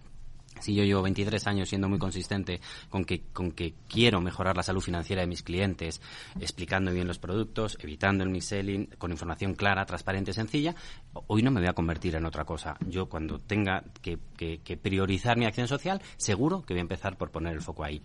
Si 0.59 0.73
yo 0.73 0.83
llevo 0.83 1.01
23 1.01 1.45
años 1.47 1.69
siendo 1.69 1.89
muy 1.89 1.99
consistente 1.99 2.59
con 2.89 3.05
que, 3.05 3.21
con 3.33 3.51
que 3.51 3.73
quiero 3.87 4.21
mejorar 4.21 4.55
la 4.55 4.63
salud 4.63 4.81
financiera 4.81 5.21
de 5.21 5.27
mis 5.27 5.43
clientes, 5.43 6.01
explicando 6.39 6.91
bien 6.91 7.07
los 7.07 7.19
productos, 7.19 7.77
evitando 7.81 8.23
el 8.23 8.29
mis-selling, 8.29 8.87
con 8.97 9.11
información 9.11 9.55
clara, 9.55 9.85
transparente, 9.85 10.33
sencilla, 10.33 10.75
hoy 11.27 11.41
no 11.41 11.51
me 11.51 11.59
voy 11.59 11.69
a 11.69 11.73
convertir 11.73 12.15
en 12.15 12.25
otra 12.25 12.45
cosa. 12.45 12.77
Yo 12.87 13.07
cuando 13.07 13.39
tenga 13.39 13.83
que, 14.01 14.19
que 14.35 14.77
priorizar 14.77 15.37
mi 15.37 15.45
acción 15.45 15.67
social, 15.67 16.01
seguro 16.17 16.63
que 16.63 16.73
voy 16.73 16.79
a 16.79 16.81
empezar 16.81 17.17
por 17.17 17.31
poner 17.31 17.53
el 17.53 17.61
foco 17.61 17.83
ahí. 17.83 18.01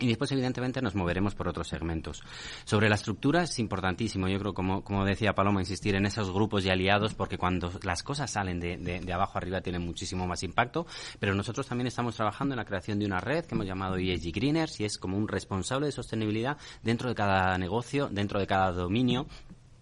Y 0.00 0.08
después, 0.08 0.32
evidentemente, 0.32 0.80
nos 0.82 0.94
moveremos 0.94 1.34
por 1.34 1.48
otros 1.48 1.68
segmentos. 1.68 2.22
Sobre 2.64 2.88
la 2.88 2.94
estructura 2.94 3.42
es 3.42 3.58
importantísimo, 3.58 4.28
yo 4.28 4.38
creo, 4.38 4.54
como, 4.54 4.82
como 4.82 5.04
decía 5.04 5.34
Paloma, 5.34 5.60
insistir 5.60 5.94
en 5.94 6.06
esos 6.06 6.30
grupos 6.32 6.64
y 6.64 6.70
aliados, 6.70 7.14
porque 7.14 7.38
cuando 7.38 7.70
las 7.82 8.02
cosas 8.02 8.30
salen 8.30 8.60
de, 8.60 8.78
de, 8.78 9.12
abajo 9.12 9.38
arriba 9.38 9.60
tienen 9.60 9.82
muchísimo 9.82 10.26
más 10.26 10.42
impacto. 10.42 10.86
Pero 11.18 11.34
nosotros 11.34 11.66
también 11.66 11.86
estamos 11.86 12.16
trabajando 12.16 12.54
en 12.54 12.58
la 12.58 12.64
creación 12.64 12.98
de 12.98 13.06
una 13.06 13.20
red 13.20 13.44
que 13.44 13.54
hemos 13.54 13.66
llamado 13.66 13.96
ESG 13.96 14.32
Greeners 14.32 14.80
y 14.80 14.84
es 14.84 14.98
como 14.98 15.16
un 15.16 15.28
responsable 15.28 15.86
de 15.86 15.92
sostenibilidad 15.92 16.56
dentro 16.82 17.08
de 17.08 17.14
cada 17.14 17.56
negocio, 17.58 18.08
dentro 18.10 18.40
de 18.40 18.46
cada 18.46 18.72
dominio 18.72 19.26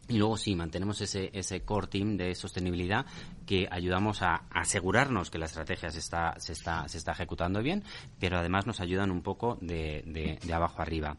y 0.08 0.16
luego 0.16 0.36
sí, 0.36 0.56
mantenemos 0.56 1.00
ese, 1.00 1.30
ese 1.32 1.62
core 1.62 1.86
team 1.86 2.16
de 2.16 2.34
sostenibilidad 2.34 3.06
que 3.46 3.68
ayudamos 3.70 4.22
a 4.22 4.42
asegurarnos 4.50 5.30
que 5.30 5.38
la 5.38 5.46
estrategia 5.46 5.90
se 5.90 5.98
está, 5.98 6.34
se 6.38 6.52
está, 6.52 6.88
se 6.88 6.98
está 6.98 7.12
ejecutando 7.12 7.62
bien, 7.62 7.84
pero 8.18 8.38
además 8.38 8.66
nos 8.66 8.80
ayudan 8.80 9.10
un 9.10 9.22
poco 9.22 9.58
de, 9.60 10.02
de, 10.06 10.52
abajo 10.52 10.80
arriba. 10.82 11.16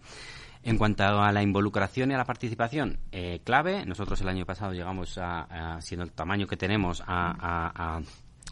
En 0.64 0.78
cuanto 0.78 1.04
a 1.04 1.32
la 1.32 1.42
involucración 1.42 2.12
y 2.12 2.16
a 2.16 2.18
la 2.18 2.26
participación, 2.26 3.00
eh, 3.12 3.40
clave, 3.46 3.86
nosotros 3.86 4.20
el 4.22 4.28
año 4.28 4.46
pasado 4.46 4.74
llegamos 4.74 5.18
a, 5.18 5.80
siendo 5.82 6.04
el 6.04 6.12
tamaño 6.12 6.48
que 6.48 6.58
tenemos, 6.58 7.02
a 7.06 8.02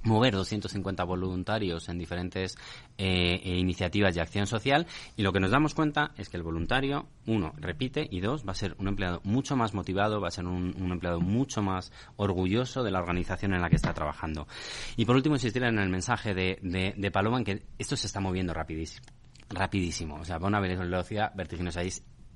mover 0.07 0.33
250 0.33 1.03
voluntarios 1.03 1.89
en 1.89 1.97
diferentes 1.97 2.57
eh, 2.97 3.39
eh, 3.43 3.57
iniciativas 3.57 4.15
de 4.15 4.21
acción 4.21 4.47
social 4.47 4.87
y 5.15 5.21
lo 5.21 5.31
que 5.31 5.39
nos 5.39 5.51
damos 5.51 5.75
cuenta 5.75 6.11
es 6.17 6.29
que 6.29 6.37
el 6.37 6.43
voluntario, 6.43 7.07
uno, 7.27 7.53
repite 7.57 8.07
y 8.09 8.21
dos, 8.21 8.47
va 8.47 8.51
a 8.51 8.55
ser 8.55 8.75
un 8.79 8.87
empleado 8.87 9.21
mucho 9.23 9.55
más 9.55 9.73
motivado, 9.73 10.19
va 10.19 10.29
a 10.29 10.31
ser 10.31 10.45
un, 10.45 10.73
empleado 10.91 11.19
mucho 11.19 11.61
más 11.61 11.91
orgulloso 12.15 12.83
de 12.83 12.91
la 12.91 12.99
organización 12.99 13.53
en 13.53 13.61
la 13.61 13.69
que 13.69 13.75
está 13.75 13.93
trabajando. 13.93 14.47
Y 14.95 15.05
por 15.05 15.15
último, 15.15 15.35
insistir 15.35 15.63
en 15.63 15.77
el 15.77 15.89
mensaje 15.89 16.33
de, 16.33 16.59
de, 16.61 17.11
Paloma 17.11 17.37
en 17.37 17.43
que 17.43 17.63
esto 17.77 17.95
se 17.95 18.07
está 18.07 18.19
moviendo 18.19 18.53
rapidísimo 18.53 19.05
rapidísimo, 19.49 20.15
o 20.15 20.25
sea, 20.25 20.39
va 20.39 20.47
a 20.47 20.49
una 20.49 20.59
velocidad 20.59 21.31
vertiginosa 21.33 21.81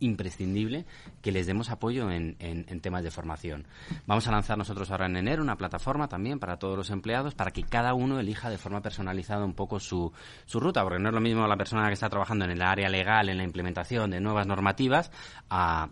imprescindible 0.02 0.86
que 1.22 1.32
les 1.32 1.48
demos 1.48 1.70
apoyo 1.70 2.12
en, 2.12 2.36
temas 2.82 3.04
de 3.04 3.12
formación. 3.12 3.66
Vamos 4.06 4.28
a 4.28 4.32
lanzar 4.32 4.58
nosotros 4.58 4.92
ahora 4.92 5.06
en 5.06 5.16
enero 5.16 5.42
una 5.42 5.56
plataforma 5.56 6.08
también 6.08 6.40
para 6.40 6.58
todos 6.58 6.78
los 6.78 6.90
empleados 6.90 7.36
para 7.36 7.52
que 7.52 7.64
cada 7.64 7.94
uno 7.94 8.20
elija 8.20 8.50
de 8.50 8.58
forma 8.58 8.82
personalizada 8.82 9.46
un 9.46 9.54
poco 9.54 9.80
su, 9.80 10.12
su 10.46 10.60
ruta, 10.60 10.84
porque 10.84 11.00
no 11.00 11.10
es 11.10 11.16
lo 11.16 11.22
mismo 11.22 11.48
la 11.48 11.58
persona 11.58 11.88
que 11.88 11.94
está 11.94 12.10
trabajando 12.10 12.46
en 12.46 12.52
el 12.52 12.62
área 12.62 12.90
legal, 12.90 13.30
en 13.30 13.38
la 13.38 13.44
implementación 13.44 14.12
de 14.12 14.20
nuevas 14.20 14.48
normativas, 14.48 15.12
a 15.50 15.90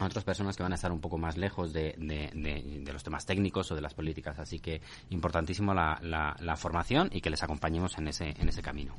otras 0.00 0.24
personas 0.24 0.56
que 0.56 0.62
van 0.62 0.72
a 0.72 0.74
estar 0.74 0.90
un 0.90 1.00
poco 1.00 1.18
más 1.18 1.36
lejos 1.36 1.72
de, 1.72 1.94
los 2.92 3.04
temas 3.04 3.26
técnicos 3.26 3.70
o 3.70 3.74
de 3.74 3.80
las 3.80 3.94
políticas. 3.94 4.38
Así 4.38 4.58
que 4.58 4.80
importantísimo 5.10 5.72
la, 5.72 5.98
la, 6.02 6.56
formación 6.56 7.10
y 7.12 7.20
que 7.20 7.30
les 7.30 7.42
acompañemos 7.42 7.96
en 7.98 8.08
ese, 8.08 8.34
en 8.38 8.48
ese 8.48 8.62
camino. 8.62 8.94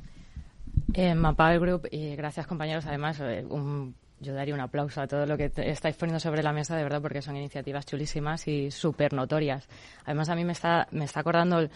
En 0.94 1.18
Manpower 1.18 1.60
Group, 1.60 1.88
y 1.90 2.16
gracias 2.16 2.46
compañeros, 2.46 2.86
además, 2.86 3.20
eh, 3.20 3.44
un 3.48 3.94
yo 4.20 4.34
daría 4.34 4.54
un 4.54 4.60
aplauso 4.60 5.00
a 5.00 5.06
todo 5.06 5.26
lo 5.26 5.36
que 5.36 5.50
estáis 5.56 5.96
poniendo 5.96 6.20
sobre 6.20 6.42
la 6.42 6.52
mesa, 6.52 6.76
de 6.76 6.82
verdad, 6.82 7.02
porque 7.02 7.22
son 7.22 7.36
iniciativas 7.36 7.84
chulísimas 7.86 8.48
y 8.48 8.70
súper 8.70 9.12
notorias. 9.12 9.68
Además, 10.04 10.28
a 10.28 10.34
mí 10.34 10.44
me 10.44 10.52
está, 10.52 10.88
me 10.90 11.04
está 11.04 11.20
acordando 11.20 11.68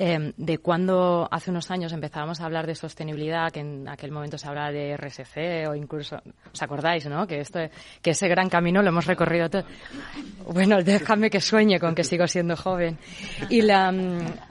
Em, 0.00 0.32
de 0.36 0.58
cuando 0.58 1.26
hace 1.28 1.50
unos 1.50 1.72
años 1.72 1.92
empezábamos 1.92 2.40
a 2.40 2.44
hablar 2.44 2.68
de 2.68 2.76
sostenibilidad, 2.76 3.50
que 3.50 3.58
en 3.58 3.88
aquel 3.88 4.12
momento 4.12 4.38
se 4.38 4.46
hablaba 4.46 4.70
de 4.70 4.96
RSC 4.96 5.66
o 5.68 5.74
incluso, 5.74 6.22
¿os 6.52 6.62
acordáis, 6.62 7.04
no? 7.06 7.26
Que 7.26 7.40
esto, 7.40 7.58
que 8.00 8.10
ese 8.10 8.28
gran 8.28 8.48
camino 8.48 8.80
lo 8.80 8.90
hemos 8.90 9.06
recorrido 9.06 9.50
todo. 9.50 9.64
Bueno, 10.52 10.80
déjame 10.84 11.28
que 11.30 11.40
sueñe 11.40 11.80
con 11.80 11.96
que 11.96 12.04
sigo 12.04 12.28
siendo 12.28 12.54
joven. 12.54 12.96
Y 13.50 13.60
la, 13.62 13.92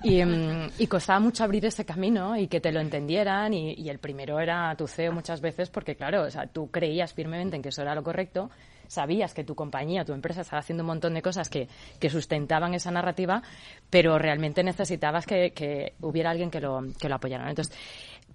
y, 0.03 0.19
em, 0.19 0.69
y 0.77 0.87
costaba 0.87 1.21
mucho 1.21 1.45
abrir 1.45 1.65
ese 1.65 1.85
camino 1.85 2.35
y 2.35 2.49
que 2.49 2.59
te 2.59 2.73
lo 2.73 2.81
entendieran 2.81 3.53
y, 3.53 3.73
y 3.75 3.87
el 3.87 3.99
primero 3.99 4.41
era 4.41 4.75
tu 4.75 4.85
CEO 4.85 5.13
muchas 5.13 5.39
veces 5.39 5.69
porque, 5.69 5.95
claro, 5.95 6.23
o 6.23 6.29
sea, 6.29 6.47
tú 6.47 6.69
creías 6.69 7.13
firmemente 7.13 7.55
en 7.55 7.61
que 7.61 7.69
eso 7.69 7.81
era 7.83 7.95
lo 7.95 8.03
correcto 8.03 8.49
sabías 8.87 9.33
que 9.33 9.43
tu 9.43 9.55
compañía, 9.55 10.05
tu 10.05 10.13
empresa 10.13 10.41
estaba 10.41 10.59
haciendo 10.59 10.83
un 10.83 10.87
montón 10.87 11.13
de 11.13 11.21
cosas 11.21 11.49
que, 11.49 11.67
que 11.99 12.09
sustentaban 12.09 12.73
esa 12.73 12.91
narrativa, 12.91 13.41
pero 13.89 14.17
realmente 14.17 14.63
necesitabas 14.63 15.25
que, 15.25 15.51
que 15.51 15.93
hubiera 16.01 16.31
alguien 16.31 16.49
que 16.49 16.61
lo, 16.61 16.81
que 16.99 17.09
lo 17.09 17.15
apoyara. 17.15 17.49
Entonces, 17.49 17.75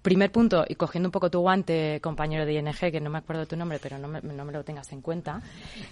primer 0.03 0.31
punto, 0.31 0.65
y 0.67 0.75
cogiendo 0.75 1.07
un 1.07 1.11
poco 1.11 1.31
tu 1.31 1.39
guante, 1.39 1.99
compañero 2.01 2.45
de 2.45 2.53
ING, 2.53 2.91
que 2.91 2.99
no 2.99 3.09
me 3.09 3.19
acuerdo 3.19 3.47
tu 3.47 3.55
nombre, 3.55 3.79
pero 3.81 3.97
no 3.97 4.09
me, 4.09 4.21
no 4.21 4.43
me 4.45 4.51
lo 4.51 4.63
tengas 4.63 4.91
en 4.91 5.01
cuenta. 5.01 5.41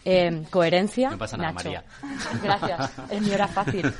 Eh, 0.03 0.43
coherencia. 0.49 1.12
No 1.12 1.18
pasa 1.18 1.38
nada, 1.38 1.53
María. 1.53 1.84
Gracias, 2.43 2.91
mío 3.22 3.34
era 3.34 3.47
fácil. 3.47 3.91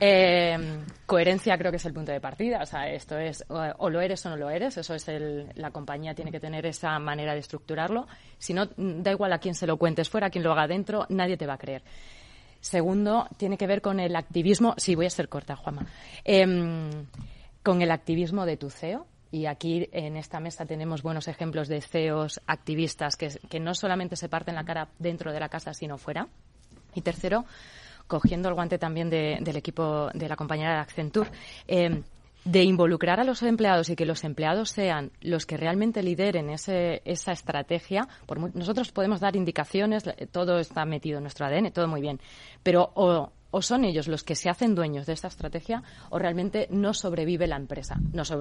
Eh, 0.00 0.78
coherencia 1.04 1.58
creo 1.58 1.72
que 1.72 1.76
es 1.76 1.84
el 1.84 1.92
punto 1.92 2.12
de 2.12 2.20
partida. 2.20 2.62
O 2.62 2.66
sea, 2.66 2.88
esto 2.88 3.18
es 3.18 3.44
o, 3.48 3.90
lo 3.90 4.00
eres 4.00 4.24
o 4.26 4.30
no 4.30 4.36
lo 4.36 4.48
eres. 4.48 4.76
Eso 4.76 4.94
es 4.94 5.08
el, 5.08 5.50
la 5.56 5.72
compañía 5.72 6.14
tiene 6.14 6.30
que 6.30 6.38
tener 6.38 6.64
esa 6.64 6.96
manera 7.00 7.34
de 7.34 7.40
estructurarlo. 7.40 8.06
Si 8.38 8.54
no, 8.54 8.66
da 8.76 9.10
igual 9.10 9.32
a 9.32 9.38
quién 9.38 9.56
se 9.56 9.66
lo 9.66 9.76
cuentes 9.76 10.08
fuera, 10.08 10.28
a 10.28 10.30
quién 10.30 10.44
lo 10.44 10.52
haga 10.52 10.68
dentro, 10.68 11.04
nadie 11.08 11.36
te 11.36 11.46
va 11.46 11.54
a 11.54 11.58
creer. 11.58 11.82
Segundo, 12.60 13.26
tiene 13.36 13.58
que 13.58 13.66
ver 13.66 13.82
con 13.82 13.98
el 13.98 14.14
activismo. 14.14 14.74
Sí, 14.76 14.94
voy 14.94 15.06
a 15.06 15.10
ser 15.10 15.28
corta, 15.28 15.56
Juanma. 15.56 15.86
Em, 16.24 16.90
con 17.64 17.82
el 17.82 17.90
activismo 17.90 18.46
de 18.46 18.56
tu 18.56 18.70
CEO 18.70 19.06
y 19.30 19.46
aquí 19.46 19.88
en 19.92 20.16
esta 20.16 20.40
mesa 20.40 20.64
tenemos 20.64 21.02
buenos 21.02 21.28
ejemplos 21.28 21.68
de 21.68 21.80
CEOs 21.80 22.40
activistas 22.46 23.16
que, 23.16 23.60
no 23.60 23.74
solamente 23.74 24.16
se 24.16 24.28
parten 24.28 24.54
la 24.54 24.64
cara 24.64 24.88
dentro 24.98 25.32
de 25.32 25.40
la 25.40 25.48
casa, 25.48 25.74
sino 25.74 25.98
fuera. 25.98 26.28
Y 26.94 27.02
tercero, 27.02 27.44
cogiendo 28.06 28.48
el 28.48 28.54
guante 28.54 28.78
también 28.78 29.10
del 29.10 29.56
equipo 29.56 30.08
de 30.14 30.28
la 30.28 30.36
compañera 30.36 30.74
de 30.74 30.80
Accenture, 30.80 31.30
eh, 31.66 32.02
de 32.44 32.62
involucrar 32.62 33.20
a 33.20 33.24
los 33.24 33.42
empleados 33.42 33.90
y 33.90 33.96
que 33.96 34.06
los 34.06 34.24
empleados 34.24 34.70
sean 34.70 35.10
los 35.20 35.44
que 35.44 35.58
realmente 35.58 36.02
lideren 36.02 36.48
ese, 36.48 37.02
esa 37.04 37.32
estrategia. 37.32 38.08
Por, 38.24 38.54
nosotros 38.56 38.90
podemos 38.92 39.20
dar 39.20 39.36
indicaciones, 39.36 40.04
todo 40.32 40.58
está 40.58 40.86
metido 40.86 41.18
en 41.18 41.24
nuestro 41.24 41.44
ADN, 41.44 41.72
todo 41.72 41.88
muy 41.88 42.00
bien, 42.00 42.20
pero 42.62 42.90
o 42.94 43.30
o 43.50 43.62
son 43.62 43.84
ellos 43.84 44.08
los 44.08 44.24
que 44.24 44.34
se 44.34 44.50
hacen 44.50 44.74
dueños 44.74 45.06
de 45.06 45.12
esta 45.12 45.28
estrategia 45.28 45.82
o 46.10 46.18
realmente 46.18 46.66
no 46.70 46.92
sobrevive 46.94 47.46
la 47.46 47.56
empresa. 47.56 47.96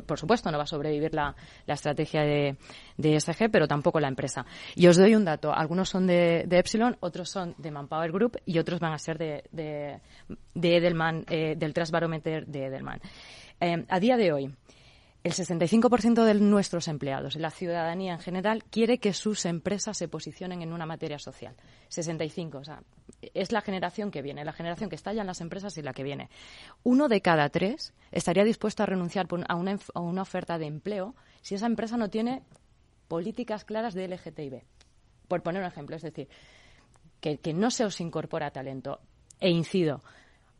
Por 0.05 0.19
supuesto, 0.19 0.51
no 0.51 0.57
va 0.57 0.63
a 0.63 0.67
sobrevivir 0.67 1.13
la, 1.13 1.35
estrategia 1.65 2.21
de, 2.21 2.57
de, 2.97 3.15
ESG, 3.15 3.49
pero 3.51 3.67
tampoco 3.67 3.99
la 3.99 4.07
empresa. 4.07 4.45
Y 4.75 4.87
os 4.87 4.97
doy 4.97 5.15
un 5.15 5.25
dato. 5.25 5.53
Algunos 5.53 5.89
son 5.89 6.07
de, 6.07 6.47
Epsilon, 6.49 6.97
otros 6.99 7.29
son 7.29 7.55
de 7.57 7.71
Manpower 7.71 8.11
Group 8.11 8.37
y 8.45 8.59
otros 8.59 8.79
van 8.79 8.93
a 8.93 8.97
ser 8.97 9.17
de, 9.17 9.43
de, 9.51 10.77
Edelman, 10.77 11.25
eh, 11.29 11.55
del 11.55 11.73
Trust 11.73 11.91
Barometer 11.91 12.45
de 12.45 12.65
Edelman. 12.65 12.99
Eh, 13.59 13.85
a 13.87 13.99
día 13.99 14.17
de 14.17 14.33
hoy, 14.33 14.53
el 15.23 15.33
65% 15.33 16.23
de 16.23 16.33
nuestros 16.35 16.87
empleados, 16.87 17.35
la 17.35 17.51
ciudadanía 17.51 18.13
en 18.13 18.19
general, 18.19 18.63
quiere 18.63 18.99
que 18.99 19.13
sus 19.13 19.45
empresas 19.45 19.97
se 19.97 20.07
posicionen 20.07 20.61
en 20.61 20.71
una 20.71 20.85
materia 20.85 21.19
social. 21.19 21.55
65, 21.89 22.59
o 22.59 22.63
sea, 22.63 22.83
es 23.33 23.51
la 23.51 23.61
generación 23.61 24.11
que 24.11 24.21
viene, 24.21 24.45
la 24.45 24.53
generación 24.53 24.89
que 24.89 24.95
está 24.95 25.13
ya 25.13 25.21
en 25.21 25.27
las 25.27 25.41
empresas 25.41 25.77
y 25.77 25.81
la 25.81 25.93
que 25.93 26.03
viene. 26.03 26.29
Uno 26.83 27.07
de 27.07 27.21
cada 27.21 27.49
tres 27.49 27.93
estaría 28.11 28.43
dispuesto 28.43 28.83
a 28.83 28.85
renunciar 28.85 29.27
a 29.47 29.55
una, 29.55 29.79
a 29.93 29.99
una 29.99 30.21
oferta 30.21 30.57
de 30.57 30.67
empleo 30.67 31.15
si 31.41 31.55
esa 31.55 31.65
empresa 31.65 31.97
no 31.97 32.09
tiene 32.09 32.43
políticas 33.07 33.65
claras 33.65 33.93
de 33.93 34.07
LGTB. 34.07 34.63
Por 35.27 35.41
poner 35.43 35.61
un 35.61 35.67
ejemplo, 35.67 35.95
es 35.95 36.03
decir, 36.03 36.29
que, 37.19 37.37
que 37.39 37.53
no 37.53 37.71
se 37.71 37.85
os 37.85 37.99
incorpora 37.99 38.51
talento. 38.51 38.99
E 39.39 39.49
incido, 39.49 40.03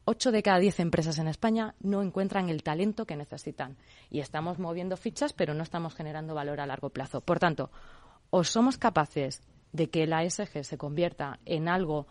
8 0.10 0.32
de 0.32 0.42
cada 0.42 0.60
10 0.60 0.80
empresas 0.80 1.20
en 1.20 1.28
España 1.28 1.76
no 1.82 2.02
encuentran 2.02 2.48
el 2.48 2.64
talento 2.64 3.06
que 3.06 3.18
necesitan. 3.18 3.76
Y 4.10 4.22
estamos 4.22 4.58
moviendo 4.58 4.96
fichas, 4.96 5.34
pero 5.34 5.54
no 5.54 5.64
estamos 5.64 5.94
generando 5.96 6.34
valor 6.34 6.62
a 6.62 6.66
largo 6.66 6.92
plazo. 6.92 7.20
Por 7.20 7.40
tanto, 7.40 7.70
o 8.30 8.46
somos 8.46 8.78
capaces 8.78 9.42
de 9.74 9.90
que 9.90 10.08
la 10.08 10.24
ESG 10.24 10.64
se 10.64 10.78
convierta 10.78 11.42
en 11.46 11.68
algo 11.68 12.08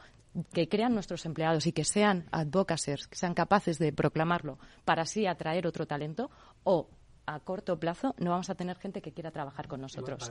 que 0.52 0.68
crean 0.68 0.92
nuestros 0.92 1.24
empleados 1.24 1.66
y 1.66 1.72
que 1.72 1.84
sean 1.84 2.26
advocacies, 2.32 3.08
que 3.08 3.16
sean 3.16 3.32
capaces 3.32 3.78
de 3.78 3.94
proclamarlo 3.94 4.58
para 4.84 5.02
así 5.02 5.26
atraer 5.26 5.66
otro 5.66 5.86
talento, 5.86 6.30
o 6.64 6.90
a 7.24 7.40
corto 7.40 7.80
plazo 7.80 8.14
no 8.18 8.32
vamos 8.32 8.50
a 8.50 8.54
tener 8.54 8.76
gente 8.76 9.00
que 9.00 9.12
quiera 9.12 9.30
trabajar 9.30 9.68
con 9.68 9.80
nosotros. 9.80 10.30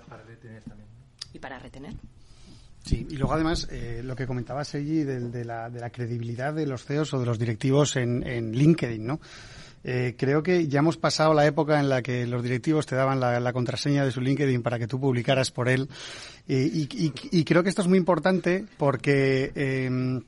Y 1.34 1.39
para 1.39 1.57
retener. 1.57 1.95
Sí, 2.86 3.08
y 3.10 3.18
luego 3.18 3.34
además 3.34 3.68
eh, 3.72 4.02
lo 4.04 4.16
que 4.16 4.28
comentaba 4.28 4.64
Sergi 4.64 5.04
de, 5.04 5.44
la, 5.44 5.72
de 5.72 5.80
la 5.80 5.90
credibilidad 5.90 6.54
de 6.54 6.68
los 6.68 6.86
CEOs 6.86 7.16
o 7.16 7.20
de 7.20 7.26
los 7.26 7.40
directivos 7.40 7.96
en, 7.96 8.52
LinkedIn, 8.52 9.04
¿no? 9.04 9.20
Eh, 9.84 10.16
creo 10.18 10.44
que 10.44 10.68
ya 10.68 10.80
hemos 10.80 10.98
pasado 10.98 11.34
la 11.34 11.48
época 11.48 11.80
en 11.80 11.90
la 11.90 12.04
que 12.04 12.28
los 12.28 12.44
directivos 12.44 12.86
te 12.86 12.96
daban 12.96 13.20
la, 13.20 13.54
contraseña 13.54 14.06
de 14.06 14.12
su 14.12 14.22
LinkedIn 14.22 14.62
para 14.62 14.78
que 14.78 14.88
tú 14.88 15.00
publicaras 15.00 15.50
por 15.50 15.68
él. 15.68 15.90
Eh, 16.48 16.70
y, 16.72 17.12
y, 17.32 17.44
creo 17.44 17.64
que 17.64 17.70
esto 17.70 17.82
es 17.82 17.88
muy 17.88 17.98
importante 17.98 18.66
porque 18.78 19.52
eh, 19.56 20.22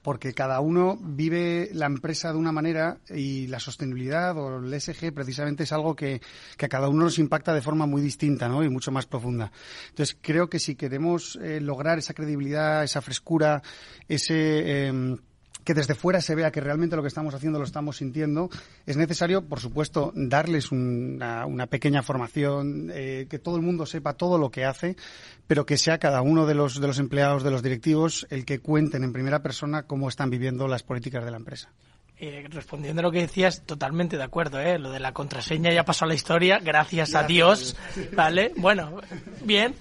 porque 0.00 0.34
cada 0.34 0.60
uno 0.60 0.98
vive 1.00 1.70
la 1.72 1.86
empresa 1.86 2.32
de 2.32 2.38
una 2.38 2.52
manera 2.52 2.98
y 3.08 3.46
la 3.48 3.60
sostenibilidad 3.60 4.36
o 4.36 4.58
el 4.58 4.80
SG 4.80 5.12
precisamente 5.12 5.64
es 5.64 5.72
algo 5.72 5.94
que, 5.94 6.20
a 6.58 6.68
cada 6.68 6.88
uno 6.88 7.04
nos 7.04 7.18
impacta 7.18 7.52
de 7.54 7.62
forma 7.62 7.86
muy 7.86 8.02
distinta 8.02 8.48
¿no? 8.48 8.62
y 8.62 8.68
mucho 8.68 8.92
más 8.92 9.06
profunda. 9.06 9.52
Entonces 9.90 10.16
creo 10.20 10.48
que 10.48 10.58
si 10.58 10.76
queremos 10.76 11.38
eh, 11.42 11.60
lograr 11.60 11.98
esa 11.98 12.14
credibilidad, 12.14 12.84
esa 12.84 13.02
frescura, 13.02 13.62
ese... 14.08 14.86
Em, 14.86 15.18
que 15.64 15.74
desde 15.74 15.94
fuera 15.94 16.20
se 16.20 16.34
vea 16.34 16.50
que 16.50 16.60
realmente 16.60 16.96
lo 16.96 17.02
que 17.02 17.08
estamos 17.08 17.34
haciendo 17.34 17.58
lo 17.58 17.64
estamos 17.64 17.98
sintiendo, 17.98 18.50
es 18.86 18.96
necesario, 18.96 19.42
por 19.42 19.60
supuesto, 19.60 20.12
darles 20.14 20.72
una, 20.72 21.46
pequeña 21.68 22.02
formación, 22.02 22.90
eh, 22.92 23.26
que 23.30 23.38
todo 23.38 23.56
el 23.56 23.62
mundo 23.62 23.86
sepa 23.86 24.14
todo 24.14 24.38
lo 24.38 24.50
que 24.50 24.64
hace, 24.64 24.96
pero 25.46 25.66
que 25.66 25.76
sea 25.76 25.98
cada 25.98 26.22
uno 26.22 26.46
de 26.46 26.54
los, 26.54 26.80
de 26.80 26.86
los 26.86 26.98
empleados, 26.98 27.42
de 27.42 27.50
los 27.50 27.62
directivos, 27.62 28.26
el 28.30 28.44
que 28.44 28.58
cuenten 28.58 29.04
en 29.04 29.12
primera 29.12 29.42
persona 29.42 29.84
cómo 29.84 30.08
están 30.08 30.30
viviendo 30.30 30.68
las 30.68 30.82
políticas 30.82 31.24
de 31.24 31.30
la 31.30 31.36
empresa. 31.36 31.70
Eh, 32.24 32.46
respondiendo 32.50 33.00
a 33.00 33.02
lo 33.02 33.10
que 33.10 33.22
decías, 33.22 33.62
totalmente 33.66 34.16
de 34.16 34.22
acuerdo, 34.22 34.60
¿eh? 34.60 34.78
Lo 34.78 34.92
de 34.92 35.00
la 35.00 35.12
contraseña 35.12 35.72
ya 35.72 35.84
pasó 35.84 36.04
a 36.04 36.08
la 36.08 36.14
historia, 36.14 36.60
gracias, 36.60 37.16
a 37.16 37.24
Dios, 37.24 37.76
¿vale? 38.12 38.52
Bueno, 38.56 39.00
bien, 39.42 39.74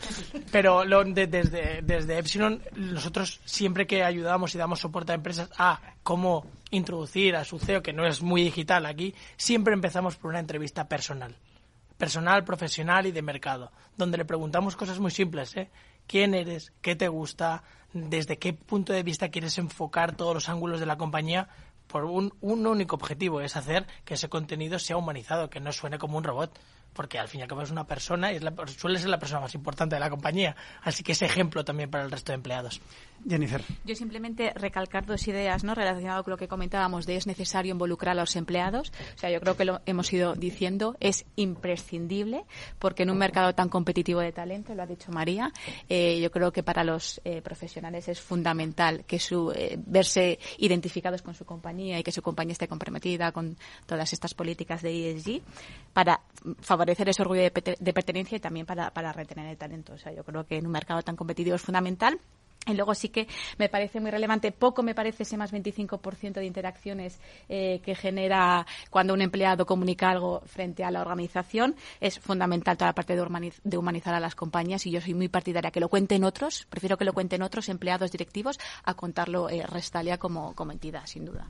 pero 0.51 0.83
lo 0.83 1.03
desde, 1.03 1.83
desde 1.83 2.17
Epsilon, 2.17 2.63
nosotros 2.75 3.41
siempre 3.45 3.85
que 3.85 4.03
ayudamos 4.03 4.55
y 4.55 4.57
damos 4.57 4.79
soporte 4.79 5.11
a 5.11 5.15
empresas 5.15 5.51
a 5.55 5.81
cómo 6.01 6.47
introducir 6.71 7.35
a 7.35 7.43
su 7.43 7.59
CEO, 7.59 7.83
que 7.83 7.93
no 7.93 8.07
es 8.07 8.23
muy 8.23 8.41
digital 8.41 8.87
aquí, 8.87 9.13
siempre 9.37 9.75
empezamos 9.75 10.15
por 10.15 10.31
una 10.31 10.39
entrevista 10.39 10.87
personal. 10.87 11.35
Personal, 11.99 12.43
profesional 12.43 13.05
y 13.05 13.11
de 13.11 13.21
mercado, 13.21 13.71
donde 13.97 14.17
le 14.17 14.25
preguntamos 14.25 14.75
cosas 14.75 14.97
muy 14.97 15.11
simples, 15.11 15.55
¿eh? 15.57 15.69
¿Quién 16.07 16.33
eres? 16.33 16.73
¿Qué 16.81 16.95
te 16.95 17.07
gusta? 17.07 17.61
¿Desde 17.93 18.39
qué 18.39 18.53
punto 18.53 18.93
de 18.93 19.03
vista 19.03 19.29
quieres 19.29 19.59
enfocar 19.59 20.15
todos 20.15 20.33
los 20.33 20.49
ángulos 20.49 20.79
de 20.79 20.87
la 20.87 20.97
compañía 20.97 21.49
por 21.91 22.05
un, 22.05 22.33
un 22.41 22.65
único 22.65 22.95
objetivo, 22.95 23.41
es 23.41 23.55
hacer 23.55 23.85
que 24.05 24.13
ese 24.13 24.29
contenido 24.29 24.79
sea 24.79 24.97
humanizado, 24.97 25.49
que 25.49 25.59
no 25.59 25.71
suene 25.71 25.99
como 25.99 26.17
un 26.17 26.23
robot 26.23 26.57
porque 26.93 27.19
al 27.19 27.27
fin 27.27 27.39
y 27.39 27.43
al 27.43 27.49
cabo 27.49 27.61
es 27.61 27.71
una 27.71 27.85
persona 27.85 28.31
y 28.31 28.35
es 28.37 28.43
la, 28.43 28.53
suele 28.67 28.99
ser 28.99 29.09
la 29.09 29.19
persona 29.19 29.41
más 29.41 29.55
importante 29.55 29.95
de 29.95 29.99
la 29.99 30.09
compañía. 30.09 30.55
Así 30.83 31.03
que 31.03 31.13
es 31.13 31.21
ejemplo 31.21 31.63
también 31.63 31.89
para 31.89 32.03
el 32.03 32.11
resto 32.11 32.31
de 32.31 32.35
empleados. 32.35 32.81
Jennifer. 33.27 33.61
Yo 33.85 33.95
simplemente 33.95 34.51
recalcar 34.55 35.05
dos 35.05 35.27
ideas 35.27 35.63
¿no? 35.63 35.75
relacionado 35.75 36.23
con 36.23 36.31
lo 36.31 36.37
que 36.37 36.47
comentábamos 36.47 37.05
de 37.05 37.17
es 37.17 37.27
necesario 37.27 37.71
involucrar 37.71 38.17
a 38.17 38.21
los 38.21 38.35
empleados. 38.35 38.91
O 39.15 39.17
sea, 39.19 39.29
yo 39.29 39.39
creo 39.39 39.55
que 39.55 39.65
lo 39.65 39.81
hemos 39.85 40.11
ido 40.11 40.33
diciendo, 40.33 40.97
es 40.99 41.25
imprescindible 41.35 42.45
porque 42.79 43.03
en 43.03 43.11
un 43.11 43.19
mercado 43.19 43.53
tan 43.53 43.69
competitivo 43.69 44.19
de 44.21 44.31
talento, 44.31 44.73
lo 44.73 44.81
ha 44.81 44.87
dicho 44.87 45.11
María, 45.11 45.51
eh, 45.87 46.19
yo 46.19 46.31
creo 46.31 46.51
que 46.51 46.63
para 46.63 46.83
los 46.83 47.21
eh, 47.23 47.41
profesionales 47.41 48.07
es 48.07 48.19
fundamental 48.19 49.05
que 49.05 49.19
su, 49.19 49.51
eh, 49.51 49.77
verse 49.85 50.39
identificados 50.57 51.21
con 51.21 51.35
su 51.35 51.45
compañía 51.45 51.99
y 51.99 52.03
que 52.03 52.11
su 52.11 52.21
compañía 52.21 52.53
esté 52.53 52.67
comprometida 52.67 53.31
con 53.31 53.55
todas 53.85 54.13
estas 54.13 54.33
políticas 54.33 54.81
de 54.81 55.11
ESG 55.11 55.41
para 55.93 56.21
favorecer 56.61 56.80
favorecer 56.81 57.09
ese 57.09 57.21
orgullo 57.21 57.41
de, 57.43 57.93
pertenencia 57.93 58.35
y 58.35 58.39
también 58.39 58.65
para, 58.65 58.91
para 58.91 59.13
retener 59.13 59.45
el 59.47 59.57
talento. 59.57 59.93
O 59.93 59.97
sea, 59.97 60.11
yo 60.11 60.23
creo 60.23 60.45
que 60.47 60.57
en 60.57 60.65
un 60.65 60.71
mercado 60.71 61.03
tan 61.03 61.15
competitivo 61.15 61.55
es 61.55 61.61
fundamental. 61.61 62.19
Y 62.67 62.73
luego 62.73 62.93
sí 62.93 63.09
que 63.09 63.27
me 63.57 63.69
parece 63.69 63.99
muy 63.99 64.11
relevante, 64.11 64.51
poco 64.51 64.83
me 64.83 64.93
parece 64.93 65.23
ese 65.23 65.35
más 65.35 65.51
25% 65.51 66.33
de 66.33 66.45
interacciones 66.45 67.19
eh, 67.49 67.81
que 67.83 67.95
genera 67.95 68.67
cuando 68.91 69.15
un 69.15 69.21
empleado 69.21 69.65
comunica 69.65 70.11
algo 70.11 70.41
frente 70.45 70.83
a 70.83 70.91
la 70.91 71.01
organización. 71.01 71.75
Es 71.99 72.19
fundamental 72.19 72.77
toda 72.77 72.89
la 72.89 72.95
parte 72.95 73.15
de, 73.15 73.77
humanizar 73.77 74.13
a 74.13 74.19
las 74.19 74.35
compañías 74.35 74.85
y 74.85 74.91
yo 74.91 75.01
soy 75.01 75.15
muy 75.15 75.27
partidaria 75.27 75.71
que 75.71 75.79
lo 75.79 75.89
cuenten 75.89 76.23
otros, 76.23 76.67
prefiero 76.69 76.97
que 76.97 77.05
lo 77.05 77.13
cuenten 77.13 77.41
otros 77.41 77.67
empleados 77.69 78.11
directivos 78.11 78.59
a 78.83 78.93
contarlo 78.93 79.49
eh, 79.49 79.65
Restalia 79.65 80.19
como, 80.19 80.53
como 80.53 80.71
entidad, 80.71 81.05
sin 81.05 81.25
duda. 81.25 81.47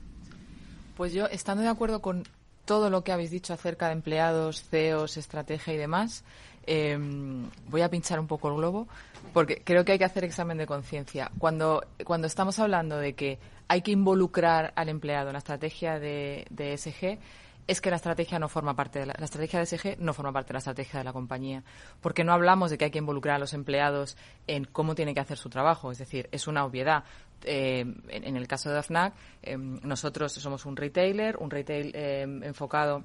Pues 0.96 1.12
yo, 1.14 1.28
estando 1.28 1.64
de 1.64 1.70
acuerdo 1.70 2.02
con 2.02 2.24
todo 2.72 2.90
lo 2.90 3.04
que 3.04 3.12
habéis 3.12 3.32
dicho 3.32 3.54
acerca 3.54 3.88
de 3.88 3.92
empleados, 3.92 4.64
CEOs, 4.70 5.18
estrategia 5.18 5.74
y 5.74 5.78
demás, 5.78 6.24
em, 6.66 7.50
voy 7.68 7.82
a 7.82 7.90
pinchar 7.90 8.18
un 8.18 8.28
poco 8.28 8.48
el 8.48 8.56
globo 8.56 8.88
porque 9.34 9.62
creo 9.62 9.84
que 9.84 9.92
hay 9.92 9.98
que 9.98 10.06
hacer 10.06 10.24
examen 10.24 10.58
de 10.58 10.66
conciencia. 10.66 11.32
Cuando, 11.38 11.84
cuando 12.06 12.28
estamos 12.28 12.60
hablando 12.60 12.96
de 12.96 13.14
que 13.14 13.40
hay 13.68 13.82
que 13.82 13.92
involucrar 13.92 14.72
al 14.78 14.88
empleado 14.88 15.28
en 15.28 15.34
la 15.34 15.40
estrategia 15.40 16.00
de, 16.00 16.46
de 16.50 16.78
SG, 16.78 17.20
es 17.68 17.82
que 17.82 17.90
la 17.90 17.98
estrategia 17.98 18.40
no 18.40 18.50
forma 18.50 18.76
parte 18.76 19.00
de 19.00 19.06
la, 19.08 19.14
estrategia 19.14 19.60
de 19.60 19.66
SG 19.66 19.98
no 20.00 20.14
forma 20.14 20.32
parte 20.32 20.50
de 20.50 20.54
la 20.54 20.60
estrategia 20.60 21.00
de 21.00 21.04
la 21.04 21.14
compañía, 21.14 21.64
porque 22.00 22.24
no 22.24 22.34
hablamos 22.34 22.72
de 22.72 22.78
que 22.78 22.86
hay 22.86 22.92
que 22.92 23.00
involucrar 23.00 23.36
a 23.36 23.40
los 23.40 23.54
empleados 23.54 24.18
en 24.48 24.66
cómo 24.66 24.96
tienen 24.96 25.14
que 25.14 25.22
hacer 25.22 25.38
su 25.38 25.50
trabajo, 25.50 25.92
es 25.92 25.98
decir, 25.98 26.30
es 26.32 26.48
una 26.48 26.66
obviedad. 26.66 27.04
Eh, 27.44 27.86
en, 28.10 28.38
el 28.38 28.48
caso 28.48 28.70
de 28.70 28.78
AFNAC, 28.78 29.14
eh, 29.44 29.58
nosotros 29.58 30.32
somos 30.34 30.66
un 30.66 30.76
retailer, 30.76 31.38
un 31.38 31.50
retail 31.50 31.92
eh, 31.96 32.22
enfocado 32.44 33.04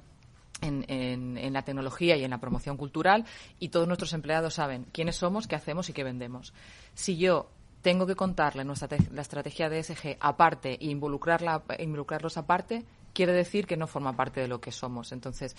en, 0.61 1.53
la 1.53 1.61
tecnología 1.61 2.17
y 2.17 2.23
en 2.23 2.31
la 2.31 2.39
promoción 2.39 2.77
cultural 2.77 3.25
y 3.59 3.69
todos 3.69 3.87
nuestros 3.87 4.13
empleados 4.13 4.55
saben 4.55 4.85
quiénes 4.91 5.15
somos, 5.15 5.47
qué 5.47 5.55
hacemos 5.55 5.89
y 5.89 5.93
qué 5.93 6.03
vendemos. 6.03 6.53
Si 6.93 7.17
yo 7.17 7.49
tengo 7.81 8.07
que 8.07 8.15
contarle 8.15 8.63
nuestra 8.63 8.89
la 9.11 9.21
estrategia 9.21 9.69
de 9.69 9.83
SG 9.83 10.17
aparte 10.19 10.73
e 10.81 10.87
involucrarla, 10.87 11.63
involucrarlos 11.79 12.37
aparte, 12.37 12.83
quiere 13.13 13.33
decir 13.33 13.67
que 13.67 13.77
no 13.77 13.87
forma 13.87 14.15
parte 14.15 14.41
de 14.41 14.47
lo 14.47 14.59
que 14.59 14.71
somos. 14.71 15.11
Entonces, 15.11 15.55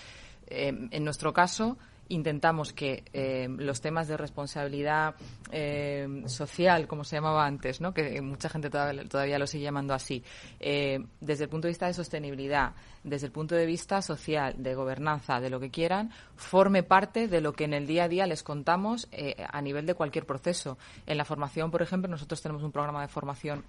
en 0.48 1.04
nuestro 1.04 1.32
caso, 1.32 1.78
intentamos 2.08 2.72
que 2.72 3.04
eh, 3.12 3.48
los 3.48 3.80
temas 3.80 4.08
de 4.08 4.16
responsabilidad 4.16 5.14
eh, 5.50 6.22
social, 6.26 6.86
como 6.86 7.04
se 7.04 7.16
llamaba 7.16 7.46
antes, 7.46 7.80
¿no? 7.80 7.92
que 7.92 8.20
mucha 8.20 8.48
gente 8.48 8.70
todavía, 8.70 9.38
lo 9.38 9.46
sigue 9.46 9.64
llamando 9.64 9.94
así, 9.94 10.22
desde 10.58 11.44
el 11.44 11.50
punto 11.50 11.66
de 11.66 11.70
vista 11.70 11.86
de 11.86 11.94
sostenibilidad, 11.94 12.72
desde 13.04 13.26
el 13.26 13.32
punto 13.32 13.54
de 13.54 13.66
vista 13.66 14.02
social, 14.02 14.54
de 14.58 14.74
gobernanza, 14.74 15.40
de 15.40 15.50
lo 15.50 15.60
que 15.60 15.70
quieran, 15.70 16.10
forme 16.36 16.82
parte 16.82 17.28
de 17.28 17.40
lo 17.40 17.52
que 17.52 17.64
en 17.64 17.74
el 17.74 17.86
día 17.86 18.04
a 18.04 18.08
día 18.08 18.26
les 18.26 18.42
contamos 18.42 19.08
a 19.50 19.62
nivel 19.62 19.86
de 19.86 19.94
cualquier 19.94 20.26
proceso. 20.26 20.78
En 21.06 21.16
la 21.16 21.24
formación, 21.24 21.70
por 21.70 21.82
ejemplo, 21.82 22.10
nosotros 22.10 22.42
tenemos 22.42 22.62
un 22.62 22.72
programa 22.72 23.02
de 23.02 23.08
formación 23.08 23.64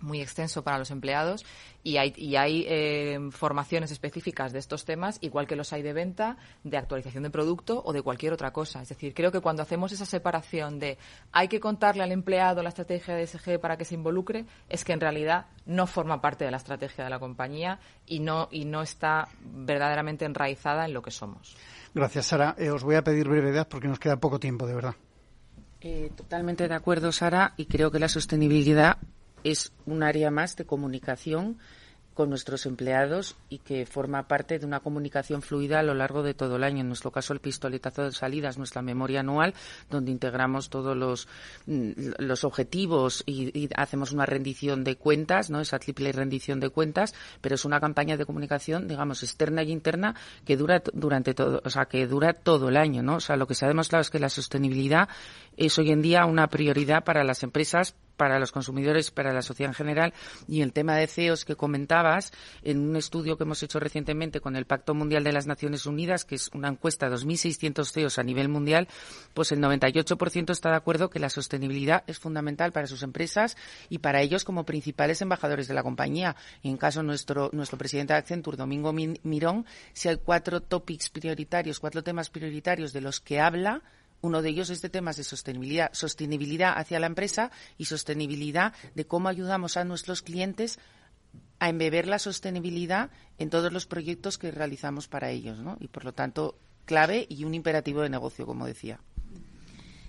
muy 0.00 0.20
extenso 0.20 0.62
para 0.62 0.78
los 0.78 0.90
empleados 0.90 1.44
y 1.82 1.96
hay, 1.98 2.12
y 2.16 2.36
hay 2.36 2.64
eh, 2.68 3.18
formaciones 3.30 3.90
específicas 3.90 4.52
de 4.52 4.58
estos 4.58 4.84
temas, 4.84 5.18
igual 5.20 5.46
que 5.46 5.56
los 5.56 5.72
hay 5.72 5.82
de 5.82 5.92
venta, 5.92 6.36
de 6.64 6.76
actualización 6.76 7.22
de 7.22 7.30
producto 7.30 7.82
o 7.84 7.92
de 7.92 8.02
cualquier 8.02 8.32
otra 8.32 8.52
cosa. 8.52 8.82
Es 8.82 8.88
decir, 8.88 9.14
creo 9.14 9.30
que 9.30 9.40
cuando 9.40 9.62
hacemos 9.62 9.92
esa 9.92 10.04
separación 10.04 10.78
de 10.78 10.98
hay 11.32 11.48
que 11.48 11.60
contarle 11.60 12.02
al 12.02 12.12
empleado 12.12 12.62
la 12.62 12.70
estrategia 12.70 13.14
de 13.14 13.26
SG 13.26 13.60
para 13.60 13.76
que 13.76 13.84
se 13.84 13.94
involucre, 13.94 14.46
es 14.68 14.84
que 14.84 14.92
en 14.92 15.00
realidad 15.00 15.46
no 15.64 15.86
forma 15.86 16.20
parte 16.20 16.44
de 16.44 16.50
la 16.50 16.56
estrategia 16.56 17.04
de 17.04 17.10
la 17.10 17.18
compañía 17.18 17.78
y 18.06 18.20
no, 18.20 18.48
y 18.50 18.64
no 18.64 18.82
está 18.82 19.28
verdaderamente 19.40 20.24
enraizada 20.24 20.84
en 20.86 20.92
lo 20.92 21.02
que 21.02 21.10
somos. 21.10 21.56
Gracias, 21.94 22.26
Sara. 22.26 22.54
Eh, 22.58 22.70
os 22.70 22.82
voy 22.82 22.96
a 22.96 23.02
pedir 23.02 23.28
brevedad 23.28 23.68
porque 23.68 23.88
nos 23.88 23.98
queda 23.98 24.16
poco 24.16 24.38
tiempo, 24.38 24.66
de 24.66 24.74
verdad. 24.74 24.94
Eh, 25.80 26.10
totalmente 26.16 26.66
de 26.66 26.74
acuerdo, 26.74 27.12
Sara, 27.12 27.54
y 27.56 27.66
creo 27.66 27.90
que 27.90 27.98
la 27.98 28.08
sostenibilidad 28.08 28.98
es 29.50 29.72
un 29.86 30.02
área 30.02 30.30
más 30.30 30.56
de 30.56 30.64
comunicación 30.64 31.58
con 32.16 32.30
nuestros 32.30 32.64
empleados 32.64 33.36
y 33.50 33.58
que 33.58 33.84
forma 33.84 34.26
parte 34.26 34.58
de 34.58 34.64
una 34.64 34.80
comunicación 34.80 35.42
fluida 35.42 35.80
a 35.80 35.82
lo 35.82 35.92
largo 35.92 36.22
de 36.22 36.32
todo 36.32 36.56
el 36.56 36.64
año. 36.64 36.80
En 36.80 36.88
nuestro 36.88 37.10
caso, 37.10 37.34
el 37.34 37.40
pistoletazo 37.40 38.04
de 38.04 38.12
salida 38.12 38.48
es 38.48 38.56
nuestra 38.56 38.80
memoria 38.80 39.20
anual, 39.20 39.52
donde 39.90 40.12
integramos 40.12 40.70
todos 40.70 40.96
los, 40.96 41.28
mm, 41.66 41.90
los 42.20 42.42
objetivos 42.44 43.22
y, 43.26 43.68
hacemos 43.76 44.12
una 44.12 44.24
rendición 44.24 44.82
de 44.82 44.96
cuentas, 44.96 45.50
¿no? 45.50 45.60
Esa 45.60 45.78
triple 45.78 46.10
rendición 46.10 46.58
de 46.58 46.70
cuentas, 46.70 47.14
pero 47.42 47.54
es 47.54 47.66
una 47.66 47.80
campaña 47.80 48.16
de 48.16 48.24
comunicación, 48.24 48.88
digamos, 48.88 49.22
externa 49.22 49.62
y 49.62 49.70
interna 49.70 50.14
que 50.46 50.56
dura 50.56 50.82
durante 50.94 51.34
todo, 51.34 51.60
o 51.62 51.68
sea, 51.68 51.84
que 51.84 52.06
dura 52.06 52.32
todo 52.32 52.70
el 52.70 52.78
año, 52.78 53.02
¿no? 53.02 53.16
O 53.16 53.20
sea, 53.20 53.36
lo 53.36 53.46
que 53.46 53.54
se 53.54 53.66
ha 53.66 53.68
demostrado 53.68 54.00
es 54.00 54.08
que 54.08 54.18
la 54.18 54.30
sostenibilidad 54.30 55.10
es 55.58 55.78
hoy 55.78 55.90
en 55.90 56.00
día 56.00 56.24
una 56.24 56.48
prioridad 56.48 57.04
para 57.04 57.24
las 57.24 57.42
empresas 57.42 57.94
para 58.16 58.38
los 58.38 58.52
consumidores, 58.52 59.10
para 59.10 59.32
la 59.32 59.42
sociedad 59.42 59.70
en 59.70 59.74
general. 59.74 60.14
Y 60.48 60.62
el 60.62 60.72
tema 60.72 60.96
de 60.96 61.06
CEOs 61.06 61.44
que 61.44 61.56
comentabas, 61.56 62.32
en 62.62 62.80
un 62.80 62.96
estudio 62.96 63.36
que 63.36 63.44
hemos 63.44 63.62
hecho 63.62 63.78
recientemente 63.78 64.40
con 64.40 64.56
el 64.56 64.66
Pacto 64.66 64.94
Mundial 64.94 65.24
de 65.24 65.32
las 65.32 65.46
Naciones 65.46 65.86
Unidas, 65.86 66.24
que 66.24 66.36
es 66.36 66.50
una 66.54 66.68
encuesta 66.68 67.08
de 67.08 67.16
2.600 67.16 67.92
CEOs 67.92 68.18
a 68.18 68.22
nivel 68.22 68.48
mundial, 68.48 68.88
pues 69.34 69.52
el 69.52 69.60
98% 69.60 70.50
está 70.50 70.70
de 70.70 70.76
acuerdo 70.76 71.10
que 71.10 71.18
la 71.18 71.30
sostenibilidad 71.30 72.04
es 72.06 72.18
fundamental 72.18 72.72
para 72.72 72.86
sus 72.86 73.02
empresas 73.02 73.56
y 73.88 73.98
para 73.98 74.22
ellos 74.22 74.44
como 74.44 74.64
principales 74.64 75.22
embajadores 75.22 75.68
de 75.68 75.74
la 75.74 75.82
compañía. 75.82 76.36
Y 76.62 76.70
en 76.70 76.76
caso 76.76 77.02
nuestro, 77.02 77.50
nuestro 77.52 77.78
presidente 77.78 78.12
de 78.12 78.18
Accenture, 78.18 78.56
Domingo 78.56 78.92
Mirón, 78.92 79.66
si 79.92 80.08
hay 80.08 80.16
cuatro 80.16 80.60
topics 80.60 81.10
prioritarios, 81.10 81.80
cuatro 81.80 82.02
temas 82.02 82.30
prioritarios 82.30 82.92
de 82.92 83.00
los 83.00 83.20
que 83.20 83.40
habla, 83.40 83.82
uno 84.20 84.42
de 84.42 84.48
ellos 84.48 84.70
es 84.70 84.82
de 84.82 84.88
temas 84.88 85.16
de 85.16 85.24
sostenibilidad, 85.24 85.90
sostenibilidad 85.92 86.76
hacia 86.76 87.00
la 87.00 87.06
empresa 87.06 87.50
y 87.78 87.86
sostenibilidad 87.86 88.72
de 88.94 89.06
cómo 89.06 89.28
ayudamos 89.28 89.76
a 89.76 89.84
nuestros 89.84 90.22
clientes 90.22 90.78
a 91.58 91.68
embeber 91.68 92.06
la 92.06 92.18
sostenibilidad 92.18 93.10
en 93.38 93.50
todos 93.50 93.72
los 93.72 93.86
proyectos 93.86 94.38
que 94.38 94.50
realizamos 94.50 95.08
para 95.08 95.30
ellos, 95.30 95.58
¿no? 95.58 95.76
Y 95.80 95.88
por 95.88 96.04
lo 96.04 96.12
tanto, 96.12 96.58
clave 96.84 97.26
y 97.28 97.44
un 97.44 97.54
imperativo 97.54 98.02
de 98.02 98.10
negocio, 98.10 98.46
como 98.46 98.66
decía. 98.66 99.00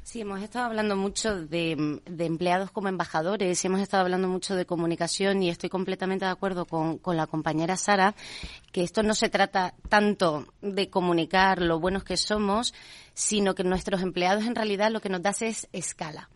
Sí, 0.07 0.21
hemos 0.21 0.41
estado 0.41 0.67
hablando 0.67 0.95
mucho 0.95 1.35
de, 1.35 1.99
empleados 2.17 2.71
como 2.71 2.87
embajadores, 2.87 3.65
hemos 3.65 3.81
estado 3.81 4.03
hablando 4.03 4.29
mucho 4.29 4.55
de 4.55 4.65
comunicación 4.65 5.43
y 5.43 5.49
estoy 5.49 5.69
completamente 5.69 6.23
de 6.23 6.31
acuerdo 6.31 6.63
con, 6.63 7.01
la 7.13 7.27
compañera 7.27 7.75
Sara 7.75 8.15
que 8.71 8.85
esto 8.85 9.03
no 9.03 9.13
se 9.13 9.27
trata 9.27 9.73
tanto 9.89 10.47
de 10.61 10.89
comunicar 10.89 11.61
lo 11.61 11.81
buenos 11.81 12.05
que 12.05 12.15
somos, 12.15 12.73
sino 13.13 13.53
que 13.53 13.65
nuestros 13.65 14.01
empleados 14.01 14.45
en 14.45 14.55
realidad 14.55 14.91
lo 14.91 15.01
que 15.01 15.09
nos 15.09 15.21
da 15.21 15.31
es 15.41 15.67
escala. 15.73 16.29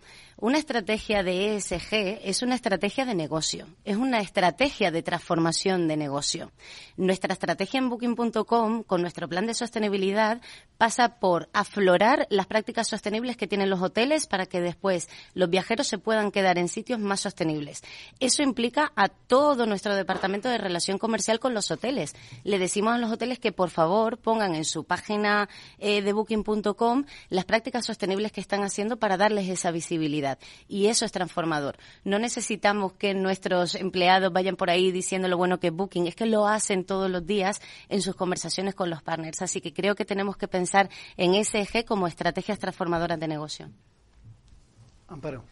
Una 0.44 0.58
estrategia 0.58 1.22
de 1.22 1.56
ESG 1.56 2.20
es 2.24 2.42
una 2.42 2.56
estrategia 2.56 3.06
de 3.06 3.14
negocio, 3.14 3.68
es 3.86 3.96
una 3.96 4.22
estrategia 4.22 4.89
de 4.89 5.04
transformación 5.04 5.88
de 5.88 5.96
negocio. 5.96 6.52
Nuestra 6.98 7.34
estrategia 7.34 7.78
en 7.78 7.89
Booking.com, 7.89 8.82
con 8.82 9.02
nuestro 9.04 9.30
plan 9.30 9.46
de 9.46 9.54
sostenibilidad, 9.54 10.42
pasa 10.80 11.20
por 11.20 11.48
aflorar 11.54 12.26
las 12.32 12.48
prácticas 12.48 12.88
sostenibles 12.88 13.38
que 13.38 13.46
tienen 13.46 13.70
los 13.70 13.84
hoteles 13.84 14.26
para 14.26 14.48
que 14.48 14.62
después 14.62 15.10
los 15.36 15.48
viajeros 15.48 15.86
se 15.86 16.00
puedan 16.00 16.32
quedar 16.32 16.58
en 16.58 16.70
sitios 16.70 17.00
más 17.00 17.20
sostenibles. 17.20 17.84
Eso 18.20 18.42
implica 18.42 18.92
a 18.96 19.10
todo 19.10 19.68
nuestro 19.68 19.94
departamento 19.94 20.50
de 20.50 20.58
relación 20.58 20.98
comercial 20.98 21.39
con 21.39 21.54
los 21.54 21.70
hoteles. 21.70 22.16
Le 22.44 22.58
decimos 22.58 22.96
a 22.96 22.98
los 22.98 23.12
hoteles 23.12 23.38
que 23.38 23.52
por 23.52 23.70
favor 23.70 24.18
pongan 24.18 24.56
en 24.56 24.66
su 24.66 24.86
página 24.86 25.50
eh, 25.78 26.02
de 26.02 26.14
booking.com 26.14 27.06
las 27.30 27.46
prácticas 27.46 27.86
sostenibles 27.86 28.32
que 28.32 28.42
están 28.42 28.64
haciendo 28.64 28.98
para 28.98 29.18
darles 29.18 29.48
esa 29.48 29.70
visibilidad. 29.70 30.30
Y 30.67 30.88
eso 30.88 31.05
es 31.05 31.11
transformador. 31.11 31.77
No 32.03 32.19
necesitamos 32.19 32.93
que 32.93 33.13
nuestros 33.13 33.75
empleados 33.75 34.32
vayan 34.32 34.55
por 34.55 34.69
ahí 34.69 34.91
diciendo 34.91 35.27
lo 35.27 35.38
bueno 35.38 35.59
que 35.59 35.67
es 35.67 35.73
Booking, 35.73 36.07
es 36.07 36.15
que 36.15 36.25
lo 36.25 36.47
hacen 36.47 36.86
todos 36.86 37.09
los 37.09 37.25
días 37.25 37.61
en 37.89 38.01
sus 38.01 38.15
conversaciones 38.15 38.75
con 38.75 38.89
los 38.89 39.01
partners. 39.01 39.41
Así 39.41 39.61
que 39.61 39.73
creo 39.73 39.95
que 39.95 40.05
tenemos 40.05 40.38
que 40.38 40.47
pensar 40.47 40.89
en 41.17 41.36
ese 41.36 41.61
eje 41.61 41.86
como 41.86 42.07
estrategias 42.07 42.59
transformadoras 42.59 43.19
de 43.19 43.27
negocio. 43.27 43.69
Amparo. 45.07 45.43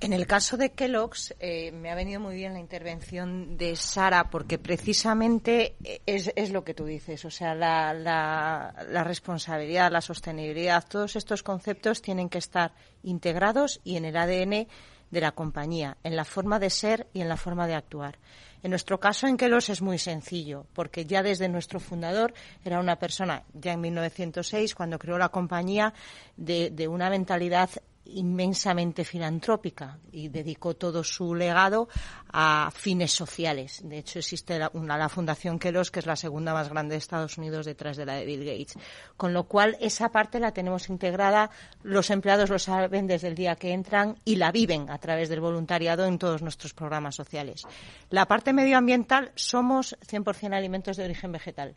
En 0.00 0.12
el 0.12 0.28
caso 0.28 0.56
de 0.56 0.70
Kellogg's, 0.70 1.34
eh, 1.40 1.72
me 1.72 1.90
ha 1.90 1.96
venido 1.96 2.20
muy 2.20 2.36
bien 2.36 2.52
la 2.52 2.60
intervención 2.60 3.56
de 3.56 3.74
Sara, 3.74 4.30
porque 4.30 4.56
precisamente 4.56 5.74
es, 6.06 6.50
lo 6.50 6.62
que 6.62 6.72
tú 6.72 6.84
dices. 6.84 7.24
O 7.24 7.30
sea, 7.32 7.52
la, 7.56 7.92
la, 7.92 9.04
responsabilidad, 9.04 9.90
la 9.90 10.00
sostenibilidad, 10.00 10.86
todos 10.88 11.16
estos 11.16 11.42
conceptos 11.42 12.00
tienen 12.00 12.28
que 12.28 12.38
estar 12.38 12.74
integrados 13.02 13.80
y 13.82 13.96
en 13.96 14.04
el 14.04 14.16
ADN 14.16 14.68
de 15.10 15.20
la 15.20 15.32
compañía, 15.32 15.96
en 16.04 16.14
la 16.14 16.24
forma 16.24 16.60
de 16.60 16.70
ser 16.70 17.08
y 17.12 17.20
en 17.20 17.28
la 17.28 17.36
forma 17.36 17.66
de 17.66 17.74
actuar. 17.74 18.18
En 18.62 18.70
nuestro 18.70 19.00
caso, 19.00 19.26
en 19.26 19.36
Kelos 19.36 19.68
es 19.68 19.82
muy 19.82 19.98
sencillo, 19.98 20.66
porque 20.74 21.06
ya 21.06 21.24
desde 21.24 21.48
nuestro 21.48 21.80
fundador 21.80 22.34
era 22.64 22.78
una 22.78 22.96
persona, 22.96 23.44
ya 23.52 23.72
en 23.72 23.80
1906, 23.80 24.74
cuando 24.76 24.98
creó 24.98 25.18
la 25.18 25.28
compañía, 25.28 25.92
de, 26.36 26.70
de 26.70 26.86
una 26.86 27.10
mentalidad 27.10 27.70
inmensamente 28.08 29.04
filantrópica 29.04 29.98
y 30.10 30.28
dedicó 30.28 30.74
todo 30.74 31.04
su 31.04 31.34
legado 31.34 31.88
a 32.32 32.70
fines 32.74 33.12
sociales. 33.12 33.80
De 33.84 33.98
hecho, 33.98 34.18
existe 34.18 34.58
la, 34.58 34.70
una, 34.74 34.96
la 34.96 35.08
Fundación 35.08 35.58
Keros, 35.58 35.90
que 35.90 36.00
es 36.00 36.06
la 36.06 36.16
segunda 36.16 36.52
más 36.52 36.68
grande 36.68 36.94
de 36.94 36.98
Estados 36.98 37.38
Unidos 37.38 37.66
detrás 37.66 37.96
de 37.96 38.06
la 38.06 38.14
de 38.14 38.24
Bill 38.24 38.44
Gates. 38.44 38.74
Con 39.16 39.32
lo 39.32 39.44
cual, 39.44 39.76
esa 39.80 40.10
parte 40.10 40.40
la 40.40 40.52
tenemos 40.52 40.88
integrada, 40.88 41.50
los 41.82 42.10
empleados 42.10 42.50
lo 42.50 42.58
saben 42.58 43.06
desde 43.06 43.28
el 43.28 43.34
día 43.34 43.56
que 43.56 43.72
entran 43.72 44.16
y 44.24 44.36
la 44.36 44.52
viven 44.52 44.90
a 44.90 44.98
través 44.98 45.28
del 45.28 45.40
voluntariado 45.40 46.06
en 46.06 46.18
todos 46.18 46.42
nuestros 46.42 46.74
programas 46.74 47.14
sociales. 47.14 47.64
La 48.10 48.26
parte 48.26 48.52
medioambiental 48.52 49.32
somos 49.34 49.96
100% 50.06 50.54
alimentos 50.54 50.96
de 50.96 51.04
origen 51.04 51.32
vegetal. 51.32 51.76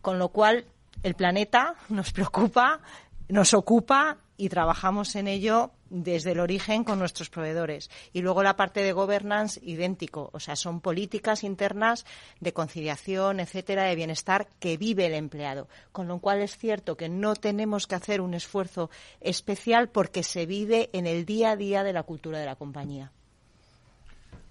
Con 0.00 0.18
lo 0.18 0.28
cual, 0.28 0.64
el 1.02 1.14
planeta 1.14 1.74
nos 1.88 2.12
preocupa, 2.12 2.80
nos 3.28 3.54
ocupa 3.54 4.18
y 4.36 4.48
trabajamos 4.48 5.16
en 5.16 5.26
ello 5.26 5.72
desde 5.90 6.32
el 6.32 6.40
origen 6.40 6.84
con 6.84 6.98
nuestros 6.98 7.28
proveedores. 7.28 7.90
Y 8.12 8.22
luego 8.22 8.42
la 8.42 8.56
parte 8.56 8.82
de 8.82 8.92
governance, 8.92 9.60
idéntico. 9.62 10.30
O 10.32 10.40
sea, 10.40 10.54
son 10.54 10.80
políticas 10.80 11.42
internas 11.44 12.06
de 12.40 12.52
conciliación, 12.52 13.40
etcétera, 13.40 13.84
de 13.84 13.96
bienestar 13.96 14.48
que 14.60 14.76
vive 14.76 15.06
el 15.06 15.14
empleado. 15.14 15.68
Con 15.92 16.06
lo 16.08 16.20
cual 16.20 16.40
es 16.40 16.56
cierto 16.56 16.96
que 16.96 17.08
no 17.08 17.34
tenemos 17.34 17.86
que 17.86 17.96
hacer 17.96 18.20
un 18.20 18.34
esfuerzo 18.34 18.90
especial 19.20 19.88
porque 19.88 20.22
se 20.22 20.46
vive 20.46 20.88
en 20.92 21.06
el 21.06 21.24
día 21.24 21.50
a 21.50 21.56
día 21.56 21.82
de 21.82 21.92
la 21.92 22.04
cultura 22.04 22.38
de 22.38 22.46
la 22.46 22.56
compañía. 22.56 23.12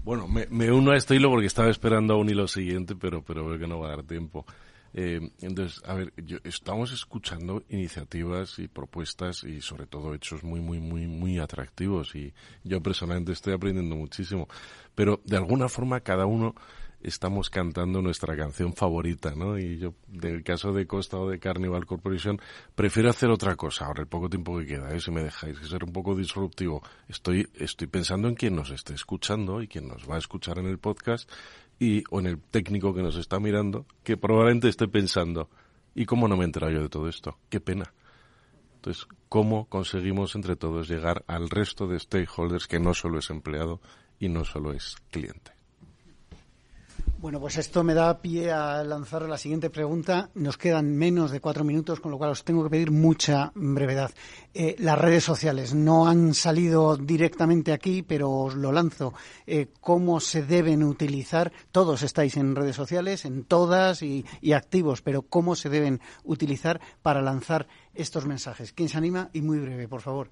Bueno, 0.04 0.28
me, 0.28 0.72
uno 0.72 0.92
a 0.92 0.96
esto 0.96 1.14
hilo 1.14 1.30
porque 1.30 1.48
estaba 1.48 1.70
esperando 1.70 2.14
aún 2.14 2.30
hilo 2.30 2.48
siguiente, 2.48 2.96
pero, 2.96 3.24
pero 3.24 3.46
veo 3.46 3.60
que 3.60 3.68
no 3.68 3.80
va 3.80 3.88
a 3.88 3.96
dar 3.98 4.04
tiempo. 4.04 4.46
Eh, 4.94 5.32
entonces, 5.42 5.82
a 5.86 5.94
ver, 5.94 6.14
estamos 6.44 6.92
escuchando 6.92 7.64
iniciativas 7.70 8.60
y 8.60 8.68
propuestas 8.68 9.44
y 9.44 9.62
sobre 9.62 9.86
todo 9.86 10.14
hechos 10.14 10.44
muy, 10.44 10.60
muy, 10.60 10.80
muy, 10.80 11.08
muy 11.08 11.40
atractivos 11.40 12.16
y 12.16 12.34
yo 12.64 12.82
personalmente 12.82 13.32
estoy 13.32 13.54
aprendiendo 13.54 13.96
muchísimo. 13.96 14.48
Pero 14.96 15.22
de 15.26 15.38
alguna 15.38 15.70
forma 15.70 16.00
cada 16.00 16.26
uno 16.26 16.56
estamos 17.02 17.50
cantando 17.50 18.02
nuestra 18.02 18.36
canción 18.36 18.74
favorita, 18.74 19.34
¿no? 19.36 19.58
Y 19.58 19.78
yo, 19.78 19.94
del 20.08 20.44
caso 20.44 20.74
de 20.74 20.88
Costa 20.88 21.18
o 21.18 21.30
de 21.30 21.40
Carnival 21.40 21.86
Corporation, 21.86 22.40
prefiero 22.76 23.10
hacer 23.10 23.30
otra 23.30 23.56
cosa 23.56 23.86
ahora, 23.86 24.02
el 24.02 24.08
poco 24.08 24.30
tiempo 24.30 24.58
que 24.60 24.66
queda, 24.66 24.94
¿eh? 24.94 25.00
si 25.00 25.12
me 25.12 25.24
dejáis, 25.24 25.60
que 25.60 25.68
ser 25.68 25.84
un 25.84 25.94
poco 25.94 26.16
disruptivo. 26.16 26.82
Estoy, 27.08 27.48
estoy 27.56 27.88
pensando 27.88 28.28
en 28.28 28.36
quien 28.36 28.56
nos 28.56 28.72
esté 28.72 28.94
escuchando 28.94 29.62
y 29.62 29.68
quien 29.68 29.88
nos 29.88 30.10
va 30.10 30.16
a 30.16 30.20
escuchar 30.20 30.60
en 30.60 30.66
el 30.66 30.80
podcast 30.80 31.30
y, 31.80 32.04
o 32.10 32.20
en 32.20 32.28
el 32.28 32.40
técnico 32.40 32.94
que 32.94 33.02
nos 33.02 33.18
está 33.18 33.40
mirando, 33.40 33.86
que 34.04 34.18
probablemente 34.18 34.70
esté 34.70 34.88
pensando, 34.88 35.50
¿y 35.96 36.06
cómo 36.06 36.28
no 36.28 36.38
me 36.38 36.44
he 36.44 36.46
enterado 36.46 36.74
yo 36.74 36.82
de 36.82 36.90
todo 36.90 37.08
esto? 37.08 37.38
Qué 37.50 37.60
pena. 37.60 37.94
Entonces, 38.76 39.08
¿cómo 39.30 39.66
conseguimos 39.66 40.36
entre 40.36 40.56
todos 40.56 40.88
llegar 40.88 41.24
al 41.28 41.50
resto 41.50 41.88
de 41.88 42.00
stakeholders 42.00 42.68
que 42.68 42.80
no 42.80 42.94
solo 42.94 43.20
es 43.20 43.30
empleado 43.30 43.82
y 44.20 44.30
no 44.30 44.46
solo 44.46 44.72
es 44.72 44.96
cliente? 45.12 45.57
Bueno, 47.20 47.40
pues 47.40 47.58
esto 47.58 47.84
me 47.84 47.96
da 47.96 48.22
pie 48.22 48.52
a 48.52 48.84
lanzar 48.84 49.24
la 49.24 49.40
siguiente 49.40 49.72
pregunta. 49.72 50.30
Nos 50.36 50.56
quedan 50.56 50.96
menos 50.96 51.32
de 51.32 51.40
cuatro 51.40 51.64
minutos, 51.64 52.00
con 52.00 52.12
lo 52.12 52.20
cual 52.20 52.30
os 52.30 52.44
tengo 52.44 52.64
que 52.64 52.70
pedir 52.70 52.92
mucha 52.92 53.52
brevedad. 53.56 54.12
Eh, 54.54 54.76
las 54.78 55.00
redes 55.00 55.24
sociales 55.24 55.74
no 55.74 56.08
han 56.08 56.36
salido 56.36 56.96
directamente 56.96 57.74
aquí, 57.74 58.04
pero 58.04 58.30
os 58.30 58.54
lo 58.54 58.72
lanzo. 58.72 59.16
Eh, 59.48 59.70
¿Cómo 59.82 60.20
se 60.20 60.44
deben 60.44 60.84
utilizar? 60.84 61.52
Todos 61.72 62.04
estáis 62.04 62.38
en 62.38 62.56
redes 62.56 62.76
sociales, 62.76 63.26
en 63.26 63.46
todas 63.46 64.04
y, 64.04 64.24
y 64.40 64.52
activos, 64.54 65.02
pero 65.02 65.24
¿cómo 65.24 65.56
se 65.56 65.70
deben 65.70 66.00
utilizar 66.24 66.80
para 67.02 67.24
lanzar 67.24 67.68
estos 67.96 68.28
mensajes? 68.28 68.74
¿Quién 68.74 68.90
se 68.90 68.98
anima? 69.00 69.32
Y 69.34 69.42
muy 69.42 69.58
breve, 69.58 69.88
por 69.88 70.02
favor. 70.02 70.30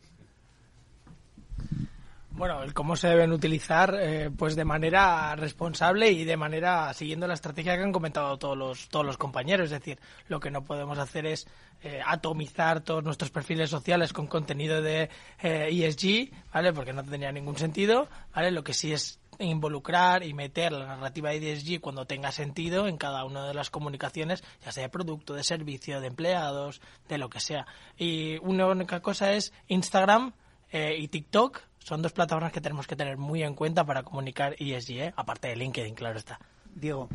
Bueno, 2.37 2.63
el 2.63 2.73
cómo 2.73 2.97
se 2.97 3.07
deben 3.07 3.31
utilizar, 3.31 3.95
eh, 3.97 4.29
pues 4.29 4.57
de 4.57 4.65
manera 4.65 5.37
responsable 5.37 6.11
y 6.11 6.25
de 6.25 6.35
manera 6.35 6.93
siguiendo 6.93 7.27
la 7.27 7.33
estrategia 7.33 7.77
que 7.77 7.83
han 7.83 7.93
comentado 7.93 8.37
todos 8.37 8.57
los 8.57 8.89
todos 8.89 9.05
los 9.05 9.17
compañeros. 9.17 9.71
Es 9.71 9.79
decir, 9.79 9.99
lo 10.27 10.41
que 10.41 10.51
no 10.51 10.65
podemos 10.65 10.99
hacer 10.99 11.25
es 11.27 11.47
eh, 11.81 12.01
atomizar 12.05 12.81
todos 12.81 13.05
nuestros 13.05 13.31
perfiles 13.31 13.69
sociales 13.69 14.11
con 14.11 14.27
contenido 14.27 14.81
de 14.81 15.09
ESG, 15.41 16.05
eh, 16.05 16.23
e 16.23 16.31
¿vale? 16.53 16.73
Porque 16.73 16.91
no 16.91 17.03
tendría 17.03 17.31
ningún 17.31 17.57
sentido, 17.57 18.09
¿vale? 18.33 18.51
Lo 18.51 18.65
que 18.65 18.73
sí 18.73 18.91
es 18.91 19.17
involucrar 19.39 20.21
y 20.21 20.33
meter 20.33 20.73
la 20.73 20.87
narrativa 20.87 21.29
de 21.29 21.53
ESG 21.53 21.79
cuando 21.79 22.05
tenga 22.05 22.33
sentido 22.33 22.89
en 22.89 22.97
cada 22.97 23.23
una 23.23 23.47
de 23.47 23.53
las 23.53 23.69
comunicaciones, 23.69 24.43
ya 24.65 24.73
sea 24.73 24.83
de 24.83 24.89
producto, 24.89 25.35
de 25.35 25.43
servicio, 25.45 26.01
de 26.01 26.07
empleados, 26.07 26.81
de 27.07 27.17
lo 27.17 27.29
que 27.29 27.39
sea. 27.39 27.65
Y 27.97 28.39
una 28.39 28.67
única 28.67 28.99
cosa 28.99 29.31
es 29.31 29.53
Instagram 29.69 30.33
y 30.73 31.07
TikTok 31.07 31.61
son 31.85 32.01
dos 32.01 32.13
plataformas 32.13 32.51
que 32.51 32.61
tenemos 32.61 32.87
que 32.87 32.95
tener 32.95 33.15
muy 33.15 33.43
en 33.43 33.53
cuenta 33.53 33.85
para 33.85 34.01
comunicar 34.01 34.55
ESG, 34.57 34.91
¿eh? 34.91 35.13
aparte 35.15 35.49
de 35.49 35.55
LinkedIn, 35.55 35.93
claro 35.93 36.17
está. 36.17 36.39
Diego, 36.73 37.09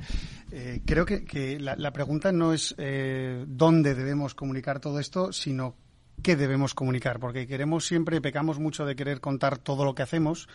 eh, 0.53 0.81
creo 0.87 1.05
que, 1.05 1.59
la, 1.59 1.91
pregunta 1.91 2.31
no 2.31 2.53
es 2.53 2.77
eh, 2.79 3.45
dónde 3.49 3.97
debemos 3.97 4.35
comunicar 4.35 4.79
todo 4.79 5.01
esto, 5.01 5.33
sino 5.33 5.75
qué 6.23 6.37
debemos 6.37 6.75
comunicar, 6.75 7.19
porque 7.19 7.49
queremos 7.49 7.85
siempre, 7.85 8.21
pecamos 8.21 8.61
mucho 8.61 8.87
de 8.87 8.95
querer 8.95 9.21
contar 9.21 9.59
todo 9.59 9.85
lo 9.85 9.95
que 9.97 10.03
hacemos 10.03 10.49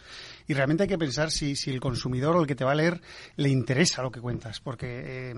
y 0.47 0.53
realmente 0.53 0.83
hay 0.83 0.89
que 0.89 0.97
pensar 0.97 1.29
si, 1.29 1.57
si 1.57 1.71
el 1.71 1.81
consumidor 1.81 2.37
o 2.37 2.41
el 2.41 2.47
que 2.47 2.55
te 2.55 2.63
va 2.63 2.71
a 2.71 2.75
leer 2.75 3.01
le 3.35 3.49
interesa 3.49 4.01
lo 4.01 4.11
que 4.11 4.21
cuentas, 4.21 4.61
porque 4.61 5.33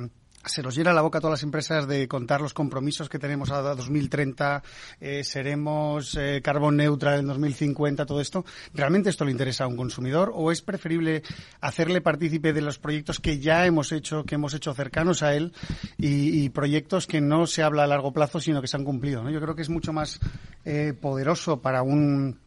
se 0.48 0.64
nos 0.64 0.76
llena 0.76 0.94
la 0.94 1.02
boca 1.02 1.18
a 1.18 1.22
todas 1.22 1.40
las 1.40 1.44
empresas 1.44 1.88
de 1.88 2.08
contar 2.08 2.42
los 2.42 2.54
compromisos 2.54 3.10
que 3.10 3.20
tenemos 3.20 3.52
a 3.52 3.62
2030, 3.62 4.64
eh, 5.00 5.24
seremos 5.24 6.16
eh, 6.16 6.42
carbón 6.44 6.78
neutral 6.78 7.20
en 7.20 7.28
2050, 7.28 8.06
todo 8.06 8.22
esto. 8.22 8.46
¿Realmente 8.74 9.10
esto 9.10 9.26
le 9.26 9.32
interesa 9.32 9.66
a 9.66 9.68
un 9.68 9.78
consumidor 9.78 10.32
o 10.34 10.52
es 10.52 10.62
preferible 10.62 11.24
hacerle 11.62 12.02
partícipe 12.02 12.54
de 12.54 12.62
los 12.62 12.80
proyectos 12.80 13.20
que 13.20 13.40
ya 13.40 13.66
hemos 13.66 13.92
hecho, 13.92 14.24
que 14.24 14.36
hemos 14.36 14.54
hecho 14.54 14.74
cercanos 14.74 15.24
a 15.24 15.34
él 15.34 15.54
y, 15.98 16.48
proyectos 16.50 17.08
que 17.08 17.22
no 17.22 17.46
se 17.46 17.62
habla 17.62 17.84
a 17.84 17.88
largo 17.88 18.14
plazo, 18.14 18.40
sino 18.40 18.62
que 18.62 18.68
se 18.68 18.78
han 18.78 18.86
cumplido? 18.86 19.30
Yo 19.30 19.42
creo 19.42 19.56
que 19.56 19.62
es 19.62 19.70
mucho 19.70 19.94
más 19.94 20.20
eh, 20.66 20.94
poderoso 21.00 21.62
para 21.62 21.82
un 21.82 22.40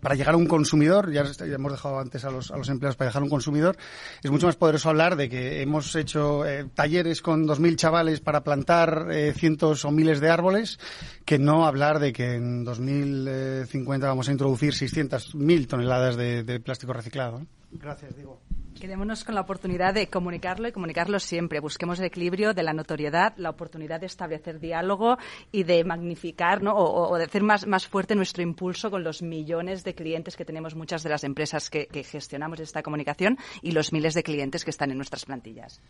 para, 0.00 0.14
llegar 0.16 0.34
a 0.34 0.36
un 0.36 0.46
consumidor, 0.46 1.12
ya, 1.12 1.24
hemos 1.54 1.72
dejado 1.72 2.00
antes 2.00 2.24
a 2.24 2.30
los, 2.30 2.50
a 2.50 2.56
los 2.56 2.68
empleados 2.68 2.96
para 2.96 3.10
llegar 3.10 3.22
a 3.22 3.24
un 3.24 3.30
consumidor, 3.30 3.76
es 4.22 4.30
mucho 4.30 4.46
más 4.46 4.56
poderoso 4.56 4.88
hablar 4.88 5.14
de 5.14 5.28
que 5.28 5.62
hemos 5.62 5.94
hecho 5.94 6.44
eh, 6.44 6.66
talleres 6.74 7.22
con 7.22 7.46
2.000 7.46 7.76
chavales 7.76 8.20
para 8.20 8.42
plantar 8.42 9.06
eh, 9.12 9.32
cientos 9.36 9.84
o 9.84 9.92
miles 9.92 10.20
de 10.20 10.30
árboles, 10.30 10.80
que 11.24 11.38
no 11.38 11.64
hablar 11.64 12.00
de 12.00 12.12
que 12.12 12.34
en 12.34 12.64
2050 12.64 14.08
vamos 14.08 14.28
a 14.28 14.32
introducir 14.32 14.72
600.000 14.72 15.68
toneladas 15.68 16.16
de, 16.16 16.60
plástico 16.60 16.92
reciclado. 16.92 17.46
Gracias, 17.70 18.16
Diego. 18.16 18.40
Quedémonos 18.78 19.24
con 19.24 19.34
la 19.34 19.40
oportunidad 19.40 19.92
de 19.92 20.06
comunicarlo 20.06 20.68
y 20.68 20.72
comunicarlo 20.72 21.18
siempre. 21.18 21.58
Busquemos 21.58 21.98
el 21.98 22.04
equilibrio 22.04 22.54
de 22.54 22.62
la 22.62 22.72
notoriedad, 22.72 23.34
la 23.36 23.50
oportunidad 23.50 23.98
de 23.98 24.06
establecer 24.06 24.60
diálogo 24.60 25.18
y 25.50 25.64
de 25.64 25.82
magnificar 25.82 26.62
¿no? 26.62 26.76
o, 26.76 27.16
de 27.18 27.24
hacer 27.24 27.42
más, 27.42 27.66
más 27.66 27.88
fuerte 27.88 28.14
nuestro 28.14 28.42
impulso 28.44 28.88
con 28.88 29.02
los 29.02 29.20
millones 29.20 29.82
de 29.82 29.94
clientes 29.94 30.36
que 30.36 30.44
tenemos 30.44 30.76
muchas 30.76 31.02
de 31.02 31.10
las 31.10 31.24
empresas 31.24 31.70
que, 31.70 31.86
que 31.86 32.04
gestionamos 32.04 32.60
esta 32.60 32.84
comunicación 32.84 33.36
y 33.62 33.72
los 33.72 33.92
miles 33.92 34.14
de 34.14 34.22
clientes 34.22 34.64
que 34.64 34.70
están 34.70 34.92
en 34.92 34.96
nuestras 34.96 35.24
plantillas. 35.24 35.80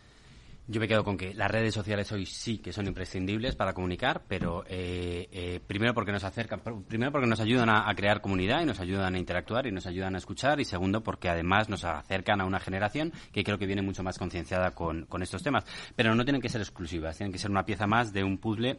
Yo 0.71 0.79
me 0.79 0.87
quedo 0.87 1.03
con 1.03 1.17
que 1.17 1.33
las 1.33 1.49
redes 1.49 1.73
sociales 1.73 2.11
hoy 2.11 2.27
sí 2.27 2.59
que 2.59 2.71
son 2.71 2.85
imprescindibles 2.85 3.55
para 3.55 3.73
comunicar, 3.73 4.21
pero 4.27 4.63
eh, 4.67 5.27
eh, 5.31 5.59
primero 5.65 5.95
porque 5.95 6.11
nos 6.11 6.23
acercan, 6.23 6.61
primero 6.87 7.11
porque 7.11 7.25
nos 7.25 7.39
ayudan 7.39 7.71
a, 7.71 7.91
crear 7.95 8.21
comunidad 8.21 8.61
y 8.61 8.67
nos 8.67 8.79
ayudan 8.79 9.15
a 9.15 9.17
interactuar 9.17 9.65
y 9.65 9.71
nos 9.71 9.87
ayudan 9.87 10.13
a 10.13 10.19
escuchar 10.19 10.59
y 10.59 10.65
segundo 10.65 11.01
porque 11.01 11.27
además 11.27 11.69
nos 11.69 11.85
acercan 11.85 12.39
a 12.39 12.45
una 12.45 12.59
generación 12.59 13.11
que 13.31 13.43
creo 13.43 13.57
que 13.57 13.65
viene 13.65 13.81
mucho 13.81 14.03
más 14.03 14.19
concienciada 14.19 14.75
con, 14.75 15.07
estos 15.23 15.41
temas. 15.41 15.65
Pero 15.95 16.13
no 16.13 16.23
tienen 16.23 16.39
que 16.39 16.49
ser 16.49 16.61
exclusivas, 16.61 17.17
tienen 17.17 17.31
que 17.33 17.39
ser 17.39 17.49
una 17.49 17.65
pieza 17.65 17.87
más 17.87 18.13
de 18.13 18.23
un 18.23 18.37
puzzle 18.37 18.77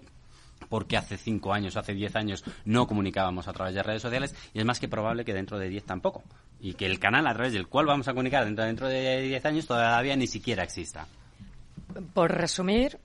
porque 0.68 0.96
hace 0.96 1.16
cinco 1.16 1.52
años 1.52 1.74
o 1.74 1.80
hace 1.80 1.92
diez 1.92 2.14
años 2.14 2.44
no 2.64 2.86
comunicábamos 2.86 3.48
a 3.48 3.52
través 3.52 3.74
de 3.74 3.82
redes 3.82 4.02
sociales 4.02 4.36
y 4.54 4.60
es 4.60 4.64
más 4.64 4.78
que 4.78 4.86
probable 4.86 5.24
que 5.24 5.34
dentro 5.34 5.58
de 5.58 5.68
diez 5.68 5.82
tampoco. 5.82 6.22
Y 6.60 6.74
que 6.74 6.86
el 6.86 7.00
canal 7.00 7.26
a 7.26 7.34
través 7.34 7.52
del 7.52 7.66
cual 7.66 7.86
vamos 7.86 8.06
a 8.06 8.12
comunicar 8.12 8.44
dentro, 8.44 8.64
dentro 8.64 8.86
de 8.86 9.22
diez 9.22 9.44
años 9.44 9.66
todavía 9.66 10.14
ni 10.14 10.28
siquiera 10.28 10.62
exista. 10.62 11.08
Por 12.14 12.32
resumir, 12.32 12.98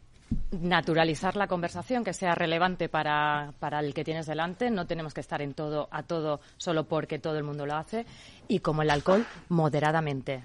naturalizar 0.52 1.36
la 1.36 1.48
conversación, 1.48 2.04
que 2.04 2.14
sea 2.14 2.36
relevante 2.36 2.90
para, 2.90 3.54
para, 3.60 3.80
el 3.80 3.94
que 3.94 4.04
tienes 4.04 4.26
delante. 4.26 4.70
No 4.72 4.88
tenemos 4.88 5.14
que 5.14 5.22
estar 5.22 5.42
en 5.42 5.54
todo 5.54 5.88
a 5.92 6.04
todo 6.04 6.40
solo 6.58 6.86
porque 6.86 7.20
todo 7.20 7.38
el 7.38 7.44
mundo 7.44 7.66
lo 7.66 7.76
hace. 7.76 8.06
Y 8.48 8.60
como 8.60 8.82
el 8.82 8.90
alcohol, 8.90 9.26
moderadamente. 9.50 10.44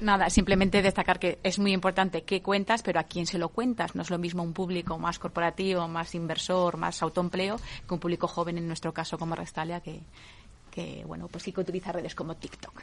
Nada, 0.00 0.28
simplemente 0.30 0.82
destacar 0.82 1.20
que 1.20 1.38
es 1.42 1.58
muy 1.58 1.72
importante 1.72 2.22
qué 2.22 2.42
cuentas, 2.42 2.82
pero 2.82 2.98
a 2.98 3.04
quién 3.04 3.26
se 3.26 3.38
lo 3.38 3.48
cuentas. 3.48 3.94
No 3.94 4.02
es 4.02 4.10
lo 4.10 4.18
mismo 4.18 4.42
un 4.42 4.52
público 4.52 4.98
más 4.98 5.18
corporativo, 5.18 5.86
más 5.86 6.14
inversor, 6.14 6.76
más 6.76 7.02
autoempleo, 7.02 7.56
que 7.86 7.94
un 7.94 8.00
público 8.00 8.26
joven, 8.26 8.58
en 8.58 8.66
nuestro 8.66 8.92
caso 8.92 9.18
como 9.18 9.36
Restalia, 9.36 9.80
que, 9.80 10.00
que 10.72 11.04
bueno, 11.06 11.28
pues 11.28 11.44
sí 11.44 11.52
que 11.52 11.60
utiliza 11.60 11.92
redes 11.92 12.14
como 12.14 12.34
TikTok. 12.34 12.82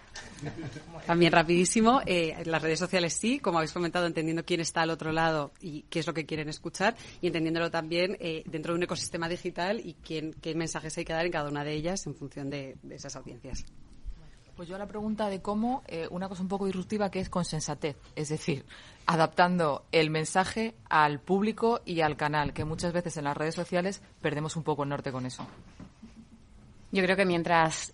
También 1.08 1.32
rapidísimo, 1.32 2.02
eh, 2.06 2.42
las 2.46 2.62
redes 2.62 2.78
sociales 2.78 3.14
sí, 3.14 3.40
como 3.40 3.58
habéis 3.58 3.74
comentado, 3.74 4.06
entendiendo 4.06 4.46
quién 4.46 4.62
está 4.62 4.84
al 4.84 4.92
otro 4.92 5.12
lado 5.12 5.52
y 5.60 5.82
qué 5.90 6.00
es 6.00 6.08
lo 6.08 6.14
que 6.14 6.26
quieren 6.26 6.48
escuchar 6.50 6.96
y 7.20 7.28
entendiéndolo 7.28 7.72
también 7.72 8.16
eh, 8.20 8.44
dentro 8.46 8.74
de 8.74 8.78
un 8.78 8.84
ecosistema 8.84 9.28
digital 9.28 9.82
y 9.84 9.96
quién, 9.96 10.34
qué 10.34 10.54
mensajes 10.54 10.96
hay 11.00 11.04
que 11.04 11.14
dar 11.14 11.26
en 11.26 11.32
cada 11.32 11.50
una 11.50 11.64
de 11.64 11.74
ellas 11.74 12.06
en 12.06 12.14
función 12.14 12.52
de, 12.52 12.78
esas 12.92 13.16
audiencias. 13.16 13.66
Pues 14.56 14.70
yo 14.70 14.78
la 14.78 14.88
pregunta 14.88 15.30
de 15.30 15.42
cómo, 15.42 15.84
eh, 15.88 16.08
una 16.12 16.30
cosa 16.30 16.44
un 16.44 16.50
poco 16.50 16.68
disruptiva 16.68 17.10
que 17.10 17.22
es 17.22 17.30
con 17.30 17.44
sensatez, 17.44 17.98
es 18.16 18.30
decir, 18.30 18.66
adaptando 19.08 19.86
el 19.92 20.12
mensaje 20.12 20.76
al 20.90 21.22
público 21.22 21.82
y 21.86 22.02
al 22.02 22.18
canal, 22.18 22.54
que 22.54 22.66
muchas 22.66 22.94
veces 22.94 23.18
en 23.18 23.24
las 23.24 23.36
redes 23.36 23.56
sociales 23.56 24.04
perdemos 24.22 24.56
un 24.58 24.64
poco 24.64 24.84
el 24.84 24.90
norte 24.90 25.12
con 25.12 25.26
eso. 25.26 25.48
Yo 26.92 27.04
creo 27.04 27.16
que 27.16 27.26
mientras 27.26 27.94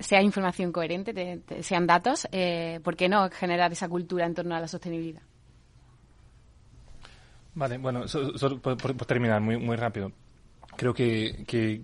sea 0.00 0.22
información 0.22 0.70
coherente, 0.70 1.40
sean 1.62 1.86
datos, 1.86 2.28
eh, 2.32 2.80
¿por 2.84 2.94
qué 2.94 3.08
no 3.08 3.30
generar 3.30 3.72
esa 3.72 3.88
cultura 3.88 4.26
en 4.26 4.34
torno 4.34 4.54
a 4.54 4.60
la 4.60 4.68
sostenibilidad? 4.68 5.22
Vale, 7.54 7.78
bueno, 7.78 8.06
solo 8.06 8.60
por, 8.60 8.76
terminar 9.06 9.40
muy, 9.40 9.56
muy 9.56 9.76
rápido. 9.76 10.12
Creo 10.76 10.92
que, 10.92 11.80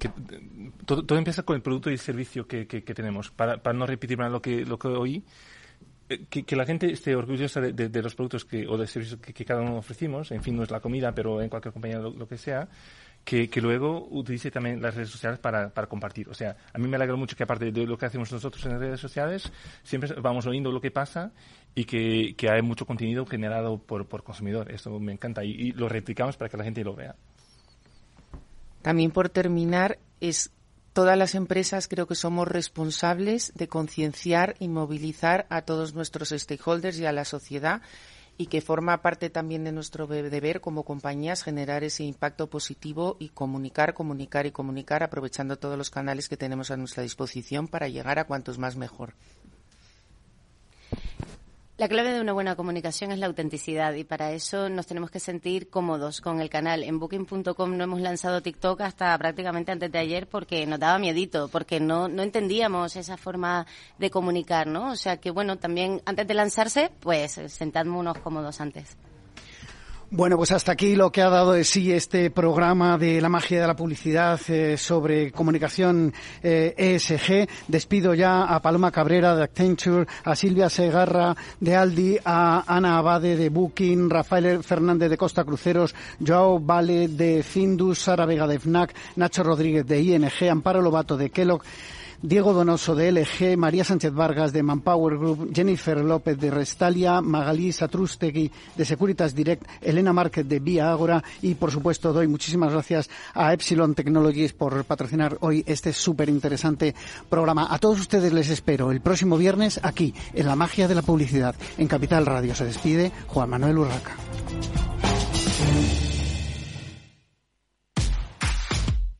todo, 0.84 1.16
empieza 1.16 1.42
con 1.44 1.56
el 1.56 1.62
producto 1.62 1.88
y 1.88 1.94
el 1.94 1.98
servicio 1.98 2.46
que, 2.46 2.66
tenemos. 2.66 3.30
Para, 3.30 3.72
no 3.72 3.86
repetir 3.86 4.18
lo 4.18 4.42
que, 4.42 4.66
lo 4.66 4.78
que 4.78 4.88
oí, 4.88 5.24
eh, 6.10 6.26
que, 6.26 6.56
la 6.56 6.66
gente 6.66 6.92
esté 6.92 7.16
orgullosa 7.16 7.62
de, 7.62 8.02
los 8.02 8.14
productos 8.14 8.44
que, 8.44 8.66
o 8.68 8.76
de 8.76 8.86
servicios 8.86 9.18
que, 9.20 9.44
cada 9.46 9.62
uno 9.62 9.78
ofrecimos, 9.78 10.30
en 10.32 10.42
fin, 10.42 10.54
no 10.54 10.62
es 10.62 10.70
la 10.70 10.80
comida, 10.80 11.14
pero 11.14 11.40
en 11.40 11.48
cualquier 11.48 11.72
compañía 11.72 11.98
lo 11.98 12.28
que 12.28 12.36
sea, 12.36 12.68
que, 13.24 13.48
luego 13.60 14.08
utilice 14.10 14.50
también 14.50 14.82
las 14.82 14.94
redes 14.94 15.10
sociales 15.10 15.38
para, 15.38 15.70
para, 15.70 15.86
compartir. 15.86 16.28
O 16.28 16.34
sea, 16.34 16.56
a 16.72 16.78
mí 16.78 16.88
me 16.88 16.96
alegra 16.96 17.16
mucho 17.16 17.36
que 17.36 17.44
aparte 17.44 17.70
de 17.70 17.86
lo 17.86 17.96
que 17.96 18.06
hacemos 18.06 18.32
nosotros 18.32 18.64
en 18.66 18.72
las 18.72 18.80
redes 18.80 19.00
sociales, 19.00 19.50
siempre 19.84 20.12
vamos 20.20 20.46
oyendo 20.46 20.72
lo 20.72 20.80
que 20.80 20.90
pasa 20.90 21.32
y 21.74 21.84
que, 21.84 22.34
que 22.36 22.50
hay 22.50 22.62
mucho 22.62 22.84
contenido 22.84 23.24
generado 23.24 23.78
por, 23.78 24.06
por 24.06 24.24
consumidor. 24.24 24.70
Esto 24.70 24.98
me 24.98 25.12
encanta 25.12 25.44
y, 25.44 25.72
lo 25.72 25.88
replicamos 25.88 26.36
para 26.36 26.48
que 26.48 26.56
la 26.56 26.64
gente 26.64 26.84
lo 26.84 26.94
vea. 26.94 27.14
También 28.82 29.12
por 29.12 29.28
terminar, 29.28 29.98
es 30.20 30.50
todas 30.92 31.16
las 31.16 31.34
empresas 31.34 31.88
creo 31.88 32.06
que 32.06 32.16
somos 32.16 32.48
responsables 32.48 33.52
de 33.54 33.68
concienciar 33.68 34.56
y 34.58 34.68
movilizar 34.68 35.46
a 35.48 35.62
todos 35.62 35.94
nuestros 35.94 36.30
stakeholders 36.30 36.98
y 36.98 37.06
a 37.06 37.12
la 37.12 37.24
sociedad 37.24 37.82
y 38.42 38.46
que 38.46 38.60
forma 38.60 39.02
parte 39.02 39.30
también 39.30 39.62
de 39.62 39.70
nuestro 39.70 40.08
deber 40.08 40.60
como 40.60 40.82
compañías 40.82 41.44
generar 41.44 41.84
ese 41.84 42.02
impacto 42.02 42.50
positivo 42.50 43.16
y 43.20 43.28
comunicar, 43.28 43.94
comunicar 43.94 44.46
y 44.46 44.50
comunicar 44.50 45.04
aprovechando 45.04 45.60
todos 45.60 45.78
los 45.78 45.90
canales 45.90 46.28
que 46.28 46.36
tenemos 46.36 46.72
a 46.72 46.76
nuestra 46.76 47.04
disposición 47.04 47.68
para 47.68 47.86
llegar 47.86 48.18
a 48.18 48.24
cuantos 48.24 48.58
más 48.58 48.74
mejor. 48.74 49.14
La 51.82 51.88
clave 51.88 52.12
de 52.12 52.20
una 52.20 52.32
buena 52.32 52.54
comunicación 52.54 53.10
es 53.10 53.18
la 53.18 53.26
autenticidad 53.26 53.92
y 53.94 54.04
para 54.04 54.30
eso 54.30 54.68
nos 54.68 54.86
tenemos 54.86 55.10
que 55.10 55.18
sentir 55.18 55.68
cómodos 55.68 56.20
con 56.20 56.40
el 56.40 56.48
canal. 56.48 56.84
En 56.84 57.00
booking.com 57.00 57.76
no 57.76 57.82
hemos 57.82 58.00
lanzado 58.00 58.40
TikTok 58.40 58.82
hasta 58.82 59.18
prácticamente 59.18 59.72
antes 59.72 59.90
de 59.90 59.98
ayer 59.98 60.28
porque 60.28 60.64
nos 60.64 60.78
daba 60.78 61.00
miedito, 61.00 61.48
porque 61.48 61.80
no, 61.80 62.06
no 62.06 62.22
entendíamos 62.22 62.94
esa 62.94 63.16
forma 63.16 63.66
de 63.98 64.12
comunicar, 64.12 64.68
¿no? 64.68 64.92
O 64.92 64.96
sea 64.96 65.16
que 65.16 65.32
bueno, 65.32 65.58
también 65.58 66.00
antes 66.04 66.28
de 66.28 66.34
lanzarse, 66.34 66.92
pues 67.00 67.40
unos 67.98 68.18
cómodos 68.18 68.60
antes. 68.60 68.96
Bueno, 70.14 70.36
pues 70.36 70.52
hasta 70.52 70.72
aquí 70.72 70.94
lo 70.94 71.10
que 71.10 71.22
ha 71.22 71.30
dado 71.30 71.52
de 71.52 71.64
sí 71.64 71.90
este 71.90 72.30
programa 72.30 72.98
de 72.98 73.18
la 73.22 73.30
magia 73.30 73.62
de 73.62 73.66
la 73.66 73.74
publicidad 73.74 74.38
eh, 74.48 74.76
sobre 74.76 75.32
comunicación 75.32 76.12
ESG. 76.42 77.30
Eh, 77.30 77.42
e 77.44 77.48
Despido 77.66 78.12
ya 78.12 78.44
a 78.44 78.60
Paloma 78.60 78.90
Cabrera 78.90 79.34
de 79.34 79.44
Accenture, 79.44 80.06
a 80.24 80.36
Silvia 80.36 80.68
Segarra 80.68 81.34
de 81.60 81.76
Aldi, 81.76 82.18
a 82.26 82.62
Ana 82.66 82.98
Abade 82.98 83.38
de 83.38 83.48
Booking, 83.48 84.10
Rafael 84.10 84.62
Fernández 84.62 85.08
de 85.08 85.16
Costa 85.16 85.44
Cruceros, 85.44 85.94
Joao 86.20 86.60
Vale 86.60 87.08
de 87.08 87.42
Findus, 87.42 88.00
Sara 88.00 88.26
Vega 88.26 88.46
de 88.46 88.58
FNAC, 88.58 88.94
Nacho 89.16 89.42
Rodríguez 89.42 89.86
de 89.86 90.02
ING, 90.02 90.50
Amparo 90.50 90.82
Lobato 90.82 91.16
de 91.16 91.30
Kellogg, 91.30 91.62
Diego 92.22 92.52
Donoso 92.52 92.94
de 92.94 93.10
LG, 93.10 93.56
María 93.56 93.82
Sánchez 93.82 94.12
Vargas 94.12 94.52
de 94.52 94.62
Manpower 94.62 95.18
Group, 95.18 95.52
Jennifer 95.52 95.98
López 95.98 96.38
de 96.38 96.52
Restalia, 96.52 97.20
Magalí 97.20 97.72
Satrustegui 97.72 98.50
de 98.76 98.84
Securitas 98.84 99.34
Direct, 99.34 99.64
Elena 99.80 100.12
Márquez 100.12 100.48
de 100.48 100.60
Vía 100.60 100.92
Ágora 100.92 101.22
y, 101.42 101.54
por 101.54 101.72
supuesto, 101.72 102.12
doy 102.12 102.28
muchísimas 102.28 102.72
gracias 102.72 103.10
a 103.34 103.52
Epsilon 103.52 103.96
Technologies 103.96 104.52
por 104.52 104.84
patrocinar 104.84 105.36
hoy 105.40 105.64
este 105.66 105.92
súper 105.92 106.28
interesante 106.28 106.94
programa. 107.28 107.66
A 107.68 107.78
todos 107.78 107.98
ustedes 107.98 108.32
les 108.32 108.50
espero 108.50 108.92
el 108.92 109.00
próximo 109.00 109.36
viernes 109.36 109.80
aquí, 109.82 110.14
en 110.32 110.46
La 110.46 110.54
Magia 110.54 110.86
de 110.86 110.94
la 110.94 111.02
Publicidad, 111.02 111.56
en 111.76 111.88
Capital 111.88 112.24
Radio. 112.24 112.54
Se 112.54 112.64
despide 112.64 113.10
Juan 113.26 113.50
Manuel 113.50 113.78
Urraca. 113.78 114.16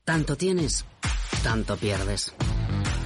Tanto 0.05 0.37
tienes, 0.37 0.85
tanto 1.43 1.77
pierdes. 1.77 2.33